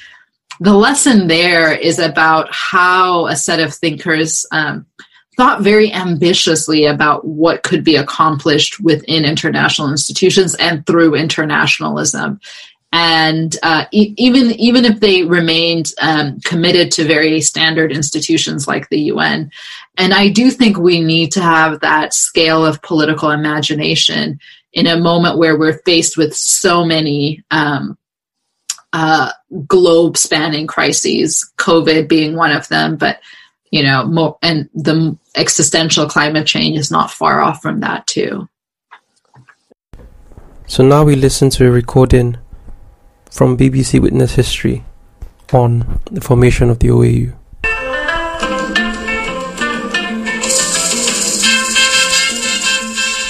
the 0.60 0.74
lesson 0.74 1.28
there 1.28 1.72
is 1.74 2.00
about 2.00 2.50
how 2.52 3.28
a 3.28 3.36
set 3.36 3.60
of 3.60 3.74
thinkers 3.74 4.46
um, 4.52 4.86
thought 5.38 5.62
very 5.62 5.94
ambitiously 5.94 6.86
about 6.86 7.26
what 7.26 7.64
could 7.64 7.84
be 7.84 7.96
accomplished 7.96 8.80
within 8.80 9.24
international 9.24 9.92
institutions 9.92 10.56
and 10.56 10.86
through 10.86 11.14
internationalism 11.14 12.40
and 12.92 13.56
uh, 13.64 13.86
e- 13.92 14.14
even 14.18 14.52
even 14.52 14.86
if 14.86 15.00
they 15.00 15.24
remained 15.24 15.92
um, 16.02 16.40
committed 16.42 16.92
to 16.92 17.04
very 17.04 17.42
standard 17.42 17.92
institutions 17.92 18.68
like 18.68 18.90
the 18.90 19.00
UN, 19.02 19.52
and 19.98 20.14
I 20.14 20.30
do 20.30 20.52
think 20.52 20.78
we 20.78 21.02
need 21.02 21.32
to 21.34 21.42
have 21.42 21.82
that 21.82 22.14
scale 22.14 22.66
of 22.66 22.82
political 22.82 23.32
imagination 23.32 24.40
in 24.74 24.88
a 24.88 25.00
moment 25.00 25.38
where 25.38 25.58
we're 25.58 25.80
faced 25.80 26.18
with 26.18 26.36
so 26.36 26.86
many 26.86 27.44
um, 27.52 27.98
uh, 28.94 29.32
globe-spanning 29.68 30.68
crises, 30.68 31.52
COVID 31.58 32.08
being 32.08 32.36
one 32.36 32.52
of 32.52 32.68
them, 32.68 32.96
but 32.96 33.20
you 33.72 33.84
know, 33.84 34.06
more, 34.06 34.38
and 34.42 34.70
the 34.74 35.18
existential 35.36 36.08
climate 36.08 36.48
change 36.48 36.78
is 36.78 36.90
not 36.90 37.12
far 37.12 37.42
off 37.42 37.62
from 37.62 37.82
that 37.82 38.08
too. 38.08 38.48
So 40.68 40.88
now 40.88 41.04
we 41.04 41.16
listen 41.16 41.50
to 41.52 41.68
a 41.68 41.72
recording 41.72 42.38
from 43.30 43.58
BBC 43.58 44.00
Witness 44.00 44.36
History 44.36 44.84
on 45.54 46.00
the 46.12 46.22
formation 46.22 46.70
of 46.70 46.80
the 46.80 46.88
OAU. 46.88 47.34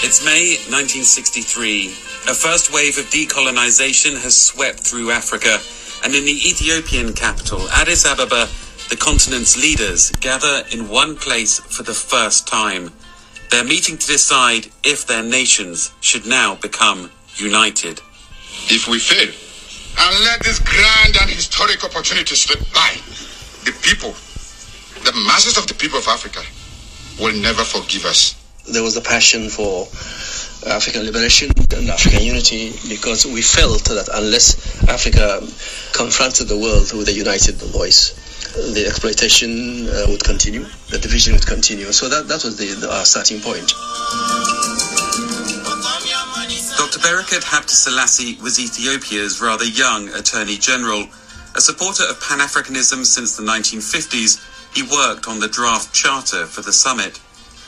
It's 0.04 0.24
May 0.24 0.56
1963. 0.72 1.88
A 2.30 2.34
first 2.34 2.74
wave 2.74 2.98
of 2.98 3.06
decolonization 3.06 4.22
has 4.22 4.36
swept 4.36 4.80
through 4.80 5.12
Africa, 5.12 5.60
and 6.04 6.16
in 6.16 6.26
the 6.26 6.32
Ethiopian 6.32 7.14
capital, 7.14 7.68
Addis 7.70 8.06
Ababa, 8.06 8.48
the 8.90 8.96
continent's 8.96 9.58
leaders 9.62 10.12
gather 10.12 10.64
in 10.72 10.88
one 10.90 11.16
place 11.16 11.60
for 11.60 11.84
the 11.84 11.94
first 11.94 12.48
time. 12.48 12.92
They're 13.50 13.64
meeting 13.64 13.98
to 13.98 14.08
decide 14.08 14.68
if 14.84 15.06
their 15.06 15.24
nations 15.24 15.92
should 16.02 16.26
now 16.26 16.56
become 16.56 17.12
united. 17.36 18.02
If 18.70 18.88
we 18.88 19.00
fail, 19.00 19.34
and 20.00 20.24
let 20.26 20.42
this 20.44 20.60
grand 20.60 21.18
and 21.22 21.30
historic 21.30 21.84
opportunity 21.84 22.36
slip 22.36 22.60
by. 22.74 22.94
The 23.66 23.74
people, 23.82 24.14
the 25.04 25.14
masses 25.26 25.58
of 25.58 25.68
the 25.68 25.74
people 25.74 26.00
of 26.00 26.08
Africa, 26.08 26.42
will 27.20 27.36
never 27.42 27.64
forgive 27.64 28.06
us. 28.06 28.36
There 28.72 28.84
was 28.84 28.96
a 28.98 29.02
passion 29.02 29.50
for 29.50 29.88
African 30.70 31.04
liberation 31.06 31.50
and 31.76 31.90
African 31.90 32.24
unity 32.24 32.74
because 32.90 33.26
we 33.26 33.42
felt 33.42 33.86
that 33.86 34.10
unless 34.14 34.84
Africa 34.90 35.40
confronted 35.94 36.48
the 36.48 36.58
world 36.58 36.92
with 36.94 37.08
a 37.08 37.14
united 37.14 37.56
voice, 37.56 38.14
the 38.74 38.86
exploitation 38.88 39.88
uh, 39.88 40.06
would 40.10 40.24
continue, 40.24 40.66
the 40.90 40.98
division 40.98 41.34
would 41.34 41.46
continue. 41.46 41.92
So 41.92 42.10
that, 42.10 42.28
that 42.28 42.44
was 42.44 42.58
the, 42.58 42.74
the, 42.74 42.92
our 42.92 43.06
starting 43.06 43.40
point. 43.40 43.72
Habte 47.08 47.70
Selassie 47.70 48.38
was 48.42 48.60
Ethiopia's 48.60 49.40
rather 49.40 49.64
young 49.64 50.10
Attorney 50.10 50.58
General. 50.58 51.08
A 51.56 51.62
supporter 51.62 52.04
of 52.04 52.20
Pan 52.20 52.40
Africanism 52.40 53.06
since 53.06 53.38
the 53.38 53.44
1950s, 53.44 54.44
he 54.76 54.84
worked 54.84 55.26
on 55.26 55.40
the 55.40 55.48
draft 55.48 55.94
charter 55.94 56.46
for 56.46 56.62
the 56.62 56.74
summit. 56.74 57.22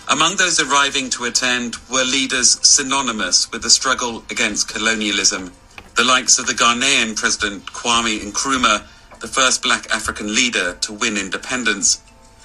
Among 0.09 0.35
those 0.35 0.59
arriving 0.59 1.09
to 1.11 1.23
attend 1.23 1.77
were 1.89 2.03
leaders 2.03 2.59
synonymous 2.67 3.49
with 3.49 3.61
the 3.61 3.69
struggle 3.69 4.25
against 4.29 4.67
colonialism, 4.67 5.53
the 5.95 6.03
likes 6.03 6.37
of 6.37 6.45
the 6.45 6.53
Ghanaian 6.53 7.15
President 7.15 7.65
Kwame 7.67 8.19
Nkrumah, 8.19 8.83
the 9.21 9.27
first 9.27 9.63
black 9.63 9.89
African 9.89 10.35
leader 10.35 10.73
to 10.81 10.91
win 10.91 11.15
independence, 11.15 12.01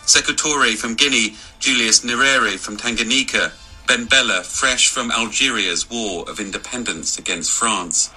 Sekou 0.07 0.37
Touré 0.37 0.77
from 0.77 0.95
Guinea, 0.95 1.35
Julius 1.59 2.05
Nyerere 2.05 2.57
from 2.57 2.77
Tanganyika, 2.77 3.51
Ben 3.87 4.07
Bella, 4.07 4.43
fresh 4.43 4.89
from 4.89 5.11
Algeria's 5.11 5.91
war 5.91 6.25
of 6.29 6.41
independence 6.41 7.19
against 7.19 7.51
France. 7.51 8.11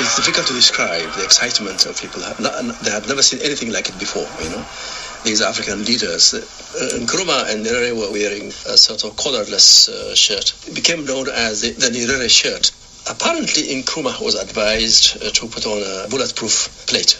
It's 0.00 0.16
difficult 0.16 0.46
to 0.48 0.52
describe 0.52 1.10
the 1.14 1.24
excitement 1.24 1.86
of 1.86 1.98
people. 1.98 2.20
They 2.20 2.90
have 2.90 3.08
never 3.08 3.22
seen 3.22 3.40
anything 3.42 3.72
like 3.72 3.88
it 3.88 3.98
before, 3.98 4.28
you 4.44 4.50
know. 4.50 4.64
these 5.24 5.40
African 5.40 5.84
leaders. 5.84 6.34
Uh, 6.34 6.98
Nkrumah 7.00 7.50
and 7.50 7.64
Nyerere 7.64 7.96
were 7.96 8.12
wearing 8.12 8.48
a 8.48 8.76
sort 8.76 9.04
of 9.04 9.16
collarless 9.16 9.88
uh, 9.88 10.14
shirt. 10.14 10.52
It 10.68 10.74
became 10.74 11.06
known 11.06 11.28
as 11.30 11.62
the, 11.62 11.70
the 11.70 11.88
Nyerere 11.88 12.28
shirt. 12.28 12.70
Apparently, 13.08 13.62
Nkrumah 13.82 14.22
was 14.22 14.34
advised 14.34 15.22
uh, 15.22 15.30
to 15.30 15.46
put 15.46 15.66
on 15.66 15.82
a 15.82 16.08
bulletproof 16.10 16.86
plate 16.86 17.18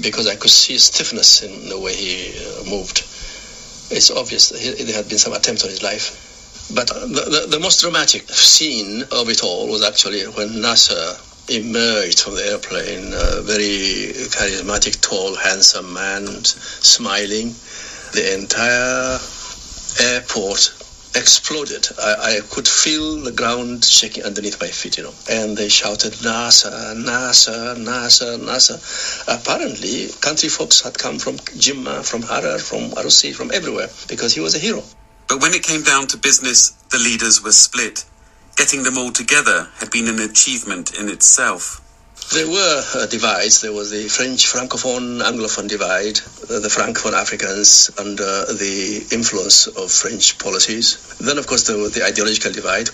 because 0.00 0.26
I 0.26 0.36
could 0.36 0.50
see 0.50 0.78
stiffness 0.78 1.42
in 1.42 1.68
the 1.68 1.78
way 1.78 1.94
he 1.94 2.38
uh, 2.38 2.70
moved. 2.70 2.98
It's 3.90 4.10
obvious 4.10 4.50
he, 4.50 4.84
there 4.84 4.96
had 4.96 5.08
been 5.08 5.18
some 5.18 5.32
attempt 5.32 5.64
on 5.64 5.70
his 5.70 5.82
life. 5.82 6.22
But 6.74 6.88
the, 6.88 7.06
the, 7.06 7.46
the, 7.48 7.60
most 7.60 7.80
dramatic 7.80 8.28
scene 8.28 9.04
of 9.12 9.28
it 9.28 9.44
all 9.44 9.68
was 9.68 9.84
actually 9.84 10.24
when 10.24 10.60
Nasser 10.60 11.16
emerged 11.48 12.20
from 12.20 12.34
the 12.34 12.44
airplane, 12.44 13.12
a 13.14 13.40
very 13.42 14.10
charismatic, 14.34 15.00
tall, 15.00 15.36
handsome 15.36 15.92
man, 15.92 16.26
smiling. 16.44 17.54
The 18.12 18.34
entire 18.34 19.20
airport 20.00 20.75
exploded. 21.16 21.88
I, 21.98 22.36
I, 22.36 22.40
could 22.50 22.68
feel 22.68 23.16
the 23.22 23.32
ground 23.32 23.84
shaking 23.84 24.24
underneath 24.24 24.60
my 24.60 24.68
feet, 24.68 24.98
you 24.98 25.04
know. 25.04 25.14
And 25.30 25.56
they 25.56 25.68
shouted, 25.68 26.12
Nasser, 26.22 26.94
Nasser, 26.94 27.74
Nasser, 27.78 28.38
Nasser. 28.38 28.78
Apparently, 29.26 30.08
country 30.20 30.48
folks 30.48 30.82
had 30.82 30.98
come 30.98 31.18
from 31.18 31.36
Jimma, 31.36 32.04
from 32.04 32.22
Harar, 32.22 32.58
from 32.58 32.90
Arusi, 32.92 33.34
from 33.34 33.50
everywhere, 33.52 33.88
because 34.08 34.34
he 34.34 34.40
was 34.40 34.54
a 34.54 34.58
hero. 34.58 34.82
But 35.28 35.40
when 35.40 35.54
it 35.54 35.62
came 35.62 35.82
down 35.82 36.06
to 36.08 36.16
business, 36.16 36.70
the 36.90 36.98
leaders 36.98 37.42
were 37.42 37.52
split. 37.52 38.04
Getting 38.56 38.84
them 38.84 38.96
all 38.96 39.10
together 39.10 39.68
had 39.78 39.90
been 39.90 40.08
an 40.08 40.20
achievement 40.20 40.94
in 40.94 41.08
itself. 41.08 41.80
There 42.32 42.50
were 42.50 42.82
uh, 42.94 43.06
divides. 43.06 43.60
There 43.60 43.72
was 43.72 43.92
the 43.92 44.08
French 44.08 44.46
Francophone 44.46 45.22
Anglophone 45.22 45.68
divide, 45.68 46.18
uh, 46.50 46.58
the 46.58 46.68
Francophone 46.68 47.14
Africans 47.14 47.88
under 47.98 48.44
the 48.52 49.06
influence 49.12 49.68
of 49.68 49.92
French 49.92 50.36
policies. 50.38 50.98
Then, 51.18 51.38
of 51.38 51.46
course, 51.46 51.68
there 51.68 51.78
was 51.78 51.94
the 51.94 52.04
ideological 52.04 52.50
divide. 52.50 52.88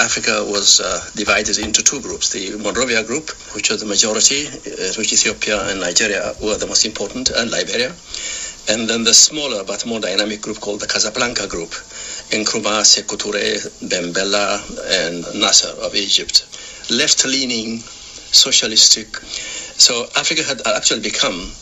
Africa 0.00 0.42
was 0.42 0.80
uh, 0.80 1.04
divided 1.14 1.58
into 1.58 1.84
two 1.84 2.00
groups 2.00 2.30
the 2.30 2.56
Monrovia 2.56 3.04
group, 3.04 3.28
which 3.54 3.68
was 3.68 3.80
the 3.80 3.86
majority, 3.86 4.48
uh, 4.48 4.94
which 4.96 5.12
Ethiopia 5.12 5.68
and 5.68 5.80
Nigeria 5.80 6.32
were 6.40 6.56
the 6.56 6.66
most 6.66 6.86
important, 6.86 7.28
and 7.28 7.50
Liberia. 7.50 7.92
And 8.70 8.88
then 8.88 9.04
the 9.04 9.12
smaller 9.12 9.64
but 9.64 9.84
more 9.84 10.00
dynamic 10.00 10.40
group 10.40 10.60
called 10.60 10.80
the 10.80 10.86
Casablanca 10.88 11.46
group, 11.46 11.70
Nkrumah, 12.32 12.88
Sekou 12.88 13.18
Touré, 13.20 13.60
Ben 13.86 14.14
Bella, 14.14 14.64
and 15.04 15.24
Nasser 15.38 15.76
of 15.84 15.94
Egypt. 15.94 16.46
Left 16.90 17.26
leaning 17.26 17.82
socialistic. 18.32 19.16
So 19.16 20.06
Africa 20.16 20.42
had 20.42 20.60
actually 20.66 21.00
become 21.00 21.52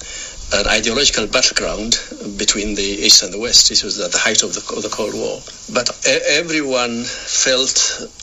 an 0.53 0.67
ideological 0.69 1.27
battleground 1.27 1.99
between 2.39 2.75
the 2.75 2.83
East 2.83 3.23
and 3.23 3.33
the 3.33 3.39
West. 3.39 3.69
This 3.69 3.83
was 3.83 3.99
at 3.99 4.13
the 4.13 4.19
height 4.19 4.43
of 4.43 4.55
the, 4.55 4.61
of 4.77 4.83
the 4.83 4.89
Cold 4.89 5.15
War. 5.15 5.41
But 5.75 5.91
everyone 6.07 7.03
felt 7.05 7.75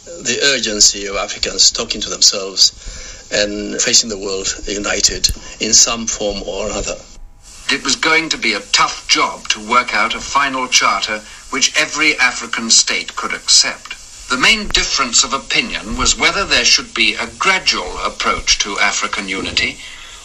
the 0.05 0.39
urgency 0.55 1.07
of 1.07 1.17
Africans 1.17 1.71
talking 1.71 1.99
to 2.01 2.09
themselves 2.09 3.27
and 3.33 3.81
facing 3.81 4.09
the 4.09 4.17
world 4.17 4.47
united 4.67 5.29
in 5.59 5.73
some 5.73 6.07
form 6.07 6.43
or 6.43 6.67
another. 6.67 6.95
It 7.69 7.83
was 7.83 7.95
going 7.95 8.29
to 8.29 8.37
be 8.37 8.53
a 8.53 8.59
tough 8.59 9.07
job 9.07 9.47
to 9.49 9.69
work 9.69 9.93
out 9.93 10.15
a 10.15 10.19
final 10.19 10.67
charter 10.67 11.19
which 11.49 11.75
every 11.77 12.17
African 12.17 12.69
state 12.69 13.15
could 13.15 13.33
accept. 13.33 13.95
The 14.33 14.39
main 14.39 14.67
difference 14.69 15.23
of 15.23 15.31
opinion 15.31 15.95
was 15.95 16.17
whether 16.17 16.43
there 16.43 16.65
should 16.65 16.95
be 16.95 17.13
a 17.13 17.27
gradual 17.37 17.99
approach 17.99 18.57
to 18.65 18.79
African 18.79 19.29
unity 19.29 19.77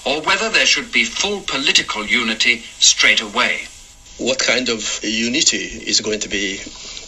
or 0.06 0.22
whether 0.22 0.48
there 0.48 0.64
should 0.64 0.90
be 0.90 1.04
full 1.04 1.42
political 1.42 2.06
unity 2.06 2.64
straight 2.78 3.20
away. 3.20 3.68
What 4.16 4.38
kind 4.38 4.70
of 4.70 5.04
unity 5.04 5.66
is 5.86 6.00
going 6.00 6.20
to 6.20 6.30
be, 6.30 6.54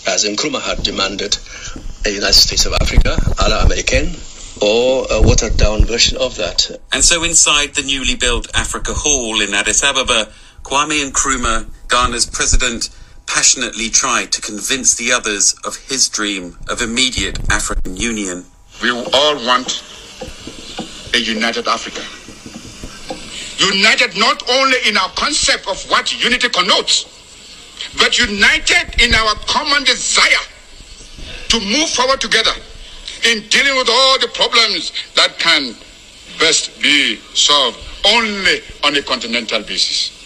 as 0.06 0.26
Nkrumah 0.28 0.60
had 0.60 0.82
demanded, 0.82 1.38
a 2.04 2.10
United 2.10 2.34
States 2.34 2.66
of 2.66 2.74
Africa, 2.74 3.16
a 3.38 3.48
la 3.48 3.64
American, 3.64 4.14
or 4.60 5.06
a 5.10 5.22
watered 5.22 5.56
down 5.56 5.86
version 5.86 6.18
of 6.18 6.36
that? 6.36 6.70
And 6.92 7.02
so 7.02 7.24
inside 7.24 7.76
the 7.76 7.82
newly 7.82 8.16
built 8.16 8.54
Africa 8.54 8.92
Hall 8.92 9.40
in 9.40 9.54
Addis 9.54 9.82
Ababa, 9.82 10.28
Kwame 10.64 11.10
Nkrumah, 11.10 11.64
Ghana's 11.88 12.26
president, 12.26 12.90
passionately 13.34 13.88
tried 13.88 14.32
to 14.32 14.40
convince 14.40 14.96
the 14.96 15.12
others 15.12 15.54
of 15.64 15.76
his 15.88 16.08
dream 16.08 16.58
of 16.68 16.82
immediate 16.82 17.38
African 17.48 17.96
union. 17.96 18.44
We 18.82 18.90
all 18.90 19.36
want 19.46 19.84
a 21.14 21.18
united 21.18 21.68
Africa. 21.68 22.02
United 23.64 24.18
not 24.18 24.42
only 24.50 24.78
in 24.84 24.96
our 24.96 25.10
concept 25.10 25.68
of 25.68 25.78
what 25.88 26.12
unity 26.24 26.48
connotes, 26.48 27.06
but 27.98 28.18
united 28.18 29.00
in 29.00 29.14
our 29.14 29.34
common 29.46 29.84
desire 29.84 30.44
to 31.50 31.60
move 31.60 31.88
forward 31.88 32.20
together 32.20 32.52
in 33.30 33.46
dealing 33.48 33.76
with 33.76 33.88
all 33.88 34.18
the 34.18 34.28
problems 34.34 34.92
that 35.14 35.38
can 35.38 35.76
best 36.40 36.82
be 36.82 37.16
solved 37.34 37.78
only 38.06 38.60
on 38.82 38.96
a 38.96 39.02
continental 39.02 39.62
basis. 39.62 40.18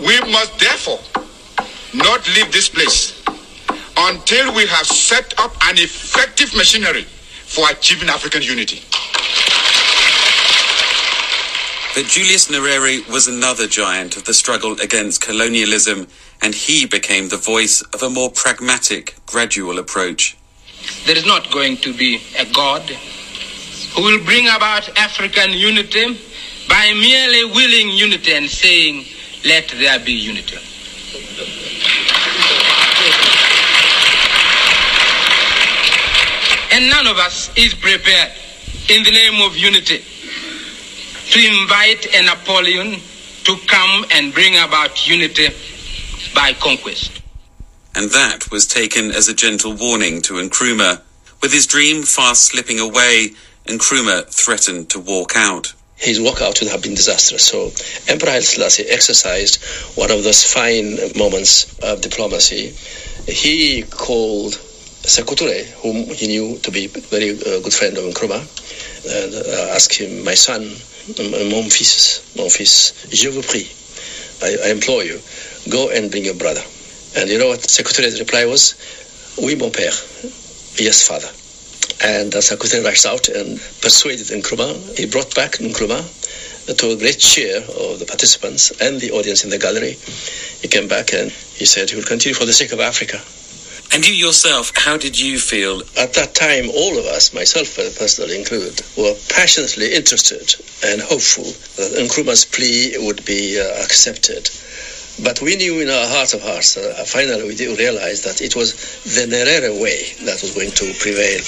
We 0.00 0.18
must 0.32 0.58
therefore 0.58 1.00
not 1.94 2.26
leave 2.34 2.52
this 2.52 2.68
place 2.68 3.22
until 3.96 4.54
we 4.54 4.66
have 4.66 4.86
set 4.86 5.32
up 5.38 5.52
an 5.68 5.78
effective 5.78 6.54
machinery 6.56 7.02
for 7.02 7.68
achieving 7.70 8.08
African 8.08 8.42
unity. 8.42 8.82
But 11.94 12.06
Julius 12.10 12.48
Nyerere 12.48 13.08
was 13.08 13.28
another 13.28 13.68
giant 13.68 14.16
of 14.16 14.24
the 14.24 14.34
struggle 14.34 14.72
against 14.82 15.20
colonialism, 15.20 16.08
and 16.42 16.52
he 16.52 16.86
became 16.86 17.28
the 17.28 17.36
voice 17.36 17.82
of 17.94 18.02
a 18.02 18.10
more 18.10 18.30
pragmatic, 18.30 19.14
gradual 19.26 19.78
approach. 19.78 20.36
There 21.06 21.16
is 21.16 21.24
not 21.24 21.52
going 21.52 21.76
to 21.78 21.94
be 21.94 22.20
a 22.36 22.44
God 22.52 22.82
who 22.82 24.02
will 24.02 24.24
bring 24.24 24.48
about 24.48 24.88
African 24.98 25.52
unity 25.52 26.18
by 26.68 26.92
merely 26.94 27.44
willing 27.44 27.90
unity 27.90 28.32
and 28.32 28.50
saying, 28.50 29.04
let 29.44 29.68
there 29.68 30.00
be 30.00 30.12
unity. 30.12 30.58
And 36.72 36.90
none 36.90 37.06
of 37.06 37.18
us 37.18 37.50
is 37.56 37.72
prepared 37.74 38.32
in 38.88 39.04
the 39.04 39.10
name 39.12 39.40
of 39.42 39.56
unity 39.56 40.04
to 41.30 41.38
invite 41.38 42.06
a 42.14 42.22
Napoleon 42.24 43.00
to 43.44 43.56
come 43.66 44.04
and 44.10 44.34
bring 44.34 44.56
about 44.56 45.06
unity 45.08 45.48
by 46.34 46.52
conquest. 46.54 47.22
And 47.94 48.10
that 48.10 48.50
was 48.50 48.66
taken 48.66 49.12
as 49.12 49.28
a 49.28 49.34
gentle 49.34 49.72
warning 49.74 50.20
to 50.22 50.34
Nkrumah. 50.34 51.00
With 51.40 51.52
his 51.52 51.66
dream 51.66 52.02
fast 52.02 52.46
slipping 52.46 52.80
away, 52.80 53.34
Nkrumah 53.66 54.26
threatened 54.34 54.90
to 54.90 54.98
walk 54.98 55.32
out. 55.36 55.74
His 55.96 56.18
walkout 56.18 56.60
would 56.60 56.70
have 56.70 56.82
been 56.82 56.94
disastrous. 56.94 57.44
So 57.44 57.70
Emperor 58.12 58.30
Haile 58.30 58.42
Selassie 58.42 58.84
exercised 58.90 59.62
one 59.96 60.10
of 60.10 60.24
those 60.24 60.44
fine 60.44 60.98
moments 61.16 61.78
of 61.80 62.00
diplomacy. 62.00 62.74
He 63.26 63.82
called 63.84 64.52
Sekou 65.04 65.36
Touré, 65.36 65.66
whom 65.82 66.06
he 66.14 66.26
knew 66.26 66.58
to 66.58 66.70
be 66.70 66.86
a 66.86 66.88
very 66.88 67.30
uh, 67.30 67.60
good 67.60 67.72
friend 67.72 67.96
of 67.96 68.04
Nkrumah, 68.04 68.40
and 68.40 69.34
uh, 69.34 69.74
asked 69.74 69.94
him, 69.94 70.24
my 70.24 70.34
son, 70.34 70.62
mon 71.50 71.68
fils, 71.70 72.34
mon 72.36 72.48
fils, 72.48 72.92
je 73.12 73.28
vous 73.28 73.42
prie, 73.42 73.68
I, 74.42 74.68
I 74.68 74.70
implore 74.72 75.04
you, 75.04 75.20
go 75.70 75.90
and 75.90 76.10
bring 76.10 76.24
your 76.24 76.34
brother. 76.34 76.62
And 77.16 77.28
you 77.30 77.38
know 77.38 77.48
what 77.48 77.60
Sekou 77.60 77.92
Touré's 77.92 78.18
reply 78.18 78.46
was? 78.46 78.74
Oui, 79.38 79.56
mon 79.56 79.70
père. 79.70 79.94
Yes, 80.80 81.06
father. 81.06 81.28
And 82.02 82.34
uh, 82.34 82.38
Touré 82.38 82.84
rushed 82.84 83.06
out 83.06 83.28
and 83.28 83.58
persuaded 83.80 84.26
Nkrumah. 84.28 84.98
He 84.98 85.06
brought 85.06 85.34
back 85.34 85.52
Nkrumah 85.52 86.04
to 86.66 86.90
a 86.90 86.96
great 86.96 87.18
cheer 87.18 87.58
of 87.58 87.98
the 87.98 88.06
participants 88.06 88.70
and 88.80 89.00
the 89.00 89.12
audience 89.12 89.44
in 89.44 89.50
the 89.50 89.58
gallery. 89.58 89.96
He 90.62 90.68
came 90.68 90.88
back 90.88 91.12
and 91.12 91.30
he 91.30 91.66
said 91.66 91.90
he 91.90 91.96
would 91.96 92.06
continue 92.06 92.34
for 92.34 92.46
the 92.46 92.52
sake 92.52 92.72
of 92.72 92.80
Africa. 92.80 93.20
And 93.92 94.06
you 94.08 94.14
yourself, 94.14 94.72
how 94.74 94.96
did 94.96 95.20
you 95.20 95.38
feel? 95.38 95.82
At 95.96 96.14
that 96.14 96.34
time, 96.34 96.70
all 96.70 96.98
of 96.98 97.04
us, 97.04 97.32
myself 97.32 97.76
personally 97.96 98.36
included, 98.36 98.82
were 98.96 99.14
passionately 99.28 99.94
interested 99.94 100.56
and 100.82 101.00
hopeful 101.00 101.44
that 101.76 101.94
Nkrumah's 102.00 102.44
plea 102.44 102.96
would 102.98 103.24
be 103.24 103.60
uh, 103.60 103.84
accepted. 103.84 104.50
But 105.22 105.40
we 105.40 105.54
knew 105.54 105.80
in 105.80 105.88
our 105.88 106.08
hearts 106.08 106.34
of 106.34 106.42
hearts, 106.42 106.76
uh, 106.76 107.04
finally 107.06 107.46
we 107.46 107.54
did 107.54 107.78
realize 107.78 108.22
that 108.22 108.40
it 108.40 108.56
was 108.56 108.74
the 109.04 109.26
Nyerere 109.30 109.80
way 109.80 110.10
that 110.26 110.42
was 110.42 110.50
going 110.54 110.72
to 110.72 110.90
prevail. 110.98 111.38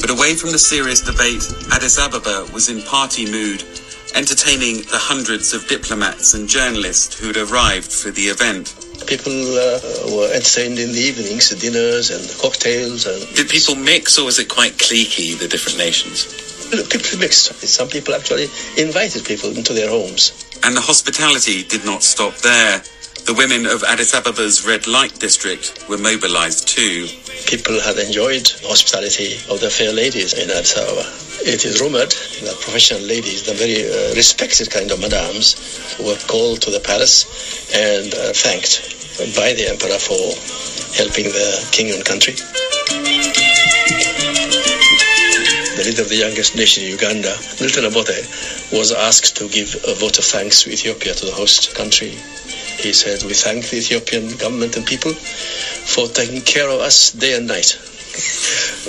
But 0.00 0.10
away 0.10 0.34
from 0.34 0.52
the 0.52 0.58
serious 0.58 1.00
debate, 1.00 1.44
Addis 1.72 1.98
Ababa 1.98 2.48
was 2.52 2.70
in 2.70 2.80
party 2.82 3.30
mood 3.30 3.62
entertaining 4.14 4.78
the 4.88 4.96
hundreds 4.96 5.52
of 5.52 5.68
diplomats 5.68 6.32
and 6.32 6.48
journalists 6.48 7.18
who'd 7.18 7.36
arrived 7.36 7.92
for 7.92 8.10
the 8.10 8.32
event. 8.32 8.74
People 9.06 9.32
uh, 9.32 10.16
were 10.16 10.32
entertained 10.32 10.78
in 10.78 10.92
the 10.92 10.98
evenings, 10.98 11.50
dinners 11.50 12.10
and 12.10 12.24
cocktails. 12.40 13.04
And 13.04 13.36
Did 13.36 13.50
people 13.50 13.74
mix, 13.74 14.18
or 14.18 14.24
was 14.24 14.38
it 14.38 14.48
quite 14.48 14.72
cliquey, 14.72 15.38
the 15.38 15.46
different 15.46 15.76
nations? 15.76 16.47
People 16.70 17.18
mixed. 17.18 17.54
Some 17.66 17.88
people 17.88 18.14
actually 18.14 18.48
invited 18.76 19.24
people 19.24 19.50
into 19.56 19.72
their 19.72 19.88
homes. 19.88 20.32
And 20.62 20.76
the 20.76 20.80
hospitality 20.80 21.62
did 21.64 21.84
not 21.84 22.02
stop 22.02 22.34
there. 22.36 22.82
The 23.24 23.34
women 23.34 23.66
of 23.66 23.84
Addis 23.84 24.14
Ababa's 24.14 24.66
red 24.66 24.86
light 24.86 25.18
district 25.18 25.84
were 25.88 25.98
mobilized 25.98 26.68
too. 26.68 27.06
People 27.46 27.80
had 27.80 27.98
enjoyed 27.98 28.46
the 28.60 28.68
hospitality 28.68 29.36
of 29.52 29.60
the 29.60 29.70
fair 29.70 29.92
ladies 29.92 30.32
in 30.32 30.50
Addis 30.50 30.76
Ababa. 30.76 31.04
It 31.44 31.64
is 31.64 31.80
rumored 31.80 32.10
that 32.44 32.58
professional 32.60 33.00
ladies, 33.00 33.44
the 33.44 33.54
very 33.54 33.84
uh, 33.88 34.14
respected 34.14 34.70
kind 34.70 34.90
of 34.90 35.00
madams, 35.00 35.56
were 36.00 36.16
called 36.26 36.62
to 36.62 36.70
the 36.70 36.80
palace 36.80 37.24
and 37.72 38.12
uh, 38.12 38.32
thanked 38.32 38.80
by 39.36 39.52
the 39.52 39.68
emperor 39.68 39.98
for 39.98 40.20
helping 40.96 41.24
the 41.32 41.68
king 41.72 41.92
and 41.92 42.04
country. 42.04 42.34
The 45.78 45.84
leader 45.84 46.02
of 46.02 46.08
the 46.08 46.16
youngest 46.16 46.56
nation, 46.56 46.82
Uganda, 46.82 47.38
Milton 47.60 47.84
Obote, 47.84 48.26
was 48.72 48.90
asked 48.90 49.36
to 49.36 49.46
give 49.46 49.76
a 49.86 49.94
vote 49.94 50.18
of 50.18 50.24
thanks 50.24 50.62
to 50.62 50.72
Ethiopia, 50.72 51.14
to 51.14 51.26
the 51.26 51.30
host 51.30 51.72
country. 51.76 52.18
He 52.82 52.92
said, 52.92 53.22
We 53.22 53.32
thank 53.32 53.70
the 53.70 53.76
Ethiopian 53.76 54.36
government 54.38 54.76
and 54.76 54.84
people 54.84 55.12
for 55.14 56.08
taking 56.08 56.40
care 56.40 56.68
of 56.68 56.80
us 56.80 57.12
day 57.12 57.36
and 57.36 57.46
night, 57.46 57.78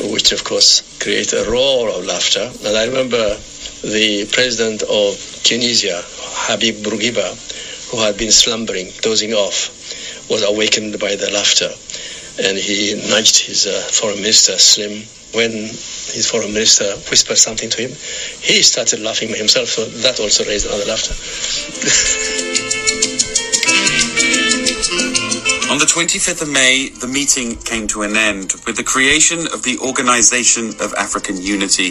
which 0.10 0.32
of 0.32 0.44
course 0.44 0.82
created 0.98 1.46
a 1.46 1.52
roar 1.52 1.90
of 1.92 2.06
laughter. 2.06 2.50
And 2.66 2.76
I 2.76 2.86
remember 2.86 3.38
the 3.86 4.28
president 4.34 4.82
of 4.82 5.14
Tunisia, 5.44 6.02
Habib 6.50 6.82
Bourguiba, 6.82 7.38
who 7.92 8.02
had 8.02 8.18
been 8.18 8.32
slumbering, 8.32 8.90
dozing 9.02 9.36
off, 9.36 9.70
was 10.28 10.42
awakened 10.42 10.98
by 11.00 11.16
the 11.16 11.30
laughter. 11.30 11.70
And 12.42 12.58
he 12.58 12.96
nudged 13.10 13.46
his 13.46 13.68
uh, 13.68 13.88
foreign 13.92 14.22
minister, 14.22 14.58
Slim, 14.58 15.04
when 15.34 15.52
his 15.52 16.30
foreign 16.30 16.54
minister 16.54 16.86
whispered 17.10 17.38
something 17.38 17.70
to 17.70 17.82
him, 17.82 17.92
he 18.42 18.64
started 18.64 19.02
laughing 19.02 19.30
himself, 19.30 19.68
so 19.70 19.86
that 19.86 20.20
also 20.20 20.44
raised 20.46 20.66
another 20.66 20.86
laughter. 20.86 21.14
On 25.70 25.78
the 25.78 25.86
25th 25.86 26.42
of 26.42 26.50
May, 26.50 26.90
the 26.90 27.08
meeting 27.08 27.56
came 27.58 27.88
to 27.88 28.02
an 28.02 28.18
end 28.18 28.54
with 28.66 28.76
the 28.76 28.84
creation 28.84 29.40
of 29.54 29.62
the 29.62 29.78
Organization 29.80 30.70
of 30.82 30.94
African 30.96 31.38
Unity. 31.38 31.88